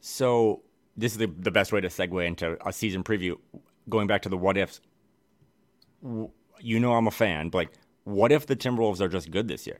So 0.00 0.62
this 0.96 1.12
is 1.12 1.18
the, 1.18 1.26
the 1.26 1.50
best 1.50 1.72
way 1.72 1.80
to 1.80 1.88
segue 1.88 2.26
into 2.26 2.56
a 2.66 2.72
season 2.72 3.02
preview. 3.02 3.36
Going 3.88 4.06
back 4.06 4.22
to 4.22 4.28
the 4.28 4.36
what 4.36 4.56
ifs, 4.56 4.80
you 6.02 6.80
know 6.80 6.94
I'm 6.94 7.06
a 7.06 7.12
fan, 7.12 7.48
but 7.48 7.58
like, 7.58 7.72
what 8.04 8.32
if 8.32 8.46
the 8.46 8.56
Timberwolves 8.56 9.00
are 9.00 9.08
just 9.08 9.30
good 9.30 9.48
this 9.48 9.66
year? 9.66 9.78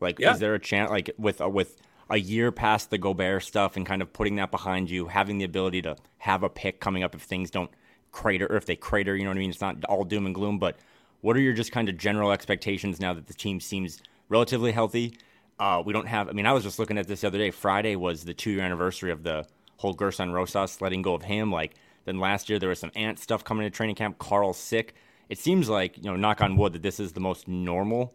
Like, 0.00 0.18
yeah. 0.18 0.32
is 0.32 0.40
there 0.40 0.54
a 0.54 0.58
chance, 0.58 0.90
like 0.90 1.10
with 1.18 1.40
uh, 1.40 1.48
with 1.48 1.76
a 2.10 2.18
year 2.18 2.50
past 2.52 2.90
the 2.90 2.98
Gobert 2.98 3.42
stuff 3.42 3.76
and 3.76 3.86
kind 3.86 4.02
of 4.02 4.12
putting 4.12 4.36
that 4.36 4.50
behind 4.50 4.90
you, 4.90 5.06
having 5.06 5.38
the 5.38 5.44
ability 5.44 5.82
to 5.82 5.96
have 6.18 6.42
a 6.42 6.48
pick 6.48 6.80
coming 6.80 7.02
up 7.02 7.14
if 7.14 7.22
things 7.22 7.50
don't 7.50 7.70
crater 8.12 8.46
or 8.46 8.56
if 8.56 8.66
they 8.66 8.76
crater, 8.76 9.16
you 9.16 9.24
know 9.24 9.30
what 9.30 9.36
I 9.36 9.40
mean? 9.40 9.50
It's 9.50 9.60
not 9.60 9.84
all 9.84 10.04
doom 10.04 10.26
and 10.26 10.34
gloom, 10.34 10.58
but 10.58 10.76
what 11.22 11.36
are 11.36 11.40
your 11.40 11.52
just 11.52 11.72
kind 11.72 11.88
of 11.88 11.96
general 11.96 12.30
expectations 12.30 13.00
now 13.00 13.14
that 13.14 13.26
the 13.26 13.34
team 13.34 13.60
seems 13.60 14.02
relatively 14.28 14.72
healthy? 14.72 15.16
Uh, 15.58 15.82
we 15.84 15.92
don't 15.92 16.06
have, 16.06 16.28
I 16.28 16.32
mean, 16.32 16.46
I 16.46 16.52
was 16.52 16.62
just 16.62 16.78
looking 16.78 16.98
at 16.98 17.08
this 17.08 17.22
the 17.22 17.26
other 17.26 17.38
day. 17.38 17.50
Friday 17.50 17.96
was 17.96 18.24
the 18.24 18.34
two 18.34 18.50
year 18.50 18.62
anniversary 18.62 19.10
of 19.10 19.22
the 19.22 19.46
whole 19.78 19.94
Gersson 19.94 20.32
Rosas 20.32 20.80
letting 20.80 21.02
go 21.02 21.14
of 21.14 21.22
him. 21.22 21.50
Like, 21.50 21.74
then 22.04 22.18
last 22.18 22.48
year 22.48 22.58
there 22.58 22.68
was 22.68 22.78
some 22.78 22.92
Ant 22.94 23.18
stuff 23.18 23.44
coming 23.44 23.64
to 23.64 23.70
training 23.70 23.96
camp. 23.96 24.18
Karl's 24.18 24.58
sick. 24.58 24.94
It 25.28 25.38
seems 25.38 25.68
like, 25.68 25.96
you 25.96 26.04
know, 26.04 26.16
knock 26.16 26.40
on 26.40 26.56
wood, 26.56 26.72
that 26.74 26.82
this 26.82 27.00
is 27.00 27.12
the 27.12 27.20
most 27.20 27.48
normal 27.48 28.14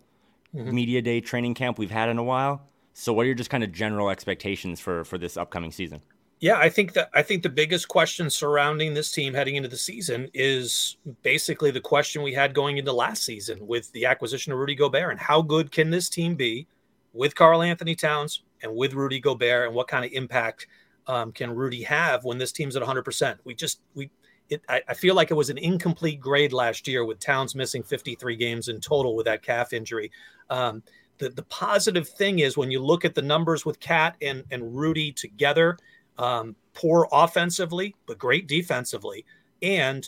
mm-hmm. 0.54 0.74
media 0.74 1.02
day 1.02 1.22
training 1.22 1.54
camp 1.54 1.80
we've 1.80 1.92
had 1.92 2.10
in 2.10 2.18
a 2.18 2.24
while. 2.24 2.62
So, 2.94 3.14
what 3.14 3.24
are 3.24 3.28
your 3.28 3.36
just 3.36 3.50
kind 3.50 3.64
of 3.64 3.72
general 3.72 4.10
expectations 4.10 4.80
for 4.80 5.04
for 5.04 5.18
this 5.18 5.38
upcoming 5.38 5.72
season? 5.72 6.02
Yeah, 6.40 6.60
I 6.60 6.70
think 6.70 6.94
that 6.94 7.10
I 7.16 7.24
think 7.24 7.42
the 7.42 7.50
biggest 7.50 7.88
question 7.88 8.30
surrounding 8.30 8.94
this 8.94 9.12
team 9.12 9.34
heading 9.34 9.56
into 9.56 9.70
the 9.70 9.78
season 9.78 10.30
is 10.36 10.98
basically 11.24 11.72
the 11.72 11.82
question 11.82 12.22
we 12.22 12.34
had 12.34 12.54
going 12.54 12.78
into 12.78 12.94
last 12.94 13.24
season 13.24 13.66
with 13.66 13.92
the 13.94 14.06
acquisition 14.06 14.54
of 14.54 14.60
Rudy 14.60 14.76
Gobert 14.76 15.12
and 15.12 15.20
how 15.20 15.42
good 15.42 15.72
can 15.72 15.90
this 15.90 16.10
team 16.10 16.36
be 16.36 16.68
with 17.14 17.34
Karl-Anthony 17.34 17.96
Towns 17.96 18.44
and 18.62 18.76
with 18.76 18.94
Rudy 18.94 19.20
Gobert 19.20 19.66
and 19.66 19.76
what 19.76 19.88
kind 19.88 20.06
of 20.06 20.12
impact 20.12 20.68
um, 21.08 21.32
can 21.32 21.50
Rudy 21.50 21.82
have 21.84 22.24
when 22.24 22.38
this 22.38 22.52
team's 22.52 22.76
at 22.76 22.84
100%? 22.84 23.38
We 23.44 23.56
just 23.56 23.82
we 23.96 24.12
it, 24.50 24.62
I, 24.70 24.82
I, 24.88 24.94
feel 24.94 25.14
like 25.14 25.30
it 25.32 25.34
was 25.34 25.50
an 25.50 25.58
incomplete 25.58 26.22
grade 26.22 26.54
last 26.54 26.88
year 26.88 27.04
with 27.04 27.20
Towns 27.20 27.54
missing 27.54 27.84
53 27.84 28.36
games 28.38 28.70
in 28.70 28.80
total 28.80 29.16
with 29.16 29.26
that 29.26 29.44
calf 29.44 29.74
injury. 29.74 30.12
Um, 30.50 30.84
the, 31.18 31.30
the 31.30 31.44
positive 31.44 32.08
thing 32.08 32.40
is 32.40 32.56
when 32.56 32.72
you 32.72 32.80
look 32.80 33.04
at 33.04 33.16
the 33.16 33.22
numbers 33.22 33.66
with 33.66 33.80
Cat 33.80 34.16
and, 34.22 34.44
and 34.52 34.76
Rudy 34.76 35.12
together, 35.12 35.78
um, 36.18 36.56
poor 36.74 37.08
offensively, 37.12 37.96
but 38.06 38.18
great 38.18 38.48
defensively. 38.48 39.26
And 39.62 40.08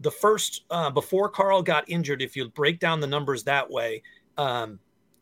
the 0.00 0.10
first, 0.10 0.64
uh, 0.70 0.90
before 0.90 1.28
Karl 1.28 1.62
got 1.62 1.88
injured, 1.88 2.22
if 2.22 2.36
you 2.36 2.48
break 2.48 2.80
down 2.80 3.00
the 3.00 3.06
numbers 3.06 3.44
that 3.44 3.70
way, 3.70 4.02
um, 4.38 4.78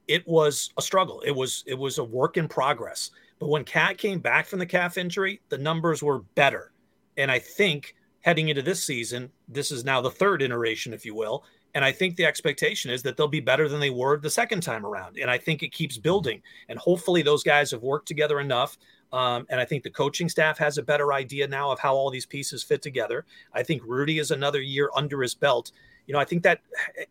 it 0.07 0.27
was 0.27 0.71
a 0.79 0.83
struggle. 0.83 1.21
It 1.21 1.33
was 1.33 1.65
it 1.67 1.75
was 1.75 1.99
a 1.99 2.05
work 2.05 2.37
in 2.37 2.49
progress. 2.49 3.11
But 3.39 3.49
when 3.49 3.65
Cat 3.65 3.99
came 3.99 4.21
back 4.21 4.47
from 4.47 4.59
the 4.59 4.67
calf 4.67 4.99
injury, 4.99 5.41
the 5.49 5.59
numbers 5.59 6.03
were 6.03 6.21
better. 6.35 6.73
And 7.17 7.31
I 7.31 7.39
think 7.39 7.95
heading 8.21 8.49
into 8.49 8.63
this 8.63 8.83
season, 8.83 9.31
this 9.49 9.71
is 9.71 9.85
now 9.85 10.01
the 10.01 10.11
third 10.11 10.43
iteration, 10.43 10.93
if 10.93 11.05
you 11.05 11.15
will. 11.15 11.45
And 11.75 11.85
I 11.85 11.93
think 11.93 12.17
the 12.17 12.25
expectation 12.25 12.91
is 12.91 13.03
that 13.03 13.17
they'll 13.17 13.29
be 13.29 13.41
better 13.41 13.69
than 13.69 13.79
they 13.79 13.91
were 13.91 14.19
the 14.19 14.31
second 14.31 14.63
time 14.63 14.85
around. 14.87 15.19
And 15.19 15.31
I 15.31 15.39
think 15.39 15.63
it 15.63 15.73
keeps 15.73 15.99
building. 15.99 16.43
And 16.69 16.79
hopefully, 16.79 17.23
those 17.23 17.43
guys 17.43 17.71
have 17.71 17.83
worked 17.83 18.09
together 18.09 18.41
enough. 18.41 18.79
Um, 19.13 19.47
and 19.49 19.61
I 19.61 19.65
think 19.65 19.83
the 19.83 19.91
coaching 19.91 20.29
staff 20.29 20.59
has 20.59 20.79
a 20.79 20.83
better 20.83 21.13
idea 21.13 21.49
now 21.49 21.71
of 21.71 21.79
how 21.79 21.95
all 21.95 22.11
these 22.11 22.27
pieces 22.27 22.63
fit 22.63 22.83
together. 22.83 23.25
I 23.55 23.63
think 23.63 23.83
Rudy 23.85 24.19
is 24.19 24.31
another 24.31 24.61
year 24.61 24.91
under 24.95 25.23
his 25.23 25.35
belt. 25.35 25.73
You 26.07 26.13
know, 26.13 26.21
I 26.21 26.25
think 26.25 26.43
that 26.43 26.61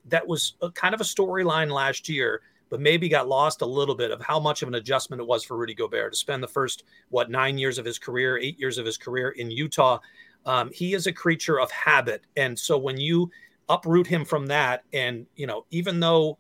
that 0.06 0.28
was 0.28 0.56
a, 0.62 0.72
kind 0.72 0.94
of 0.94 1.02
a 1.02 1.06
storyline 1.06 1.72
last 1.72 2.08
year, 2.08 2.42
but 2.70 2.80
maybe 2.80 3.10
got 3.10 3.28
lost 3.28 3.62
a 3.62 3.66
little 3.66 3.96
bit 3.96 4.12
of 4.12 4.22
how 4.22 4.40
much 4.40 4.62
of 4.62 4.68
an 4.68 4.76
adjustment 4.76 5.22
it 5.22 5.28
was 5.28 5.44
for 5.44 5.58
Rudy 5.58 5.74
Gobert 5.74 6.14
to 6.14 6.18
spend 6.18 6.44
the 6.44 6.48
first, 6.48 6.84
what, 7.10 7.32
nine 7.32 7.58
years 7.58 7.78
of 7.78 7.86
his 7.86 7.98
career, 7.98 8.38
eight 8.38 8.60
years 8.60 8.78
of 8.78 8.86
his 8.86 8.98
career 8.98 9.30
in 9.30 9.50
Utah 9.50 10.00
um, 10.48 10.72
he 10.74 10.94
is 10.94 11.06
a 11.06 11.14
creature 11.14 11.60
of 11.60 11.70
habit. 11.70 12.24
And 12.38 12.58
so 12.58 12.78
when 12.78 12.98
you 12.98 13.30
uproot 13.70 14.08
him 14.08 14.24
from 14.24 14.48
that, 14.48 14.84
and, 14.94 15.28
you 15.36 15.46
know, 15.46 15.66
even 15.72 16.00
though 16.00 16.38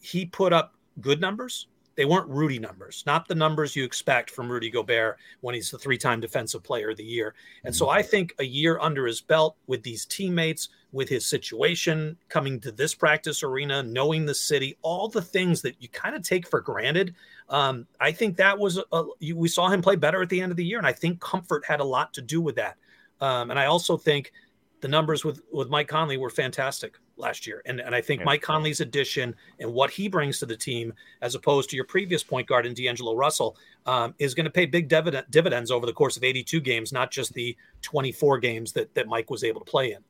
he 0.00 0.24
put 0.24 0.52
up 0.52 0.74
good 1.00 1.20
numbers, 1.20 1.68
they 1.94 2.04
weren't 2.04 2.28
Rudy 2.28 2.58
numbers, 2.58 3.02
not 3.06 3.28
the 3.28 3.34
numbers 3.34 3.76
you 3.76 3.84
expect 3.84 4.30
from 4.30 4.50
Rudy 4.50 4.70
Gobert 4.70 5.18
when 5.40 5.54
he's 5.54 5.70
the 5.70 5.78
three 5.78 5.98
time 5.98 6.20
defensive 6.20 6.62
player 6.62 6.90
of 6.90 6.96
the 6.96 7.04
year. 7.04 7.34
And 7.64 7.74
so 7.74 7.86
mm-hmm. 7.86 7.98
I 7.98 8.02
think 8.02 8.34
a 8.38 8.44
year 8.44 8.78
under 8.80 9.06
his 9.06 9.20
belt 9.20 9.56
with 9.66 9.82
these 9.82 10.06
teammates, 10.06 10.70
with 10.92 11.08
his 11.08 11.26
situation, 11.26 12.16
coming 12.28 12.60
to 12.60 12.72
this 12.72 12.94
practice 12.94 13.42
arena, 13.42 13.82
knowing 13.82 14.24
the 14.24 14.34
city, 14.34 14.76
all 14.82 15.08
the 15.08 15.22
things 15.22 15.62
that 15.62 15.76
you 15.80 15.88
kind 15.88 16.14
of 16.14 16.22
take 16.22 16.46
for 16.46 16.60
granted. 16.60 17.14
Um, 17.48 17.86
I 18.00 18.12
think 18.12 18.36
that 18.36 18.58
was, 18.58 18.78
a, 18.92 19.04
we 19.34 19.48
saw 19.48 19.68
him 19.68 19.82
play 19.82 19.96
better 19.96 20.22
at 20.22 20.28
the 20.28 20.40
end 20.40 20.50
of 20.52 20.56
the 20.56 20.64
year. 20.64 20.78
And 20.78 20.86
I 20.86 20.92
think 20.92 21.20
comfort 21.20 21.64
had 21.66 21.80
a 21.80 21.84
lot 21.84 22.14
to 22.14 22.22
do 22.22 22.40
with 22.40 22.56
that. 22.56 22.76
Um, 23.20 23.50
and 23.50 23.58
I 23.58 23.66
also 23.66 23.96
think 23.96 24.32
the 24.80 24.88
numbers 24.88 25.24
with 25.24 25.40
with 25.52 25.70
Mike 25.70 25.88
Conley 25.88 26.18
were 26.18 26.28
fantastic 26.28 26.98
last 27.22 27.46
year, 27.46 27.62
and 27.64 27.80
and 27.80 27.94
I 27.94 28.02
think 28.02 28.20
yeah. 28.20 28.26
Mike 28.26 28.42
Conley's 28.42 28.80
addition 28.80 29.34
and 29.58 29.72
what 29.72 29.90
he 29.90 30.08
brings 30.08 30.38
to 30.40 30.46
the 30.46 30.56
team, 30.56 30.92
as 31.22 31.34
opposed 31.34 31.70
to 31.70 31.76
your 31.76 31.86
previous 31.86 32.22
point 32.22 32.46
guard 32.46 32.66
in 32.66 32.74
D'Angelo 32.74 33.14
Russell, 33.14 33.56
um, 33.86 34.14
is 34.18 34.34
going 34.34 34.44
to 34.44 34.50
pay 34.50 34.66
big 34.66 34.88
dividend, 34.88 35.26
dividends 35.30 35.70
over 35.70 35.86
the 35.86 35.92
course 35.92 36.16
of 36.16 36.24
82 36.24 36.60
games, 36.60 36.92
not 36.92 37.10
just 37.10 37.32
the 37.32 37.56
24 37.80 38.38
games 38.38 38.72
that 38.72 38.94
that 38.94 39.08
Mike 39.08 39.30
was 39.30 39.44
able 39.44 39.60
to 39.60 39.70
play 39.70 39.92
in. 39.92 40.04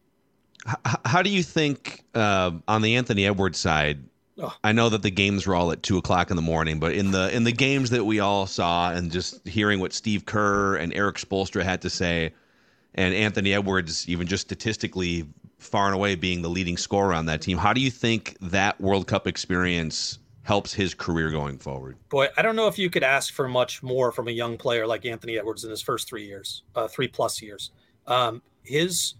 How, 0.66 1.00
how 1.04 1.22
do 1.22 1.30
you 1.30 1.42
think 1.42 2.02
uh, 2.14 2.52
on 2.66 2.82
the 2.82 2.96
Anthony 2.96 3.26
Edwards 3.26 3.58
side? 3.58 4.02
Oh. 4.38 4.54
I 4.64 4.72
know 4.72 4.88
that 4.88 5.02
the 5.02 5.10
games 5.10 5.46
were 5.46 5.54
all 5.54 5.72
at 5.72 5.82
two 5.82 5.98
o'clock 5.98 6.30
in 6.30 6.36
the 6.36 6.42
morning, 6.42 6.80
but 6.80 6.92
in 6.92 7.10
the 7.10 7.34
in 7.34 7.44
the 7.44 7.52
games 7.52 7.90
that 7.90 8.04
we 8.04 8.20
all 8.20 8.46
saw, 8.46 8.90
and 8.90 9.10
just 9.10 9.46
hearing 9.46 9.78
what 9.78 9.92
Steve 9.92 10.24
Kerr 10.24 10.76
and 10.76 10.92
Erik 10.94 11.16
Spoelstra 11.16 11.62
had 11.62 11.82
to 11.82 11.90
say, 11.90 12.32
and 12.94 13.14
Anthony 13.14 13.52
Edwards, 13.52 14.08
even 14.08 14.26
just 14.26 14.42
statistically, 14.42 15.26
far 15.62 15.86
and 15.86 15.94
away 15.94 16.14
being 16.14 16.42
the 16.42 16.50
leading 16.50 16.76
scorer 16.76 17.12
on 17.12 17.26
that 17.26 17.42
team. 17.42 17.58
How 17.58 17.72
do 17.72 17.80
you 17.80 17.90
think 17.90 18.36
that 18.40 18.80
World 18.80 19.06
Cup 19.06 19.26
experience 19.26 20.18
helps 20.42 20.72
his 20.72 20.94
career 20.94 21.30
going 21.30 21.58
forward? 21.58 21.96
Boy, 22.08 22.28
I 22.36 22.42
don't 22.42 22.56
know 22.56 22.66
if 22.66 22.78
you 22.78 22.90
could 22.90 23.04
ask 23.04 23.32
for 23.32 23.48
much 23.48 23.82
more 23.82 24.12
from 24.12 24.28
a 24.28 24.32
young 24.32 24.58
player 24.58 24.86
like 24.86 25.06
Anthony 25.06 25.38
Edwards 25.38 25.64
in 25.64 25.70
his 25.70 25.82
first 25.82 26.08
three 26.08 26.26
years, 26.26 26.62
uh, 26.74 26.88
three 26.88 27.08
plus 27.08 27.40
years. 27.40 27.70
Um, 28.06 28.42
his 28.62 29.14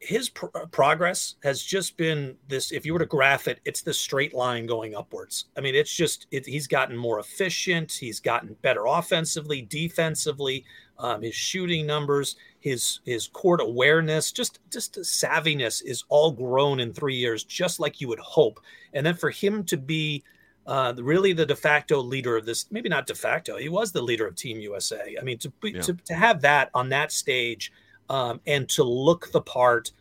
his 0.00 0.30
pr- 0.30 0.46
uh, 0.54 0.64
progress 0.66 1.34
has 1.42 1.62
just 1.62 1.96
been 1.96 2.34
this 2.48 2.72
if 2.72 2.86
you 2.86 2.92
were 2.94 2.98
to 2.98 3.06
graph 3.06 3.46
it 3.46 3.60
it's 3.66 3.82
the 3.82 3.92
straight 3.92 4.32
line 4.32 4.64
going 4.64 4.94
upwards 4.94 5.46
i 5.58 5.60
mean 5.60 5.74
it's 5.74 5.94
just 5.94 6.26
it, 6.30 6.46
he's 6.46 6.66
gotten 6.66 6.96
more 6.96 7.20
efficient 7.20 7.92
he's 7.92 8.18
gotten 8.18 8.56
better 8.62 8.86
offensively 8.86 9.60
defensively 9.60 10.64
um, 10.98 11.22
his 11.22 11.34
shooting 11.34 11.86
numbers 11.86 12.36
his 12.60 13.00
his 13.04 13.26
court 13.26 13.60
awareness 13.60 14.32
just 14.32 14.60
just 14.70 14.94
savviness 15.00 15.82
is 15.84 16.04
all 16.08 16.30
grown 16.30 16.80
in 16.80 16.92
three 16.92 17.16
years 17.16 17.42
just 17.44 17.80
like 17.80 18.00
you 18.00 18.08
would 18.08 18.18
hope 18.20 18.60
and 18.92 19.04
then 19.04 19.14
for 19.14 19.30
him 19.30 19.64
to 19.64 19.76
be 19.76 20.22
uh, 20.66 20.92
really 20.98 21.32
the 21.32 21.46
de 21.46 21.56
facto 21.56 22.00
leader 22.00 22.36
of 22.36 22.44
this 22.44 22.66
maybe 22.70 22.88
not 22.88 23.06
de 23.06 23.14
facto 23.14 23.56
he 23.56 23.68
was 23.68 23.92
the 23.92 24.02
leader 24.02 24.26
of 24.26 24.36
team 24.36 24.60
usa 24.60 25.16
i 25.18 25.24
mean 25.24 25.38
to, 25.38 25.50
yeah. 25.64 25.80
to, 25.80 25.94
to 26.04 26.14
have 26.14 26.42
that 26.42 26.70
on 26.74 26.90
that 26.90 27.10
stage 27.10 27.72
um, 28.10 28.40
and 28.46 28.68
to 28.70 28.84
look 28.84 29.30
the 29.32 29.40
part. 29.40 29.92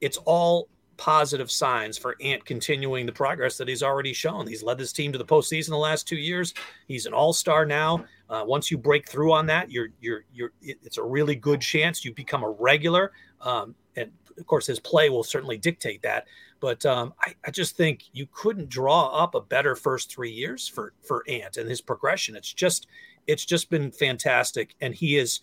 It's 0.00 0.18
all 0.18 0.68
positive 1.02 1.50
signs 1.50 1.98
for 1.98 2.14
Ant 2.20 2.44
continuing 2.44 3.06
the 3.06 3.12
progress 3.12 3.58
that 3.58 3.66
he's 3.66 3.82
already 3.82 4.12
shown. 4.12 4.46
He's 4.46 4.62
led 4.62 4.78
this 4.78 4.92
team 4.92 5.10
to 5.10 5.18
the 5.18 5.24
postseason 5.24 5.70
the 5.70 5.76
last 5.76 6.06
two 6.06 6.16
years. 6.16 6.54
He's 6.86 7.06
an 7.06 7.12
all 7.12 7.32
star 7.32 7.66
now. 7.66 8.04
Uh, 8.30 8.44
once 8.46 8.70
you 8.70 8.78
break 8.78 9.08
through 9.08 9.32
on 9.32 9.46
that, 9.46 9.68
you're 9.68 9.88
you're 10.00 10.24
you're. 10.32 10.52
It's 10.62 10.98
a 10.98 11.02
really 11.02 11.34
good 11.34 11.60
chance 11.60 12.04
you 12.04 12.14
become 12.14 12.44
a 12.44 12.50
regular. 12.50 13.10
Um, 13.40 13.74
and 13.96 14.12
of 14.38 14.46
course, 14.46 14.64
his 14.64 14.78
play 14.78 15.10
will 15.10 15.24
certainly 15.24 15.58
dictate 15.58 16.02
that. 16.02 16.28
But 16.60 16.86
um, 16.86 17.14
I, 17.20 17.34
I, 17.44 17.50
just 17.50 17.76
think 17.76 18.04
you 18.12 18.28
couldn't 18.32 18.68
draw 18.68 19.08
up 19.08 19.34
a 19.34 19.40
better 19.40 19.74
first 19.74 20.08
three 20.08 20.30
years 20.30 20.68
for 20.68 20.92
for 21.02 21.24
Ant 21.28 21.56
and 21.56 21.68
his 21.68 21.80
progression. 21.80 22.36
It's 22.36 22.52
just 22.52 22.86
it's 23.26 23.44
just 23.44 23.70
been 23.70 23.90
fantastic, 23.90 24.76
and 24.80 24.94
he 24.94 25.16
is 25.16 25.40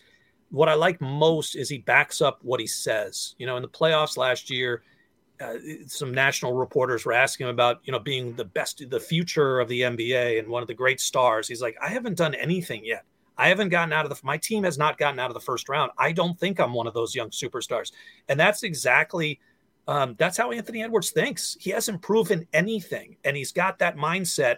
what 0.51 0.69
I 0.69 0.75
like 0.75 1.01
most 1.01 1.57
is 1.57 1.67
he 1.67 1.79
backs 1.79 2.21
up 2.21 2.39
what 2.43 2.61
he 2.61 2.67
says. 2.67 3.35
You 3.37 3.45
know, 3.45 3.57
in 3.57 3.61
the 3.61 3.67
playoffs 3.67 4.15
last 4.15 4.49
year, 4.49 4.83
uh, 5.41 5.55
some 5.87 6.13
national 6.13 6.53
reporters 6.53 7.05
were 7.05 7.13
asking 7.13 7.45
him 7.45 7.51
about, 7.51 7.79
you 7.83 7.91
know, 7.91 7.99
being 7.99 8.33
the 8.35 8.45
best, 8.45 8.83
the 8.89 8.99
future 8.99 9.59
of 9.59 9.69
the 9.69 9.81
NBA 9.81 10.37
and 10.39 10.47
one 10.47 10.61
of 10.61 10.67
the 10.67 10.73
great 10.73 10.99
stars. 10.99 11.47
He's 11.47 11.61
like, 11.61 11.77
I 11.81 11.89
haven't 11.89 12.17
done 12.17 12.35
anything 12.35 12.83
yet. 12.83 13.05
I 13.37 13.47
haven't 13.47 13.69
gotten 13.69 13.93
out 13.93 14.05
of 14.05 14.09
the, 14.09 14.19
my 14.25 14.37
team 14.37 14.63
has 14.63 14.77
not 14.77 14.97
gotten 14.97 15.17
out 15.17 15.29
of 15.29 15.33
the 15.33 15.39
first 15.39 15.69
round. 15.69 15.91
I 15.97 16.11
don't 16.11 16.37
think 16.37 16.59
I'm 16.59 16.73
one 16.73 16.87
of 16.87 16.93
those 16.93 17.15
young 17.15 17.29
superstars. 17.29 17.93
And 18.27 18.37
that's 18.37 18.63
exactly, 18.63 19.39
um, 19.87 20.15
that's 20.17 20.35
how 20.35 20.51
Anthony 20.51 20.83
Edwards 20.83 21.11
thinks. 21.11 21.55
He 21.57 21.69
hasn't 21.69 22.01
proven 22.01 22.45
anything. 22.51 23.15
And 23.23 23.37
he's 23.37 23.53
got 23.53 23.79
that 23.79 23.95
mindset 23.95 24.57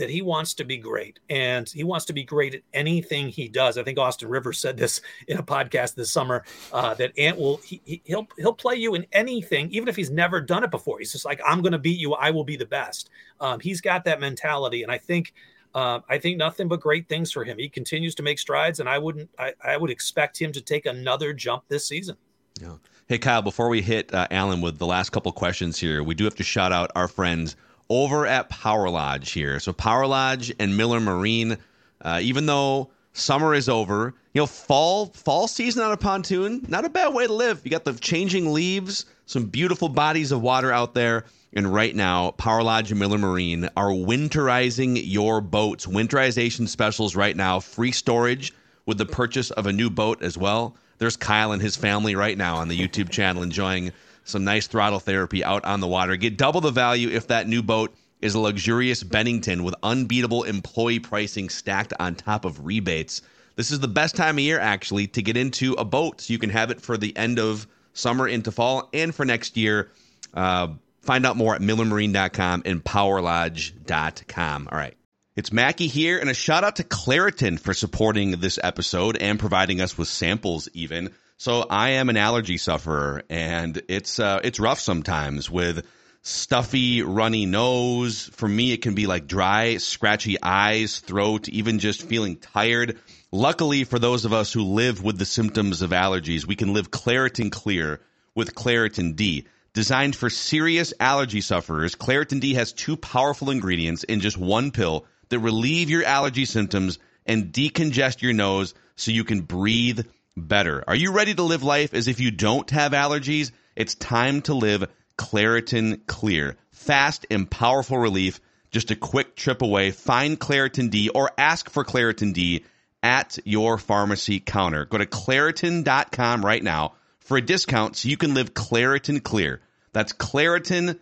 that 0.00 0.10
he 0.10 0.22
wants 0.22 0.54
to 0.54 0.64
be 0.64 0.78
great 0.78 1.20
and 1.28 1.68
he 1.68 1.84
wants 1.84 2.06
to 2.06 2.14
be 2.14 2.24
great 2.24 2.54
at 2.54 2.62
anything 2.72 3.28
he 3.28 3.48
does. 3.48 3.76
I 3.76 3.82
think 3.84 3.98
Austin 3.98 4.30
Rivers 4.30 4.58
said 4.58 4.76
this 4.78 5.02
in 5.28 5.36
a 5.36 5.42
podcast 5.42 5.94
this 5.94 6.10
summer 6.10 6.42
uh, 6.72 6.94
that 6.94 7.16
Ant 7.18 7.38
will 7.38 7.58
he, 7.58 8.00
he'll 8.04 8.26
he'll 8.38 8.54
play 8.54 8.76
you 8.76 8.94
in 8.94 9.06
anything, 9.12 9.70
even 9.70 9.88
if 9.88 9.96
he's 9.96 10.10
never 10.10 10.40
done 10.40 10.64
it 10.64 10.70
before. 10.70 10.98
He's 10.98 11.12
just 11.12 11.26
like 11.26 11.40
I'm 11.46 11.60
going 11.60 11.72
to 11.72 11.78
beat 11.78 11.98
you. 11.98 12.14
I 12.14 12.30
will 12.30 12.44
be 12.44 12.56
the 12.56 12.66
best. 12.66 13.10
Um, 13.40 13.60
he's 13.60 13.80
got 13.80 14.04
that 14.04 14.20
mentality, 14.20 14.82
and 14.82 14.90
I 14.90 14.98
think. 14.98 15.32
Uh, 15.72 16.00
I 16.08 16.18
think 16.18 16.36
nothing 16.36 16.66
but 16.66 16.80
great 16.80 17.08
things 17.08 17.30
for 17.30 17.44
him. 17.44 17.56
He 17.56 17.68
continues 17.68 18.16
to 18.16 18.24
make 18.24 18.40
strides, 18.40 18.80
and 18.80 18.88
I 18.88 18.98
wouldn't. 18.98 19.30
I, 19.38 19.54
I 19.62 19.76
would 19.76 19.88
expect 19.88 20.36
him 20.36 20.50
to 20.50 20.60
take 20.60 20.84
another 20.84 21.32
jump 21.32 21.62
this 21.68 21.86
season. 21.86 22.16
Yeah. 22.60 22.72
Hey 23.06 23.18
Kyle, 23.18 23.40
before 23.40 23.68
we 23.68 23.80
hit 23.80 24.12
uh, 24.12 24.26
Alan 24.32 24.60
with 24.62 24.78
the 24.78 24.86
last 24.86 25.10
couple 25.10 25.30
questions 25.30 25.78
here, 25.78 26.02
we 26.02 26.16
do 26.16 26.24
have 26.24 26.34
to 26.34 26.42
shout 26.42 26.72
out 26.72 26.90
our 26.96 27.06
friends 27.06 27.54
over 27.90 28.24
at 28.24 28.48
Power 28.48 28.88
Lodge 28.88 29.32
here. 29.32 29.60
So 29.60 29.72
Power 29.72 30.06
Lodge 30.06 30.52
and 30.58 30.76
Miller 30.76 31.00
Marine, 31.00 31.58
uh, 32.00 32.20
even 32.22 32.46
though 32.46 32.90
summer 33.12 33.52
is 33.52 33.68
over, 33.68 34.14
you 34.32 34.40
know, 34.40 34.46
fall 34.46 35.06
fall 35.06 35.48
season 35.48 35.82
on 35.82 35.92
a 35.92 35.96
pontoon, 35.96 36.64
not 36.68 36.84
a 36.84 36.88
bad 36.88 37.12
way 37.12 37.26
to 37.26 37.32
live. 37.32 37.60
You 37.64 37.70
got 37.70 37.84
the 37.84 37.94
changing 37.94 38.52
leaves, 38.52 39.04
some 39.26 39.46
beautiful 39.46 39.88
bodies 39.88 40.32
of 40.32 40.40
water 40.40 40.72
out 40.72 40.94
there. 40.94 41.24
And 41.52 41.72
right 41.74 41.94
now, 41.96 42.30
Power 42.32 42.62
Lodge 42.62 42.92
and 42.92 43.00
Miller 43.00 43.18
Marine 43.18 43.68
are 43.76 43.88
winterizing 43.88 45.02
your 45.04 45.40
boats. 45.40 45.84
Winterization 45.84 46.68
specials 46.68 47.16
right 47.16 47.36
now, 47.36 47.58
free 47.58 47.90
storage 47.90 48.52
with 48.86 48.98
the 48.98 49.06
purchase 49.06 49.50
of 49.50 49.66
a 49.66 49.72
new 49.72 49.90
boat 49.90 50.22
as 50.22 50.38
well. 50.38 50.76
There's 50.98 51.16
Kyle 51.16 51.50
and 51.50 51.60
his 51.60 51.74
family 51.74 52.14
right 52.14 52.38
now 52.38 52.56
on 52.56 52.68
the 52.68 52.78
YouTube 52.78 53.10
channel 53.10 53.42
enjoying 53.42 53.90
some 54.30 54.44
nice 54.44 54.66
throttle 54.66 55.00
therapy 55.00 55.44
out 55.44 55.64
on 55.64 55.80
the 55.80 55.86
water. 55.86 56.16
Get 56.16 56.36
double 56.36 56.60
the 56.60 56.70
value 56.70 57.10
if 57.10 57.28
that 57.28 57.48
new 57.48 57.62
boat 57.62 57.94
is 58.20 58.34
a 58.34 58.40
luxurious 58.40 59.02
Bennington 59.02 59.64
with 59.64 59.74
unbeatable 59.82 60.44
employee 60.44 61.00
pricing 61.00 61.48
stacked 61.48 61.92
on 61.98 62.14
top 62.14 62.44
of 62.44 62.64
rebates. 62.64 63.22
This 63.56 63.70
is 63.70 63.80
the 63.80 63.88
best 63.88 64.16
time 64.16 64.36
of 64.36 64.44
year, 64.44 64.58
actually, 64.58 65.08
to 65.08 65.22
get 65.22 65.36
into 65.36 65.74
a 65.74 65.84
boat 65.84 66.20
so 66.20 66.32
you 66.32 66.38
can 66.38 66.50
have 66.50 66.70
it 66.70 66.80
for 66.80 66.96
the 66.96 67.16
end 67.16 67.38
of 67.38 67.66
summer 67.92 68.28
into 68.28 68.52
fall 68.52 68.88
and 68.92 69.14
for 69.14 69.24
next 69.24 69.56
year. 69.56 69.90
Uh, 70.32 70.68
find 71.02 71.26
out 71.26 71.36
more 71.36 71.54
at 71.54 71.60
millermarine.com 71.60 72.62
and 72.64 72.84
powerlodge.com. 72.84 74.68
All 74.70 74.78
right. 74.78 74.96
It's 75.36 75.52
Mackey 75.52 75.86
here, 75.86 76.18
and 76.18 76.28
a 76.28 76.34
shout 76.34 76.64
out 76.64 76.76
to 76.76 76.84
Claritin 76.84 77.58
for 77.58 77.72
supporting 77.72 78.32
this 78.32 78.58
episode 78.62 79.16
and 79.16 79.38
providing 79.38 79.80
us 79.80 79.96
with 79.96 80.08
samples, 80.08 80.68
even. 80.74 81.14
So 81.40 81.64
I 81.70 81.92
am 81.92 82.10
an 82.10 82.18
allergy 82.18 82.58
sufferer, 82.58 83.22
and 83.30 83.80
it's 83.88 84.20
uh, 84.20 84.40
it's 84.44 84.60
rough 84.60 84.78
sometimes 84.78 85.48
with 85.48 85.86
stuffy, 86.20 87.00
runny 87.00 87.46
nose. 87.46 88.28
For 88.34 88.46
me, 88.46 88.72
it 88.72 88.82
can 88.82 88.94
be 88.94 89.06
like 89.06 89.26
dry, 89.26 89.78
scratchy 89.78 90.36
eyes, 90.42 90.98
throat, 90.98 91.48
even 91.48 91.78
just 91.78 92.02
feeling 92.02 92.36
tired. 92.36 92.98
Luckily, 93.32 93.84
for 93.84 93.98
those 93.98 94.26
of 94.26 94.34
us 94.34 94.52
who 94.52 94.64
live 94.64 95.02
with 95.02 95.16
the 95.16 95.24
symptoms 95.24 95.80
of 95.80 95.92
allergies, 95.92 96.44
we 96.44 96.56
can 96.56 96.74
live 96.74 96.90
Claritin 96.90 97.50
Clear 97.50 98.02
with 98.34 98.54
Claritin 98.54 99.16
D. 99.16 99.46
Designed 99.72 100.16
for 100.16 100.28
serious 100.28 100.92
allergy 101.00 101.40
sufferers, 101.40 101.94
Claritin 101.94 102.40
D 102.40 102.52
has 102.52 102.74
two 102.74 102.98
powerful 102.98 103.48
ingredients 103.48 104.04
in 104.04 104.20
just 104.20 104.36
one 104.36 104.72
pill 104.72 105.06
that 105.30 105.38
relieve 105.38 105.88
your 105.88 106.04
allergy 106.04 106.44
symptoms 106.44 106.98
and 107.24 107.50
decongest 107.50 108.20
your 108.20 108.34
nose 108.34 108.74
so 108.96 109.10
you 109.10 109.24
can 109.24 109.40
breathe 109.40 110.04
better. 110.40 110.84
Are 110.86 110.94
you 110.94 111.12
ready 111.12 111.34
to 111.34 111.42
live 111.42 111.62
life 111.62 111.94
as 111.94 112.08
if 112.08 112.20
you 112.20 112.30
don't 112.30 112.68
have 112.70 112.92
allergies? 112.92 113.52
It's 113.76 113.94
time 113.94 114.42
to 114.42 114.54
live 114.54 114.90
Claritin 115.16 116.06
Clear. 116.06 116.56
Fast 116.70 117.26
and 117.30 117.50
powerful 117.50 117.98
relief, 117.98 118.40
just 118.70 118.90
a 118.90 118.96
quick 118.96 119.36
trip 119.36 119.62
away. 119.62 119.90
Find 119.90 120.38
Claritin 120.38 120.90
D 120.90 121.08
or 121.10 121.30
ask 121.36 121.70
for 121.70 121.84
Claritin 121.84 122.32
D 122.32 122.64
at 123.02 123.38
your 123.44 123.78
pharmacy 123.78 124.40
counter. 124.40 124.84
Go 124.84 124.98
to 124.98 125.06
Claritin.com 125.06 126.44
right 126.44 126.62
now 126.62 126.94
for 127.20 127.36
a 127.36 127.42
discount 127.42 127.96
so 127.96 128.08
you 128.08 128.16
can 128.16 128.34
live 128.34 128.54
Claritin 128.54 129.22
Clear. 129.22 129.60
That's 129.92 130.12
Claritin.com. 130.12 130.98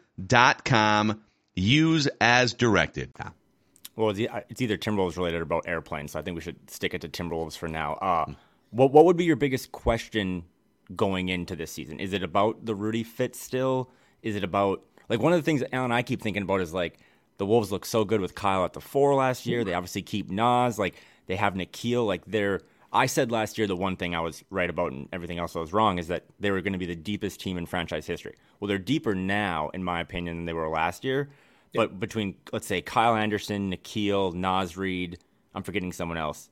Use 1.55 2.09
as 2.21 2.55
directed. 2.55 3.13
Well, 3.97 4.11
it's 4.11 4.63
either 4.63 4.77
Timberwolves 4.77 5.17
related 5.17 5.41
or 5.41 5.43
about 5.43 5.67
airplanes, 5.67 6.13
so 6.13 6.21
I 6.21 6.23
think 6.23 6.37
we 6.37 6.41
should 6.41 6.71
stick 6.71 6.95
it 6.95 7.01
to 7.01 7.09
Timberwolves 7.09 7.59
for 7.59 7.67
now. 7.67 7.95
Uh, 7.95 8.33
what 8.71 8.93
what 8.93 9.05
would 9.05 9.17
be 9.17 9.25
your 9.25 9.37
biggest 9.37 9.73
question 9.73 10.45
going 10.95 11.29
into 11.29 11.57
this 11.57 11.73
season? 11.73 12.01
Is 12.01 12.13
it 12.13 12.23
about 12.23 12.65
the 12.65 12.75
Rudy 12.75 13.03
fit 13.03 13.35
still? 13.37 13.91
Is 14.23 14.37
it 14.37 14.45
about 14.45 14.83
like 15.09 15.21
one 15.21 15.33
of 15.33 15.39
the 15.39 15.45
things 15.45 15.61
that 15.61 15.75
Alan 15.75 15.87
and 15.87 15.95
I 15.95 16.03
keep 16.03 16.21
thinking 16.21 16.43
about 16.43 16.61
is 16.61 16.75
like 16.75 16.99
the 17.39 17.47
Wolves 17.47 17.73
look 17.73 17.85
so 17.85 18.05
good 18.05 18.21
with 18.21 18.35
Kyle 18.35 18.65
at 18.65 18.73
the 18.73 18.81
four 18.81 19.15
last 19.15 19.47
year. 19.47 19.65
They 19.65 19.75
obviously 19.75 20.03
keep 20.03 20.31
Naz, 20.31 20.79
Like 20.79 20.95
they 21.27 21.37
have 21.37 21.55
Nickeil. 21.55 22.07
Like 22.07 22.25
they're. 22.27 22.61
I 22.91 23.05
said 23.05 23.31
last 23.31 23.59
year 23.59 23.67
the 23.67 23.77
one 23.77 23.97
thing 23.97 24.15
I 24.15 24.21
was 24.21 24.43
right 24.49 24.71
about 24.71 24.93
and 24.93 25.09
everything 25.13 25.39
else 25.39 25.55
I 25.55 25.61
was 25.61 25.75
wrong 25.75 25.99
is 25.99 26.09
that 26.09 26.25
they 26.41 26.51
were 26.51 26.63
going 26.63 26.73
to 26.73 26.79
be 26.79 26.87
the 26.87 26.97
deepest 26.97 27.39
team 27.39 27.59
in 27.59 27.67
franchise 27.67 28.07
history. 28.07 28.35
Well, 28.59 28.69
they're 28.69 28.79
deeper 28.79 29.15
now, 29.15 29.69
in 29.75 29.85
my 29.85 30.01
opinion, 30.01 30.37
than 30.37 30.45
they 30.47 30.55
were 30.55 30.71
last 30.71 31.05
year. 31.05 31.29
But 31.75 32.01
between 32.01 32.37
let's 32.51 32.67
say 32.67 32.81
Kyle 32.81 33.15
Anderson, 33.15 33.71
Nickeil, 33.71 34.33
Naz 34.33 34.77
Reid, 34.77 35.19
I'm 35.55 35.63
forgetting 35.63 35.93
someone 35.93 36.17
else. 36.17 36.49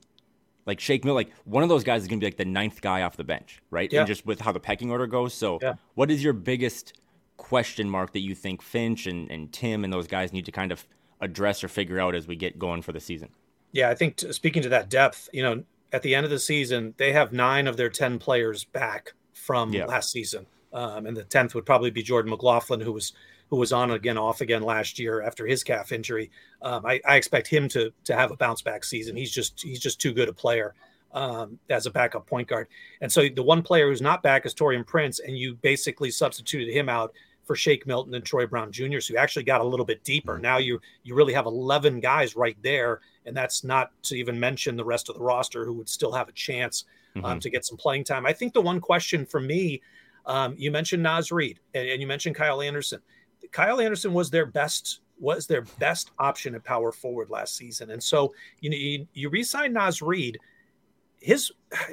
Like 0.66 0.80
Shake 0.80 1.04
Mill, 1.04 1.14
like 1.14 1.30
one 1.44 1.62
of 1.62 1.68
those 1.68 1.84
guys 1.84 2.02
is 2.02 2.08
going 2.08 2.18
to 2.20 2.24
be 2.24 2.26
like 2.28 2.36
the 2.36 2.44
ninth 2.44 2.80
guy 2.80 3.02
off 3.02 3.16
the 3.16 3.24
bench, 3.24 3.62
right? 3.70 3.92
Yeah. 3.92 4.00
And 4.00 4.06
just 4.08 4.26
with 4.26 4.40
how 4.40 4.50
the 4.52 4.60
pecking 4.60 4.90
order 4.90 5.06
goes. 5.06 5.32
So, 5.32 5.58
Yeah. 5.62 5.74
what 5.94 6.10
is 6.10 6.24
your 6.24 6.32
biggest 6.32 6.94
question 7.36 7.88
mark 7.88 8.12
that 8.12 8.20
you 8.20 8.34
think 8.34 8.62
Finch 8.62 9.06
and, 9.06 9.30
and 9.30 9.52
Tim 9.52 9.84
and 9.84 9.92
those 9.92 10.06
guys 10.06 10.32
need 10.32 10.44
to 10.46 10.52
kind 10.52 10.72
of 10.72 10.86
address 11.20 11.62
or 11.62 11.68
figure 11.68 12.00
out 12.00 12.14
as 12.14 12.26
we 12.26 12.34
get 12.36 12.58
going 12.58 12.82
for 12.82 12.92
the 12.92 13.00
season? 13.00 13.28
Yeah, 13.72 13.90
I 13.90 13.94
think 13.94 14.16
t- 14.16 14.32
speaking 14.32 14.62
to 14.62 14.68
that 14.70 14.88
depth, 14.88 15.28
you 15.32 15.42
know, 15.42 15.62
at 15.92 16.02
the 16.02 16.14
end 16.14 16.24
of 16.24 16.30
the 16.30 16.38
season, 16.38 16.94
they 16.96 17.12
have 17.12 17.32
nine 17.32 17.66
of 17.68 17.76
their 17.76 17.88
10 17.90 18.18
players 18.18 18.64
back 18.64 19.12
from 19.34 19.72
Yeah. 19.72 19.84
last 19.84 20.10
season. 20.10 20.46
Um, 20.72 21.06
and 21.06 21.16
the 21.16 21.24
10th 21.24 21.54
would 21.54 21.64
probably 21.64 21.90
be 21.90 22.02
Jordan 22.02 22.30
McLaughlin, 22.30 22.80
who 22.80 22.92
was 22.92 23.12
who 23.48 23.56
was 23.56 23.72
on 23.72 23.90
again, 23.90 24.18
off 24.18 24.40
again 24.40 24.62
last 24.62 24.98
year 24.98 25.22
after 25.22 25.46
his 25.46 25.62
calf 25.62 25.92
injury. 25.92 26.30
Um, 26.62 26.84
I, 26.84 27.00
I 27.06 27.16
expect 27.16 27.48
him 27.48 27.68
to 27.68 27.92
to 28.04 28.14
have 28.14 28.30
a 28.30 28.36
bounce 28.36 28.62
back 28.62 28.84
season. 28.84 29.16
He's 29.16 29.32
just 29.32 29.62
he's 29.62 29.80
just 29.80 30.00
too 30.00 30.12
good 30.12 30.28
a 30.28 30.32
player 30.32 30.74
um, 31.12 31.58
as 31.70 31.86
a 31.86 31.90
backup 31.90 32.26
point 32.26 32.48
guard. 32.48 32.68
And 33.00 33.10
so 33.10 33.28
the 33.28 33.42
one 33.42 33.62
player 33.62 33.88
who's 33.88 34.02
not 34.02 34.22
back 34.22 34.46
is 34.46 34.54
Taurean 34.54 34.86
Prince, 34.86 35.20
and 35.20 35.36
you 35.36 35.54
basically 35.54 36.10
substituted 36.10 36.72
him 36.72 36.88
out 36.88 37.12
for 37.44 37.54
Shake 37.54 37.86
Milton 37.86 38.14
and 38.14 38.24
Troy 38.24 38.46
Brown 38.46 38.72
Jr. 38.72 38.98
So 38.98 39.14
you 39.14 39.18
actually 39.18 39.44
got 39.44 39.60
a 39.60 39.64
little 39.64 39.86
bit 39.86 40.02
deeper. 40.02 40.38
Now 40.38 40.58
you 40.58 40.80
you 41.04 41.14
really 41.14 41.32
have 41.32 41.46
11 41.46 42.00
guys 42.00 42.36
right 42.36 42.56
there, 42.62 43.00
and 43.24 43.36
that's 43.36 43.64
not 43.64 43.90
to 44.04 44.16
even 44.16 44.38
mention 44.38 44.76
the 44.76 44.84
rest 44.84 45.08
of 45.08 45.14
the 45.14 45.22
roster 45.22 45.64
who 45.64 45.72
would 45.74 45.88
still 45.88 46.12
have 46.12 46.28
a 46.28 46.32
chance 46.32 46.84
um, 47.24 47.40
to 47.40 47.48
get 47.48 47.64
some 47.64 47.76
playing 47.76 48.04
time. 48.04 48.26
I 48.26 48.32
think 48.32 48.52
the 48.52 48.60
one 48.60 48.80
question 48.80 49.24
for 49.24 49.40
me, 49.40 49.80
um, 50.26 50.54
you 50.58 50.70
mentioned 50.70 51.02
Naz 51.02 51.32
Reid 51.32 51.60
and, 51.72 51.88
and 51.88 52.00
you 52.00 52.06
mentioned 52.06 52.36
Kyle 52.36 52.60
Anderson. 52.60 53.00
Kyle 53.52 53.80
Anderson 53.80 54.12
was 54.12 54.30
their 54.30 54.46
best 54.46 55.00
was 55.18 55.46
their 55.46 55.62
best 55.78 56.10
option 56.18 56.54
at 56.54 56.64
power 56.64 56.92
forward 56.92 57.30
last 57.30 57.56
season, 57.56 57.90
and 57.90 58.02
so 58.02 58.34
you 58.60 58.70
know 58.70 58.76
you, 58.76 59.06
you 59.14 59.28
re-sign 59.28 59.72
Naz 59.72 60.02
Reid. 60.02 60.38
His 61.20 61.50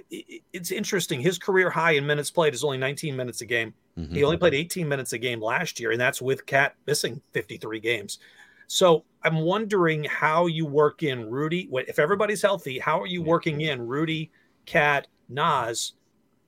it's 0.10 0.72
interesting. 0.72 1.20
His 1.20 1.40
career 1.40 1.70
high 1.70 1.92
in 1.92 2.06
minutes 2.06 2.30
played 2.30 2.54
is 2.54 2.64
only 2.64 2.78
19 2.78 3.16
minutes 3.16 3.42
a 3.42 3.46
game. 3.46 3.74
Mm-hmm. 3.98 4.14
He 4.14 4.24
only 4.24 4.38
played 4.38 4.54
18 4.54 4.88
minutes 4.88 5.14
a 5.14 5.18
game 5.18 5.42
last 5.42 5.80
year, 5.80 5.92
and 5.92 6.02
that's 6.02 6.22
with 6.22 6.46
Cat 6.46 6.76
missing 6.86 7.22
53 7.32 7.80
games. 7.80 8.20
So 8.68 9.04
I'm 9.24 9.40
wondering 9.40 10.04
how 10.06 10.48
you 10.48 10.66
work 10.66 11.04
in 11.04 11.30
Rudy. 11.30 11.70
If 11.72 12.00
everybody's 12.00 12.42
healthy, 12.42 12.80
how 12.80 13.00
are 13.00 13.08
you 13.08 13.22
working 13.22 13.62
in 13.62 13.86
Rudy, 13.86 14.32
Cat, 14.66 15.08
Naz? 15.30 15.94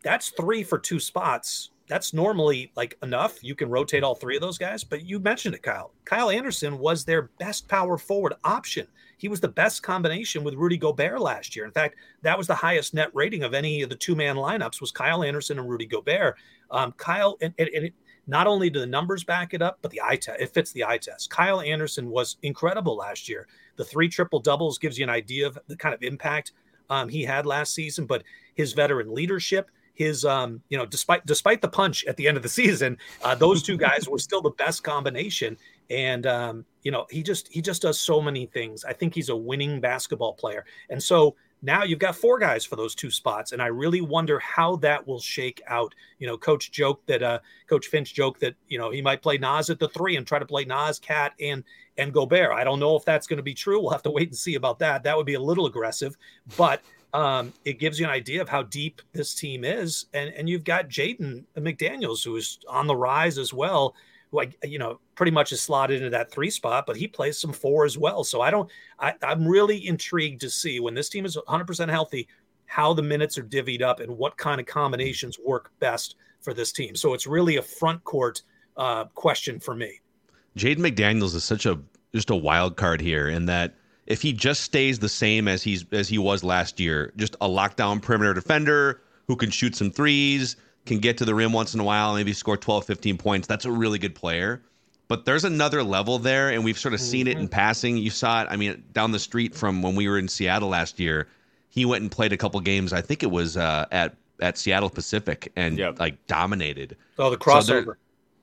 That's 0.03 0.29
three 0.29 0.63
for 0.63 0.77
two 0.77 0.99
spots. 0.99 1.71
That's 1.87 2.13
normally 2.13 2.71
like 2.75 2.97
enough. 3.03 3.43
You 3.43 3.53
can 3.53 3.69
rotate 3.69 4.03
all 4.03 4.15
three 4.15 4.35
of 4.35 4.41
those 4.41 4.57
guys, 4.57 4.83
but 4.83 5.03
you 5.03 5.19
mentioned 5.19 5.53
it, 5.53 5.61
Kyle. 5.61 5.91
Kyle 6.03 6.31
Anderson 6.31 6.79
was 6.79 7.05
their 7.05 7.29
best 7.39 7.67
power 7.67 7.97
forward 7.97 8.33
option. 8.43 8.87
He 9.17 9.27
was 9.27 9.39
the 9.39 9.47
best 9.47 9.83
combination 9.83 10.43
with 10.43 10.55
Rudy 10.55 10.77
Gobert 10.77 11.21
last 11.21 11.55
year. 11.55 11.65
In 11.65 11.71
fact, 11.71 11.95
that 12.23 12.37
was 12.37 12.47
the 12.47 12.55
highest 12.55 12.93
net 12.93 13.11
rating 13.13 13.43
of 13.43 13.53
any 13.53 13.81
of 13.81 13.89
the 13.89 13.95
two 13.95 14.15
man 14.15 14.35
lineups 14.35 14.81
was 14.81 14.91
Kyle 14.91 15.23
Anderson 15.23 15.59
and 15.59 15.69
Rudy 15.69 15.85
Gobert. 15.85 16.35
Um, 16.71 16.91
Kyle, 16.93 17.37
and, 17.41 17.53
and, 17.59 17.69
and 17.69 17.85
it, 17.85 17.93
not 18.27 18.47
only 18.47 18.69
do 18.69 18.79
the 18.79 18.87
numbers 18.87 19.23
back 19.23 19.53
it 19.53 19.61
up, 19.61 19.77
but 19.81 19.91
the 19.91 20.01
eye 20.01 20.15
test, 20.15 20.41
it 20.41 20.53
fits 20.53 20.71
the 20.71 20.83
eye 20.83 20.97
test. 20.97 21.29
Kyle 21.29 21.61
Anderson 21.61 22.09
was 22.09 22.37
incredible 22.41 22.95
last 22.95 23.29
year. 23.29 23.47
The 23.75 23.85
three 23.85 24.09
triple 24.09 24.39
doubles 24.39 24.79
gives 24.79 24.97
you 24.97 25.03
an 25.03 25.09
idea 25.09 25.45
of 25.45 25.59
the 25.67 25.77
kind 25.77 25.93
of 25.93 26.01
impact 26.01 26.53
um, 26.89 27.09
he 27.09 27.23
had 27.23 27.45
last 27.45 27.73
season, 27.73 28.05
but 28.05 28.23
his 28.55 28.73
veteran 28.73 29.13
leadership, 29.13 29.69
his 29.95 30.25
um, 30.25 30.61
you 30.69 30.77
know, 30.77 30.85
despite 30.85 31.25
despite 31.25 31.61
the 31.61 31.67
punch 31.67 32.05
at 32.05 32.17
the 32.17 32.27
end 32.27 32.37
of 32.37 32.43
the 32.43 32.49
season, 32.61 32.97
uh, 33.23 33.33
those 33.35 33.63
two 33.63 33.77
guys 33.77 34.07
were 34.07 34.19
still 34.19 34.41
the 34.41 34.51
best 34.51 34.83
combination. 34.83 35.57
And 35.89 36.27
um, 36.27 36.65
you 36.83 36.91
know, 36.91 37.05
he 37.09 37.23
just 37.23 37.51
he 37.51 37.61
just 37.61 37.81
does 37.81 37.99
so 37.99 38.21
many 38.21 38.45
things. 38.45 38.85
I 38.85 38.93
think 38.93 39.15
he's 39.15 39.29
a 39.29 39.35
winning 39.35 39.79
basketball 39.81 40.33
player. 40.33 40.65
And 40.89 41.01
so 41.01 41.35
now 41.61 41.83
you've 41.83 41.99
got 41.99 42.15
four 42.15 42.37
guys 42.37 42.63
for 42.63 42.75
those 42.75 42.93
two 42.93 43.09
spots, 43.09 43.51
and 43.51 43.61
I 43.61 43.67
really 43.67 44.01
wonder 44.01 44.39
how 44.39 44.75
that 44.77 45.05
will 45.07 45.19
shake 45.19 45.61
out. 45.67 45.95
You 46.19 46.27
know, 46.27 46.37
Coach 46.37 46.71
joked 46.71 47.07
that 47.07 47.23
uh, 47.23 47.39
Coach 47.67 47.87
Finch 47.87 48.13
joked 48.13 48.39
that 48.41 48.55
you 48.67 48.77
know 48.77 48.91
he 48.91 49.01
might 49.01 49.23
play 49.23 49.37
Naz 49.37 49.69
at 49.69 49.79
the 49.79 49.89
three 49.89 50.15
and 50.17 50.27
try 50.27 50.37
to 50.37 50.45
play 50.45 50.65
Naz, 50.65 50.99
Cat, 50.99 51.33
and 51.39 51.63
and 51.97 52.13
Gobert. 52.13 52.51
I 52.51 52.63
don't 52.63 52.79
know 52.79 52.95
if 52.95 53.05
that's 53.05 53.25
going 53.25 53.37
to 53.37 53.43
be 53.43 53.53
true. 53.53 53.81
We'll 53.81 53.91
have 53.91 54.03
to 54.03 54.11
wait 54.11 54.27
and 54.27 54.37
see 54.37 54.55
about 54.55 54.79
that. 54.79 55.03
That 55.03 55.17
would 55.17 55.25
be 55.25 55.35
a 55.35 55.39
little 55.39 55.65
aggressive, 55.65 56.15
but 56.57 56.81
um, 57.15 57.53
it 57.63 57.79
gives 57.79 57.97
you 57.97 58.05
an 58.05 58.11
idea 58.11 58.41
of 58.41 58.49
how 58.49 58.63
deep 58.63 59.01
this 59.13 59.33
team 59.33 59.63
is. 59.63 60.07
And 60.13 60.33
and 60.33 60.49
you've 60.49 60.65
got 60.65 60.89
Jaden 60.89 61.45
McDaniels 61.57 62.25
who 62.25 62.35
is 62.35 62.59
on 62.67 62.87
the 62.87 62.95
rise 62.95 63.37
as 63.37 63.53
well. 63.53 63.95
Who 64.31 64.41
I, 64.41 64.51
you 64.63 64.77
know 64.77 64.99
pretty 65.15 65.31
much 65.31 65.53
is 65.53 65.61
slotted 65.61 65.97
into 65.97 66.09
that 66.09 66.29
three 66.29 66.49
spot, 66.49 66.85
but 66.85 66.97
he 66.97 67.07
plays 67.07 67.37
some 67.37 67.53
four 67.53 67.85
as 67.85 67.97
well. 67.97 68.25
So 68.25 68.41
I 68.41 68.51
don't. 68.51 68.69
I, 68.99 69.13
I'm 69.23 69.47
really 69.47 69.87
intrigued 69.87 70.41
to 70.41 70.49
see 70.49 70.81
when 70.81 70.93
this 70.93 71.07
team 71.07 71.25
is 71.25 71.37
100 71.37 71.65
percent 71.65 71.89
healthy 71.89 72.27
how 72.65 72.93
the 72.93 73.01
minutes 73.01 73.37
are 73.37 73.43
divvied 73.43 73.81
up 73.81 74.01
and 74.01 74.17
what 74.17 74.35
kind 74.37 74.59
of 74.59 74.67
combinations 74.67 75.39
work 75.39 75.71
best 75.79 76.15
for 76.41 76.53
this 76.53 76.73
team. 76.73 76.95
So 76.95 77.13
it's 77.13 77.27
really 77.27 77.57
a 77.57 77.61
front 77.61 78.03
court 78.03 78.41
uh, 78.75 79.05
question 79.13 79.59
for 79.59 79.75
me. 79.75 80.01
Jaden 80.57 80.79
McDaniels 80.79 81.33
is 81.35 81.45
such 81.45 81.65
a 81.65 81.79
just 82.13 82.29
a 82.29 82.35
wild 82.35 82.75
card 82.75 82.99
here 82.99 83.29
in 83.29 83.45
that 83.45 83.75
if 84.07 84.21
he 84.21 84.33
just 84.33 84.61
stays 84.61 84.99
the 84.99 85.09
same 85.09 85.47
as 85.47 85.63
he's 85.63 85.85
as 85.91 86.07
he 86.07 86.17
was 86.17 86.43
last 86.43 86.79
year, 86.79 87.11
just 87.15 87.35
a 87.41 87.47
lockdown 87.47 88.01
perimeter 88.01 88.33
defender 88.33 89.01
who 89.27 89.35
can 89.35 89.49
shoot 89.49 89.75
some 89.75 89.91
threes, 89.91 90.55
can 90.85 90.99
get 90.99 91.17
to 91.17 91.25
the 91.25 91.33
rim 91.33 91.51
once 91.51 91.73
in 91.73 91.79
a 91.79 91.83
while, 91.83 92.13
maybe 92.13 92.33
score 92.33 92.57
12, 92.57 92.85
15 92.85 93.17
points, 93.17 93.47
that's 93.47 93.65
a 93.65 93.71
really 93.71 93.97
good 93.97 94.13
player. 94.15 94.61
But 95.07 95.25
there's 95.25 95.43
another 95.43 95.83
level 95.83 96.17
there, 96.17 96.49
and 96.49 96.63
we've 96.63 96.79
sort 96.79 96.93
of 96.95 96.99
seen 96.99 97.27
it 97.27 97.37
in 97.37 97.47
passing. 97.47 97.97
You 97.97 98.09
saw 98.09 98.41
it, 98.41 98.47
I 98.49 98.55
mean, 98.55 98.83
down 98.91 99.11
the 99.11 99.19
street 99.19 99.53
from 99.53 99.83
when 99.83 99.95
we 99.95 100.07
were 100.07 100.17
in 100.17 100.27
Seattle 100.27 100.69
last 100.69 100.99
year. 100.99 101.27
He 101.69 101.85
went 101.85 102.01
and 102.01 102.11
played 102.11 102.33
a 102.33 102.37
couple 102.37 102.59
games. 102.61 102.91
I 102.91 103.01
think 103.01 103.21
it 103.21 103.29
was 103.29 103.57
uh, 103.57 103.85
at 103.91 104.15
at 104.41 104.57
Seattle 104.57 104.89
Pacific 104.89 105.51
and 105.55 105.77
Yep. 105.77 105.99
like 105.99 106.25
dominated. 106.27 106.97
Oh, 107.17 107.29
the 107.29 107.37
So 107.39 107.95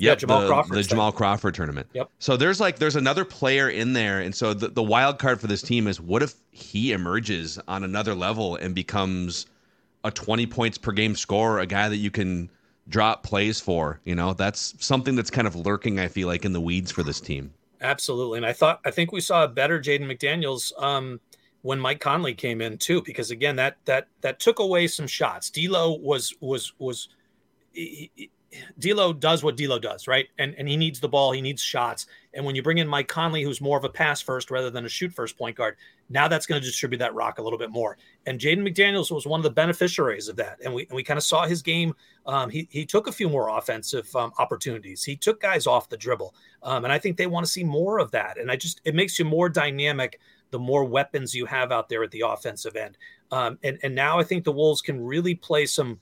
crossover. 0.03 0.09
Yeah, 0.09 0.15
Jamal 0.17 0.41
the, 0.41 0.47
Crawford 0.49 0.77
the. 0.77 0.83
Jamal 0.83 1.13
Crawford 1.13 1.55
tournament. 1.55 1.87
Yep. 1.93 2.11
So 2.19 2.37
there's 2.37 2.61
like 2.61 2.79
there's 2.79 2.97
another 2.97 3.25
player 3.25 3.69
in 3.69 3.93
there, 3.93 4.21
and 4.21 4.35
so 4.35 4.55
the, 4.55 4.69
the 4.69 4.83
wild 4.83 5.19
card 5.19 5.41
for 5.41 5.47
this 5.47 5.63
team 5.63 5.87
is 5.87 6.01
what 6.01 6.23
if 6.23 6.35
he 6.51 6.93
emerges 6.93 7.59
on 7.69 7.85
another 7.85 8.15
level 8.15 8.57
and 8.57 8.75
becomes 8.75 9.47
a 10.05 10.11
20 10.11 10.47
points 10.47 10.79
per 10.79 10.93
game 10.93 11.15
scorer, 11.15 11.61
a 11.61 11.67
guy 11.67 11.89
that 11.89 11.97
you 11.97 12.11
can 12.11 12.51
drop 12.89 13.23
plays 13.23 13.61
for. 13.61 14.01
You 14.05 14.15
know, 14.15 14.33
that's 14.33 14.75
something 14.85 15.15
that's 15.15 15.31
kind 15.31 15.47
of 15.47 15.55
lurking. 15.55 16.01
I 16.01 16.09
feel 16.09 16.29
like 16.29 16.45
in 16.45 16.53
the 16.53 16.61
weeds 16.61 16.91
for 16.91 17.03
this 17.03 17.21
team. 17.21 17.53
Absolutely. 17.81 18.39
And 18.39 18.47
I 18.47 18.53
thought 18.53 18.81
I 18.85 18.91
think 18.91 19.13
we 19.13 19.21
saw 19.21 19.45
a 19.45 19.49
better 19.49 19.81
Jaden 19.81 20.07
McDaniels 20.07 20.73
um 20.83 21.21
when 21.63 21.79
Mike 21.79 22.01
Conley 22.01 22.35
came 22.35 22.61
in 22.61 22.79
too, 22.79 23.03
because 23.03 23.31
again 23.31 23.57
that 23.57 23.77
that 23.85 24.09
that 24.21 24.41
took 24.41 24.59
away 24.59 24.87
some 24.87 25.07
shots. 25.07 25.51
D'Lo 25.51 25.97
was 25.99 26.35
was 26.41 26.73
was. 26.79 27.09
He, 27.73 28.11
he, 28.15 28.31
D'Lo 28.79 29.13
does 29.13 29.43
what 29.43 29.57
D'Lo 29.57 29.79
does, 29.79 30.07
right? 30.07 30.29
And 30.39 30.55
and 30.59 30.69
he 30.69 30.77
needs 30.77 31.01
the 31.01 31.09
ball, 31.09 31.33
he 31.33 31.41
needs 31.41 31.63
shots. 31.63 32.07
And 32.35 32.45
when 32.45 32.55
you 32.55 32.63
bring 32.63 32.79
in 32.79 32.89
Mike 32.89 33.09
Conley, 33.09 33.43
who's 33.43 33.61
more 33.61 33.77
of 33.77 33.85
a 33.85 33.89
pass 33.89 34.21
first 34.21 34.51
rather 34.51 34.71
than 34.71 34.87
a 34.87 34.89
shoot 34.89 35.13
first 35.13 35.37
point 35.37 35.57
guard, 35.57 35.77
now 36.09 36.29
that's 36.29 36.47
going 36.47 36.61
to 36.61 36.67
distribute 36.67 36.99
that 36.99 37.15
rock 37.15 37.39
a 37.39 37.43
little 37.43 37.59
bit 37.59 37.71
more. 37.71 37.99
And 38.27 38.39
Jaden 38.39 38.67
McDaniels 38.67 39.11
was 39.11 39.27
one 39.27 39.41
of 39.41 39.45
the 39.45 39.51
beneficiaries 39.51 40.29
of 40.29 40.37
that. 40.37 40.59
And 40.65 40.73
we 40.73 40.83
and 40.87 40.97
we 40.97 41.03
kind 41.03 41.19
of 41.19 41.25
saw 41.25 41.47
his 41.47 41.63
game. 41.63 41.95
Um, 42.27 42.51
he 42.51 42.69
he 42.71 42.85
took 42.87 43.07
a 43.07 43.13
few 43.13 43.29
more 43.29 43.49
offensive 43.57 44.15
um, 44.17 44.33
opportunities. 44.39 45.03
He 45.03 45.17
took 45.17 45.41
guys 45.41 45.67
off 45.67 45.89
the 45.89 45.97
dribble, 45.97 46.35
um, 46.63 46.85
and 46.85 46.93
I 46.93 46.99
think 46.99 47.17
they 47.17 47.27
want 47.27 47.47
to 47.47 47.53
see 47.53 47.65
more 47.65 47.99
of 47.99 48.11
that. 48.13 48.39
And 48.39 48.51
I 48.51 48.57
just 48.57 48.81
it 48.85 48.95
makes 48.95 49.19
you 49.19 49.25
more 49.25 49.49
dynamic 49.49 50.21
the 50.51 50.59
more 50.59 50.85
weapons 50.85 51.35
you 51.35 51.47
have 51.47 51.73
out 51.73 51.89
there 51.89 52.05
at 52.05 52.11
the 52.11 52.25
offensive 52.27 52.77
end. 52.77 52.97
Um, 53.31 53.59
and 53.63 53.79
and 53.83 53.95
now 53.95 54.19
I 54.19 54.25
think 54.25 54.45
the 54.45 54.53
Wolves 54.53 54.83
can 54.83 55.05
really 55.05 55.35
play 55.35 55.67
some 55.67 55.99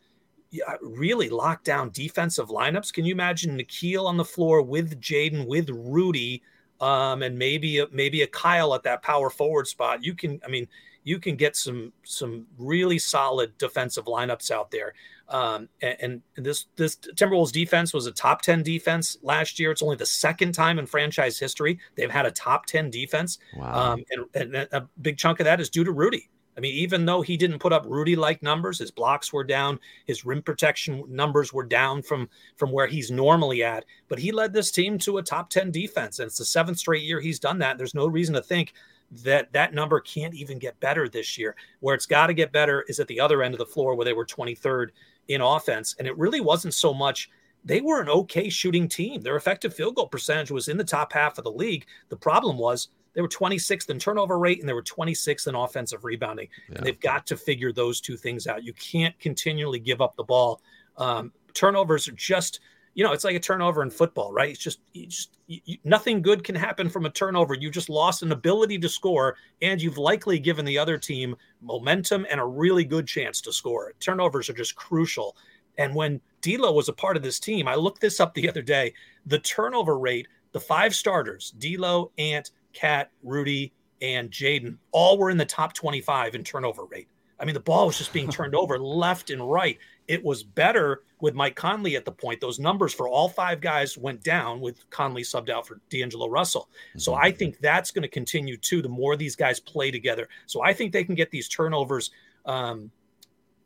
really 0.82 1.28
locked 1.28 1.64
down 1.64 1.90
defensive 1.90 2.48
lineups. 2.48 2.92
Can 2.92 3.04
you 3.04 3.12
imagine 3.12 3.58
Nickeil 3.58 4.06
on 4.06 4.16
the 4.16 4.24
floor 4.24 4.62
with 4.62 5.00
Jaden, 5.00 5.46
with 5.46 5.70
Rudy, 5.70 6.42
um, 6.80 7.22
and 7.22 7.38
maybe 7.38 7.78
a, 7.78 7.86
maybe 7.92 8.22
a 8.22 8.26
Kyle 8.26 8.74
at 8.74 8.82
that 8.82 9.02
power 9.02 9.30
forward 9.30 9.68
spot? 9.68 10.02
You 10.04 10.14
can, 10.14 10.40
I 10.44 10.48
mean, 10.48 10.66
you 11.04 11.18
can 11.18 11.36
get 11.36 11.56
some 11.56 11.92
some 12.02 12.46
really 12.58 12.98
solid 12.98 13.56
defensive 13.58 14.04
lineups 14.04 14.50
out 14.50 14.70
there. 14.70 14.94
Um, 15.28 15.68
and, 15.80 16.22
and, 16.36 16.44
this 16.44 16.66
this 16.74 16.96
Timberwolves 16.96 17.52
defense 17.52 17.94
was 17.94 18.06
a 18.06 18.12
top 18.12 18.42
ten 18.42 18.62
defense 18.64 19.16
last 19.22 19.60
year. 19.60 19.70
It's 19.70 19.82
only 19.82 19.96
the 19.96 20.04
second 20.04 20.52
time 20.52 20.78
in 20.80 20.86
franchise 20.86 21.38
history 21.38 21.78
they've 21.94 22.10
had 22.10 22.26
a 22.26 22.32
top 22.32 22.66
ten 22.66 22.90
defense. 22.90 23.38
Wow. 23.56 23.92
Um, 23.92 24.04
and, 24.10 24.54
and 24.54 24.68
a 24.72 24.88
big 25.00 25.18
chunk 25.18 25.38
of 25.38 25.44
that 25.44 25.60
is 25.60 25.70
due 25.70 25.84
to 25.84 25.92
Rudy. 25.92 26.28
I 26.60 26.62
mean, 26.62 26.74
even 26.74 27.06
though 27.06 27.22
he 27.22 27.38
didn't 27.38 27.60
put 27.60 27.72
up 27.72 27.86
Rudy 27.88 28.14
like 28.14 28.42
numbers, 28.42 28.80
his 28.80 28.90
blocks 28.90 29.32
were 29.32 29.44
down, 29.44 29.80
his 30.04 30.26
rim 30.26 30.42
protection 30.42 31.02
numbers 31.08 31.54
were 31.54 31.64
down 31.64 32.02
from 32.02 32.28
from 32.56 32.70
where 32.70 32.86
he's 32.86 33.10
normally 33.10 33.64
at, 33.64 33.86
but 34.08 34.18
he 34.18 34.30
led 34.30 34.52
this 34.52 34.70
team 34.70 34.98
to 34.98 35.16
a 35.16 35.22
top 35.22 35.48
10 35.48 35.70
defense 35.70 36.18
and 36.18 36.26
it's 36.26 36.36
the 36.36 36.44
seventh 36.44 36.76
straight 36.76 37.02
year 37.02 37.18
he's 37.18 37.38
done 37.38 37.58
that. 37.60 37.78
There's 37.78 37.94
no 37.94 38.06
reason 38.06 38.34
to 38.34 38.42
think 38.42 38.74
that 39.22 39.50
that 39.54 39.72
number 39.72 40.00
can't 40.00 40.34
even 40.34 40.58
get 40.58 40.78
better 40.80 41.08
this 41.08 41.38
year. 41.38 41.56
Where 41.78 41.94
it's 41.94 42.04
got 42.04 42.26
to 42.26 42.34
get 42.34 42.52
better 42.52 42.84
is 42.88 43.00
at 43.00 43.08
the 43.08 43.20
other 43.20 43.42
end 43.42 43.54
of 43.54 43.58
the 43.58 43.64
floor 43.64 43.94
where 43.94 44.04
they 44.04 44.12
were 44.12 44.26
23rd 44.26 44.88
in 45.28 45.40
offense 45.40 45.96
and 45.98 46.06
it 46.06 46.18
really 46.18 46.42
wasn't 46.42 46.74
so 46.74 46.92
much 46.92 47.30
they 47.64 47.80
were 47.80 48.02
an 48.02 48.10
okay 48.10 48.50
shooting 48.50 48.86
team. 48.86 49.22
Their 49.22 49.36
effective 49.36 49.74
field 49.74 49.94
goal 49.94 50.08
percentage 50.08 50.50
was 50.50 50.68
in 50.68 50.76
the 50.76 50.84
top 50.84 51.14
half 51.14 51.38
of 51.38 51.44
the 51.44 51.50
league. 51.50 51.86
The 52.10 52.16
problem 52.16 52.58
was 52.58 52.88
they 53.14 53.20
were 53.20 53.28
26th 53.28 53.90
in 53.90 53.98
turnover 53.98 54.38
rate 54.38 54.60
and 54.60 54.68
they 54.68 54.72
were 54.72 54.82
26th 54.82 55.46
in 55.46 55.54
offensive 55.54 56.04
rebounding. 56.04 56.48
Yeah. 56.68 56.76
And 56.76 56.86
they've 56.86 57.00
got 57.00 57.26
to 57.28 57.36
figure 57.36 57.72
those 57.72 58.00
two 58.00 58.16
things 58.16 58.46
out. 58.46 58.64
You 58.64 58.72
can't 58.74 59.18
continually 59.18 59.80
give 59.80 60.00
up 60.00 60.16
the 60.16 60.24
ball. 60.24 60.60
Um, 60.96 61.32
turnovers 61.54 62.08
are 62.08 62.12
just, 62.12 62.60
you 62.94 63.04
know, 63.04 63.12
it's 63.12 63.24
like 63.24 63.36
a 63.36 63.40
turnover 63.40 63.82
in 63.82 63.90
football, 63.90 64.32
right? 64.32 64.50
It's 64.50 64.58
just, 64.58 64.80
you 64.92 65.06
just 65.06 65.36
you, 65.50 65.78
nothing 65.84 66.22
good 66.22 66.44
can 66.44 66.54
happen 66.54 66.88
from 66.88 67.06
a 67.06 67.10
turnover. 67.10 67.54
You 67.54 67.70
just 67.70 67.88
lost 67.88 68.22
an 68.22 68.32
ability 68.32 68.78
to 68.78 68.88
score, 68.88 69.36
and 69.62 69.82
you've 69.82 69.98
likely 69.98 70.38
given 70.38 70.64
the 70.64 70.78
other 70.78 70.96
team 70.96 71.36
momentum 71.60 72.26
and 72.30 72.40
a 72.40 72.44
really 72.44 72.84
good 72.84 73.06
chance 73.06 73.40
to 73.42 73.52
score. 73.52 73.92
Turnovers 73.98 74.48
are 74.48 74.54
just 74.54 74.76
crucial. 74.76 75.36
And 75.76 75.94
when 75.94 76.20
D'Lo 76.42 76.72
was 76.72 76.88
a 76.88 76.92
part 76.92 77.16
of 77.16 77.22
this 77.22 77.40
team, 77.40 77.66
I 77.66 77.74
looked 77.74 78.00
this 78.00 78.20
up 78.20 78.34
the 78.34 78.48
other 78.48 78.62
day. 78.62 78.94
The 79.26 79.38
turnover 79.38 79.98
rate, 79.98 80.28
the 80.52 80.60
five 80.60 80.94
starters, 80.94 81.52
D'Lo, 81.58 82.12
Ant, 82.18 82.50
Cat, 82.72 83.10
Rudy, 83.22 83.72
and 84.02 84.30
Jaden 84.30 84.76
all 84.92 85.18
were 85.18 85.30
in 85.30 85.36
the 85.36 85.44
top 85.44 85.74
25 85.74 86.34
in 86.34 86.44
turnover 86.44 86.84
rate. 86.84 87.08
I 87.38 87.44
mean, 87.44 87.54
the 87.54 87.60
ball 87.60 87.86
was 87.86 87.98
just 87.98 88.12
being 88.12 88.28
turned 88.30 88.54
over 88.54 88.78
left 88.78 89.30
and 89.30 89.50
right. 89.50 89.78
It 90.08 90.22
was 90.22 90.42
better 90.42 91.02
with 91.20 91.34
Mike 91.34 91.56
Conley 91.56 91.96
at 91.96 92.04
the 92.04 92.12
point. 92.12 92.40
Those 92.40 92.58
numbers 92.58 92.92
for 92.92 93.08
all 93.08 93.28
five 93.28 93.60
guys 93.60 93.96
went 93.96 94.22
down 94.22 94.60
with 94.60 94.88
Conley 94.90 95.22
subbed 95.22 95.50
out 95.50 95.66
for 95.66 95.80
D'Angelo 95.88 96.28
Russell. 96.28 96.68
So 96.96 97.12
mm-hmm. 97.12 97.24
I 97.24 97.30
think 97.30 97.58
that's 97.58 97.90
going 97.90 98.02
to 98.02 98.08
continue 98.08 98.56
too. 98.56 98.82
The 98.82 98.88
more 98.88 99.16
these 99.16 99.36
guys 99.36 99.60
play 99.60 99.90
together, 99.90 100.28
so 100.46 100.62
I 100.62 100.72
think 100.72 100.92
they 100.92 101.04
can 101.04 101.14
get 101.14 101.30
these 101.30 101.48
turnovers 101.48 102.10
um, 102.46 102.90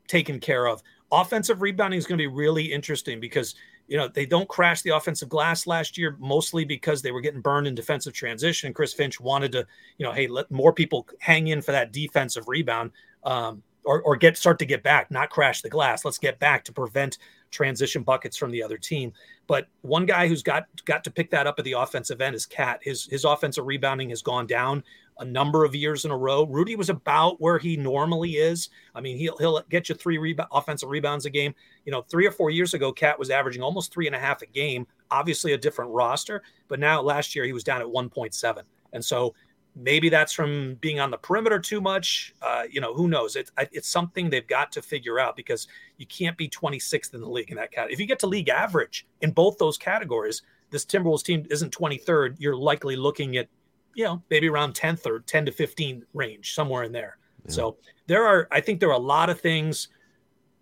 taken 0.07 0.39
care 0.39 0.67
of. 0.67 0.83
Offensive 1.11 1.63
rebounding 1.63 1.99
is 1.99 2.07
going 2.07 2.19
to 2.19 2.23
be 2.23 2.27
really 2.27 2.73
interesting 2.73 3.21
because 3.21 3.55
you 3.87 3.97
know, 3.97 4.09
they 4.09 4.26
don't 4.26 4.49
crash 4.49 4.82
the 4.82 4.91
offensive 4.91 5.28
glass 5.28 5.66
last 5.66 5.99
year, 5.99 6.16
mostly 6.18 6.64
because 6.64 7.03
they 7.03 7.12
were 7.12 7.20
getting 7.20 7.41
burned 7.41 7.66
in 7.66 7.74
defensive 7.74 8.12
transition. 8.12 8.72
Chris 8.72 8.95
Finch 8.95 9.20
wanted 9.20 9.53
to, 9.53 9.66
you 9.99 10.07
know, 10.07 10.12
hey, 10.12 10.26
let 10.26 10.51
more 10.51 10.72
people 10.72 11.07
hang 11.18 11.49
in 11.49 11.61
for 11.61 11.72
that 11.72 11.93
defensive 11.93 12.49
rebound, 12.49 12.91
um, 13.24 13.62
or, 13.85 14.01
or 14.03 14.16
get 14.16 14.37
start 14.37 14.59
to 14.59 14.66
get 14.66 14.82
back, 14.82 15.11
not 15.11 15.28
crash 15.28 15.61
the 15.61 15.68
glass. 15.68 16.05
Let's 16.05 16.18
get 16.18 16.39
back 16.39 16.64
to 16.64 16.72
prevent 16.72 17.18
transition 17.51 18.03
buckets 18.03 18.37
from 18.37 18.51
the 18.51 18.62
other 18.62 18.78
team. 18.78 19.12
But 19.47 19.68
one 19.82 20.07
guy 20.07 20.26
who's 20.28 20.43
got 20.43 20.66
got 20.87 21.05
to 21.05 21.11
pick 21.11 21.30
that 21.30 21.47
up 21.47 21.59
at 21.59 21.64
the 21.64 21.72
offensive 21.72 22.20
end 22.20 22.35
is 22.35 22.47
Cat. 22.47 22.80
His 22.82 23.05
his 23.07 23.24
offensive 23.24 23.66
rebounding 23.66 24.09
has 24.11 24.22
gone 24.22 24.47
down 24.47 24.82
a 25.19 25.25
number 25.25 25.65
of 25.65 25.75
years 25.75 26.05
in 26.05 26.11
a 26.11 26.17
row. 26.17 26.45
Rudy 26.45 26.77
was 26.77 26.91
about 26.91 27.41
where 27.41 27.59
he 27.59 27.77
normally 27.77 28.33
is. 28.33 28.71
I 28.95 29.01
mean, 29.01 29.17
he'll 29.17 29.37
he'll 29.39 29.62
get 29.71 29.89
you 29.89 29.95
three 29.95 30.19
rebound, 30.19 30.49
offensive 30.53 30.89
rebounds 30.89 31.27
a 31.27 31.31
game. 31.31 31.55
You 31.85 31.93
know, 31.93 32.03
three 32.03 32.27
or 32.27 32.33
four 32.33 32.51
years 32.51 32.75
ago, 32.75 32.93
Cat 32.93 33.19
was 33.19 33.31
averaging 33.31 33.62
almost 33.62 33.93
three 33.93 34.07
and 34.07 34.17
a 34.17 34.19
half 34.19 34.43
a 34.43 34.47
game. 34.47 34.87
Obviously, 35.11 35.53
a 35.53 35.59
different 35.59 35.91
roster, 35.93 36.43
but 36.69 36.81
now 36.81 37.01
last 37.01 37.35
year 37.35 37.45
he 37.45 37.53
was 37.53 37.65
down 37.65 37.81
at 37.81 37.87
1.7, 37.87 38.62
and 38.93 39.05
so 39.05 39.35
maybe 39.77 40.09
that's 40.09 40.33
from 40.33 40.77
being 40.77 41.01
on 41.01 41.11
the 41.11 41.17
perimeter 41.17 41.59
too 41.59 41.81
much. 41.81 42.35
Uh, 42.43 42.65
you 42.71 42.81
know, 42.81 42.95
who 42.95 43.09
knows? 43.09 43.37
It's 43.37 43.53
it's 43.59 43.89
something 43.89 44.31
they've 44.31 44.47
got 44.47 44.73
to 44.73 44.83
figure 44.83 45.19
out 45.19 45.37
because 45.37 45.69
you 45.99 46.07
can't 46.07 46.37
be 46.37 46.49
26th 46.49 47.15
in 47.15 47.21
the 47.21 47.29
league 47.29 47.51
in 47.51 47.57
that 47.57 47.71
category. 47.71 47.93
If 47.93 48.01
you 48.01 48.07
get 48.07 48.19
to 48.21 48.27
league 48.27 48.49
average 48.49 49.07
in 49.21 49.31
both 49.31 49.59
those 49.59 49.79
categories, 49.79 50.43
this 50.71 50.85
Timberwolves 50.85 51.23
team 51.23 51.47
isn't 51.51 51.77
23rd. 51.77 52.37
You're 52.39 52.57
likely 52.57 52.97
looking 52.97 53.37
at 53.37 53.49
you 53.95 54.05
know, 54.05 54.22
maybe 54.30 54.49
around 54.49 54.74
10th 54.74 55.07
or 55.07 55.20
10 55.20 55.47
to 55.47 55.53
15 55.53 56.05
range, 56.14 56.55
somewhere 56.55 56.82
in 56.82 56.92
there. 56.92 57.18
Yeah. 57.45 57.53
So 57.53 57.76
there 58.07 58.24
are, 58.24 58.49
I 58.51 58.61
think 58.61 58.80
there 58.80 58.88
are 58.88 58.92
a 58.92 58.99
lot 58.99 59.30
of 59.30 59.40
things 59.40 59.88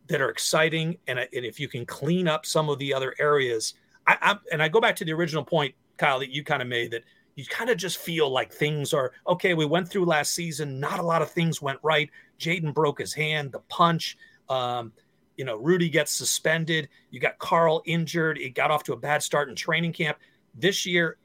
that 0.08 0.20
are 0.20 0.30
exciting. 0.30 0.98
And, 1.06 1.18
and 1.18 1.28
if 1.32 1.58
you 1.58 1.68
can 1.68 1.86
clean 1.86 2.28
up 2.28 2.46
some 2.46 2.68
of 2.68 2.78
the 2.78 2.92
other 2.92 3.14
areas, 3.18 3.74
I, 4.06 4.16
I 4.20 4.36
and 4.50 4.62
I 4.62 4.68
go 4.68 4.80
back 4.80 4.96
to 4.96 5.04
the 5.04 5.12
original 5.12 5.44
point, 5.44 5.74
Kyle, 5.96 6.18
that 6.18 6.30
you 6.30 6.44
kind 6.44 6.62
of 6.62 6.68
made 6.68 6.90
that 6.90 7.04
you 7.34 7.46
kind 7.46 7.70
of 7.70 7.76
just 7.76 7.98
feel 7.98 8.28
like 8.28 8.52
things 8.52 8.92
are 8.92 9.12
okay. 9.26 9.54
We 9.54 9.64
went 9.64 9.88
through 9.88 10.04
last 10.04 10.34
season, 10.34 10.80
not 10.80 10.98
a 10.98 11.02
lot 11.02 11.22
of 11.22 11.30
things 11.30 11.62
went 11.62 11.78
right. 11.82 12.10
Jaden 12.38 12.74
broke 12.74 12.98
his 12.98 13.14
hand, 13.14 13.52
the 13.52 13.60
punch. 13.60 14.18
Um, 14.48 14.92
you 15.36 15.44
know, 15.44 15.56
Rudy 15.56 15.88
gets 15.88 16.12
suspended. 16.12 16.88
You 17.10 17.20
got 17.20 17.38
Karl 17.38 17.82
injured. 17.86 18.38
It 18.38 18.50
got 18.50 18.70
off 18.70 18.82
to 18.84 18.92
a 18.92 18.96
bad 18.96 19.22
start 19.22 19.48
in 19.48 19.54
training 19.54 19.92
camp. 19.92 20.18
This 20.54 20.84
year, 20.84 21.16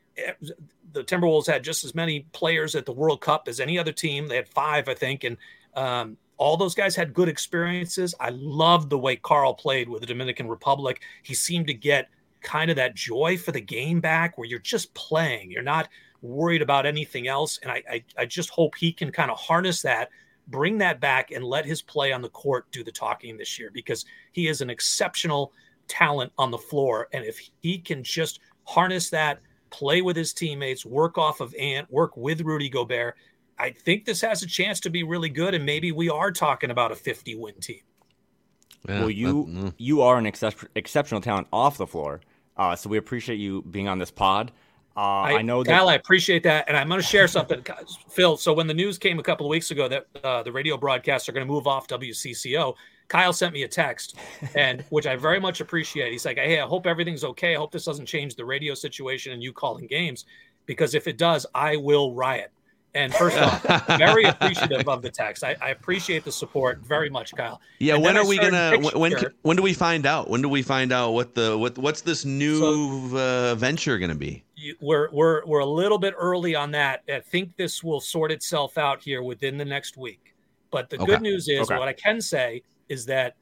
the 0.97 1.03
Timberwolves 1.03 1.47
had 1.47 1.63
just 1.63 1.83
as 1.85 1.93
many 1.93 2.21
players 2.31 2.75
at 2.75 2.85
the 2.85 2.91
World 2.91 3.21
Cup 3.21 3.47
as 3.47 3.59
any 3.59 3.77
other 3.77 3.91
team. 3.91 4.27
They 4.27 4.35
had 4.35 4.49
five, 4.49 4.89
I 4.89 4.93
think, 4.93 5.23
and 5.23 5.37
um, 5.75 6.17
all 6.37 6.57
those 6.57 6.75
guys 6.75 6.95
had 6.95 7.13
good 7.13 7.29
experiences. 7.29 8.15
I 8.19 8.29
loved 8.29 8.89
the 8.89 8.97
way 8.97 9.15
Karl 9.15 9.53
played 9.53 9.89
with 9.89 10.01
the 10.01 10.07
Dominican 10.07 10.47
Republic. 10.47 11.01
He 11.23 11.33
seemed 11.33 11.67
to 11.67 11.73
get 11.73 12.09
kind 12.41 12.69
of 12.69 12.75
that 12.75 12.95
joy 12.95 13.37
for 13.37 13.51
the 13.51 13.61
game 13.61 13.99
back, 13.99 14.37
where 14.37 14.47
you're 14.47 14.59
just 14.59 14.93
playing. 14.93 15.51
You're 15.51 15.63
not 15.63 15.89
worried 16.21 16.61
about 16.61 16.85
anything 16.85 17.27
else. 17.27 17.59
And 17.61 17.71
I, 17.71 17.83
I, 17.89 18.03
I 18.17 18.25
just 18.25 18.49
hope 18.49 18.75
he 18.75 18.91
can 18.91 19.11
kind 19.11 19.31
of 19.31 19.37
harness 19.37 19.81
that, 19.83 20.09
bring 20.47 20.77
that 20.79 20.99
back, 20.99 21.31
and 21.31 21.43
let 21.43 21.65
his 21.65 21.81
play 21.81 22.11
on 22.11 22.21
the 22.21 22.29
court 22.29 22.65
do 22.71 22.83
the 22.83 22.91
talking 22.91 23.37
this 23.37 23.59
year 23.59 23.69
because 23.73 24.05
he 24.31 24.47
is 24.47 24.61
an 24.61 24.69
exceptional 24.69 25.53
talent 25.87 26.31
on 26.37 26.51
the 26.51 26.57
floor. 26.57 27.07
And 27.13 27.23
if 27.23 27.39
he 27.61 27.77
can 27.79 28.03
just 28.03 28.39
harness 28.65 29.09
that 29.09 29.39
play 29.69 30.01
with 30.01 30.15
his 30.15 30.33
teammates, 30.33 30.85
work 30.85 31.17
off 31.17 31.41
of 31.41 31.53
Ant, 31.55 31.91
work 31.91 32.15
with 32.17 32.41
Rudy 32.41 32.69
Gobert. 32.69 33.15
I 33.59 33.71
think 33.71 34.05
this 34.05 34.21
has 34.21 34.43
a 34.43 34.47
chance 34.47 34.79
to 34.81 34.89
be 34.89 35.03
really 35.03 35.29
good, 35.29 35.53
and 35.53 35.65
maybe 35.65 35.91
we 35.91 36.09
are 36.09 36.31
talking 36.31 36.71
about 36.71 36.91
a 36.91 36.95
50 36.95 37.35
win 37.35 37.55
team. 37.59 37.81
Yeah, 38.87 38.99
well, 38.99 39.09
you 39.09 39.45
mm. 39.45 39.73
you 39.77 40.01
are 40.01 40.17
an 40.17 40.25
excep- 40.25 40.69
exceptional 40.75 41.19
talent 41.21 41.47
off 41.51 41.77
the 41.77 41.87
floor, 41.87 42.21
uh, 42.55 42.75
so 42.75 42.89
we 42.89 42.97
appreciate 42.97 43.37
you 43.37 43.63
being 43.63 43.87
on 43.87 43.97
this 43.97 44.11
pod. 44.11 44.51
Uh, 44.95 44.99
I, 44.99 45.33
I, 45.33 45.41
know, 45.41 45.63
that- 45.63 45.69
Kyle, 45.69 45.89
I 45.89 45.95
appreciate 45.95 46.43
that, 46.43 46.65
and 46.67 46.75
I'm 46.75 46.87
going 46.87 46.99
to 46.99 47.05
share 47.05 47.27
something, 47.27 47.63
Phil. 48.09 48.37
So 48.37 48.53
when 48.53 48.65
the 48.65 48.73
news 48.73 48.97
came 48.97 49.19
a 49.19 49.23
couple 49.23 49.45
of 49.45 49.49
weeks 49.49 49.69
ago 49.69 49.87
that 49.87 50.07
uh, 50.23 50.41
the 50.41 50.51
radio 50.51 50.75
broadcasts 50.77 51.29
are 51.29 51.33
going 51.33 51.45
to 51.45 51.51
move 51.51 51.67
off 51.67 51.87
WCCO, 51.87 52.73
Kyle 53.07 53.33
sent 53.33 53.53
me 53.53 53.63
a 53.63 53.67
text, 53.67 54.17
and 54.55 54.83
which 54.89 55.07
I 55.07 55.15
very 55.15 55.39
much 55.39 55.61
appreciate. 55.61 56.11
He's 56.11 56.25
like, 56.25 56.37
"Hey, 56.37 56.59
I 56.59 56.65
hope 56.65 56.85
everything's 56.85 57.23
okay. 57.23 57.55
I 57.55 57.57
hope 57.57 57.71
this 57.71 57.85
doesn't 57.85 58.05
change 58.05 58.35
the 58.35 58.45
radio 58.45 58.73
situation 58.73 59.31
and 59.33 59.41
you 59.41 59.53
calling 59.53 59.87
games, 59.87 60.25
because 60.65 60.93
if 60.93 61.07
it 61.07 61.17
does, 61.17 61.45
I 61.55 61.77
will 61.77 62.13
riot." 62.13 62.51
And 62.93 63.13
first 63.13 63.37
off, 63.37 63.63
very 63.97 64.25
appreciative 64.25 64.87
of 64.87 65.01
the 65.01 65.11
text. 65.11 65.43
I, 65.43 65.55
I, 65.61 65.69
appreciate 65.69 66.23
the 66.23 66.31
support 66.31 66.79
very 66.79 67.09
much, 67.09 67.35
Kyle. 67.35 67.61
Yeah, 67.79 67.93
and 67.95 68.03
when 68.03 68.17
are 68.17 68.25
we 68.25 68.37
gonna? 68.37 68.77
When 68.79 69.13
when 69.43 69.55
do 69.55 69.61
we 69.61 69.73
find 69.73 70.05
out? 70.05 70.29
When 70.29 70.41
do 70.41 70.49
we 70.49 70.61
find 70.61 70.91
out 70.91 71.11
what 71.11 71.35
the 71.35 71.57
what 71.57 71.77
what's 71.77 72.01
this 72.01 72.25
new 72.25 73.09
so, 73.11 73.17
uh, 73.17 73.55
venture 73.55 73.97
gonna 73.99 74.15
be? 74.15 74.43
we're 74.81 75.09
we're 75.11 75.45
we're 75.45 75.59
a 75.59 75.65
little 75.65 75.99
bit 75.99 76.13
early 76.17 76.55
on 76.55 76.71
that. 76.71 77.03
I 77.07 77.19
think 77.19 77.55
this 77.55 77.83
will 77.83 78.01
sort 78.01 78.31
itself 78.31 78.77
out 78.77 79.01
here 79.01 79.21
within 79.21 79.57
the 79.57 79.65
next 79.65 79.95
week. 79.97 80.33
But 80.71 80.89
the 80.89 80.97
Okay. 80.97 81.05
good 81.05 81.21
news 81.21 81.47
is 81.47 81.61
Okay. 81.61 81.77
what 81.77 81.87
I 81.87 81.93
can 81.93 82.19
say 82.19 82.63
is 82.89 83.05
that 83.07 83.35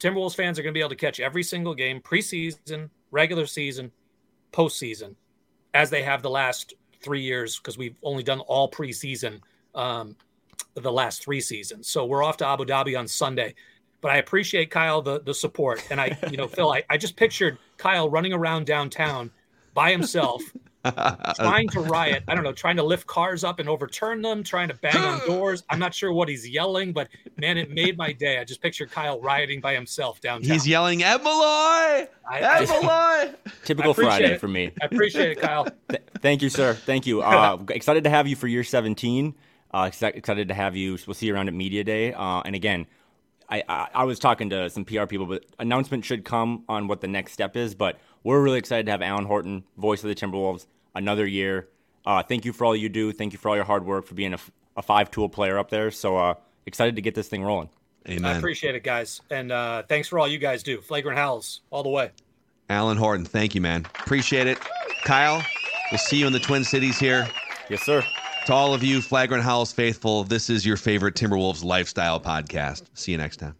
Timberwolves 0.00 0.34
fans 0.34 0.58
are 0.58 0.62
going 0.62 0.72
to 0.72 0.76
be 0.76 0.80
able 0.80 0.90
to 0.90 0.96
catch 0.96 1.20
every 1.20 1.42
single 1.42 1.74
game, 1.74 2.00
preseason, 2.00 2.90
regular 3.10 3.46
season, 3.46 3.90
postseason, 4.52 5.14
as 5.72 5.90
they 5.90 6.02
have 6.02 6.22
the 6.22 6.30
last 6.30 6.74
three 7.02 7.20
years 7.20 7.58
because 7.58 7.78
we've 7.78 7.96
only 8.02 8.22
done 8.22 8.40
all 8.40 8.70
preseason 8.70 9.40
um, 9.74 10.16
the 10.74 10.92
last 10.92 11.22
three 11.22 11.40
seasons. 11.40 11.88
So 11.88 12.04
we're 12.06 12.22
off 12.22 12.36
to 12.38 12.46
Abu 12.46 12.64
Dhabi 12.64 12.98
on 12.98 13.06
Sunday. 13.06 13.54
But 14.00 14.10
I 14.10 14.16
appreciate 14.18 14.70
Kyle 14.70 15.00
the 15.00 15.20
the 15.22 15.32
support, 15.32 15.82
and 15.90 15.98
I, 15.98 16.18
you 16.30 16.36
know, 16.36 16.46
Phil, 16.46 16.70
I, 16.70 16.82
I 16.90 16.98
just 16.98 17.16
pictured 17.16 17.56
Kyle 17.78 18.10
running 18.10 18.34
around 18.34 18.66
downtown 18.66 19.30
by 19.72 19.90
himself, 19.90 20.42
trying 21.36 21.68
to 21.68 21.80
riot. 21.80 22.24
I 22.28 22.34
don't 22.34 22.44
know, 22.44 22.52
trying 22.52 22.76
to 22.76 22.82
lift 22.82 23.06
cars 23.06 23.44
up 23.44 23.58
and 23.58 23.68
overturn 23.68 24.22
them, 24.22 24.42
trying 24.42 24.68
to 24.68 24.74
bang 24.74 24.96
on 24.96 25.20
doors. 25.26 25.64
I'm 25.70 25.78
not 25.78 25.94
sure 25.94 26.12
what 26.12 26.28
he's 26.28 26.48
yelling, 26.48 26.92
but 26.92 27.08
man, 27.36 27.56
it 27.56 27.70
made 27.70 27.96
my 27.96 28.12
day. 28.12 28.38
I 28.38 28.44
just 28.44 28.60
pictured 28.60 28.90
Kyle 28.90 29.20
rioting 29.20 29.60
by 29.60 29.74
himself 29.74 30.20
downtown. 30.20 30.50
He's 30.50 30.66
yelling, 30.68 31.02
Ed 31.02 31.18
Malloy! 31.18 32.08
I, 32.28 32.38
Ed 32.38 32.68
I, 32.70 33.34
Typical 33.64 33.94
Friday 33.94 34.34
it. 34.34 34.40
for 34.40 34.48
me. 34.48 34.72
I 34.82 34.86
appreciate 34.86 35.32
it, 35.32 35.40
Kyle. 35.40 35.64
Th- 35.88 36.02
thank 36.20 36.42
you, 36.42 36.50
sir. 36.50 36.74
Thank 36.74 37.06
you. 37.06 37.22
Uh, 37.22 37.58
excited 37.68 38.04
to 38.04 38.10
have 38.10 38.26
you 38.26 38.36
for 38.36 38.46
year 38.46 38.64
17. 38.64 39.34
Uh, 39.72 39.84
exci- 39.84 40.14
excited 40.14 40.48
to 40.48 40.54
have 40.54 40.76
you. 40.76 40.98
We'll 41.06 41.14
see 41.14 41.26
you 41.26 41.34
around 41.34 41.48
at 41.48 41.54
Media 41.54 41.82
Day. 41.82 42.12
Uh, 42.12 42.42
and 42.42 42.54
again, 42.54 42.86
I, 43.48 43.62
I, 43.68 43.88
I 43.94 44.04
was 44.04 44.18
talking 44.18 44.50
to 44.50 44.70
some 44.70 44.84
PR 44.84 45.06
people, 45.06 45.26
but 45.26 45.44
announcement 45.58 46.04
should 46.04 46.24
come 46.24 46.64
on 46.68 46.88
what 46.88 47.00
the 47.00 47.08
next 47.08 47.32
step 47.32 47.56
is. 47.56 47.74
But 47.74 47.98
we're 48.24 48.42
really 48.42 48.58
excited 48.58 48.86
to 48.86 48.92
have 48.92 49.02
Alan 49.02 49.26
Horton, 49.26 49.64
voice 49.76 50.02
of 50.02 50.08
the 50.08 50.14
Timberwolves, 50.14 50.66
another 50.94 51.26
year. 51.26 51.68
Uh, 52.04 52.22
thank 52.22 52.44
you 52.44 52.52
for 52.52 52.64
all 52.64 52.74
you 52.74 52.88
do. 52.88 53.12
Thank 53.12 53.32
you 53.32 53.38
for 53.38 53.50
all 53.50 53.56
your 53.56 53.64
hard 53.64 53.86
work 53.86 54.06
for 54.06 54.14
being 54.14 54.34
a 54.76 54.82
five 54.82 55.10
tool 55.10 55.28
player 55.28 55.58
up 55.58 55.70
there. 55.70 55.90
So 55.90 56.16
uh, 56.16 56.34
excited 56.66 56.96
to 56.96 57.02
get 57.02 57.14
this 57.14 57.28
thing 57.28 57.42
rolling. 57.44 57.70
Amen. 58.08 58.24
I 58.24 58.36
appreciate 58.36 58.74
it, 58.74 58.82
guys, 58.82 59.22
and 59.30 59.50
uh, 59.50 59.82
thanks 59.84 60.08
for 60.08 60.18
all 60.18 60.28
you 60.28 60.38
guys 60.38 60.62
do. 60.62 60.80
Flagrant 60.80 61.16
howls 61.16 61.60
all 61.70 61.82
the 61.82 61.88
way. 61.88 62.10
Alan 62.68 62.98
Horton, 62.98 63.24
thank 63.24 63.54
you, 63.54 63.60
man. 63.60 63.86
Appreciate 64.00 64.46
it. 64.46 64.58
Kyle, 65.04 65.42
we'll 65.90 65.98
see 65.98 66.18
you 66.18 66.26
in 66.26 66.32
the 66.32 66.40
Twin 66.40 66.64
Cities 66.64 66.98
here. 66.98 67.26
Yes, 67.70 67.82
sir. 67.82 68.04
To 68.46 68.52
all 68.52 68.74
of 68.74 68.82
you 68.82 69.00
Flagrant 69.00 69.42
Howls 69.42 69.72
faithful, 69.72 70.24
this 70.24 70.50
is 70.50 70.66
your 70.66 70.76
favorite 70.76 71.14
Timberwolves 71.14 71.64
lifestyle 71.64 72.20
podcast. 72.20 72.82
See 72.92 73.12
you 73.12 73.18
next 73.18 73.38
time. 73.38 73.54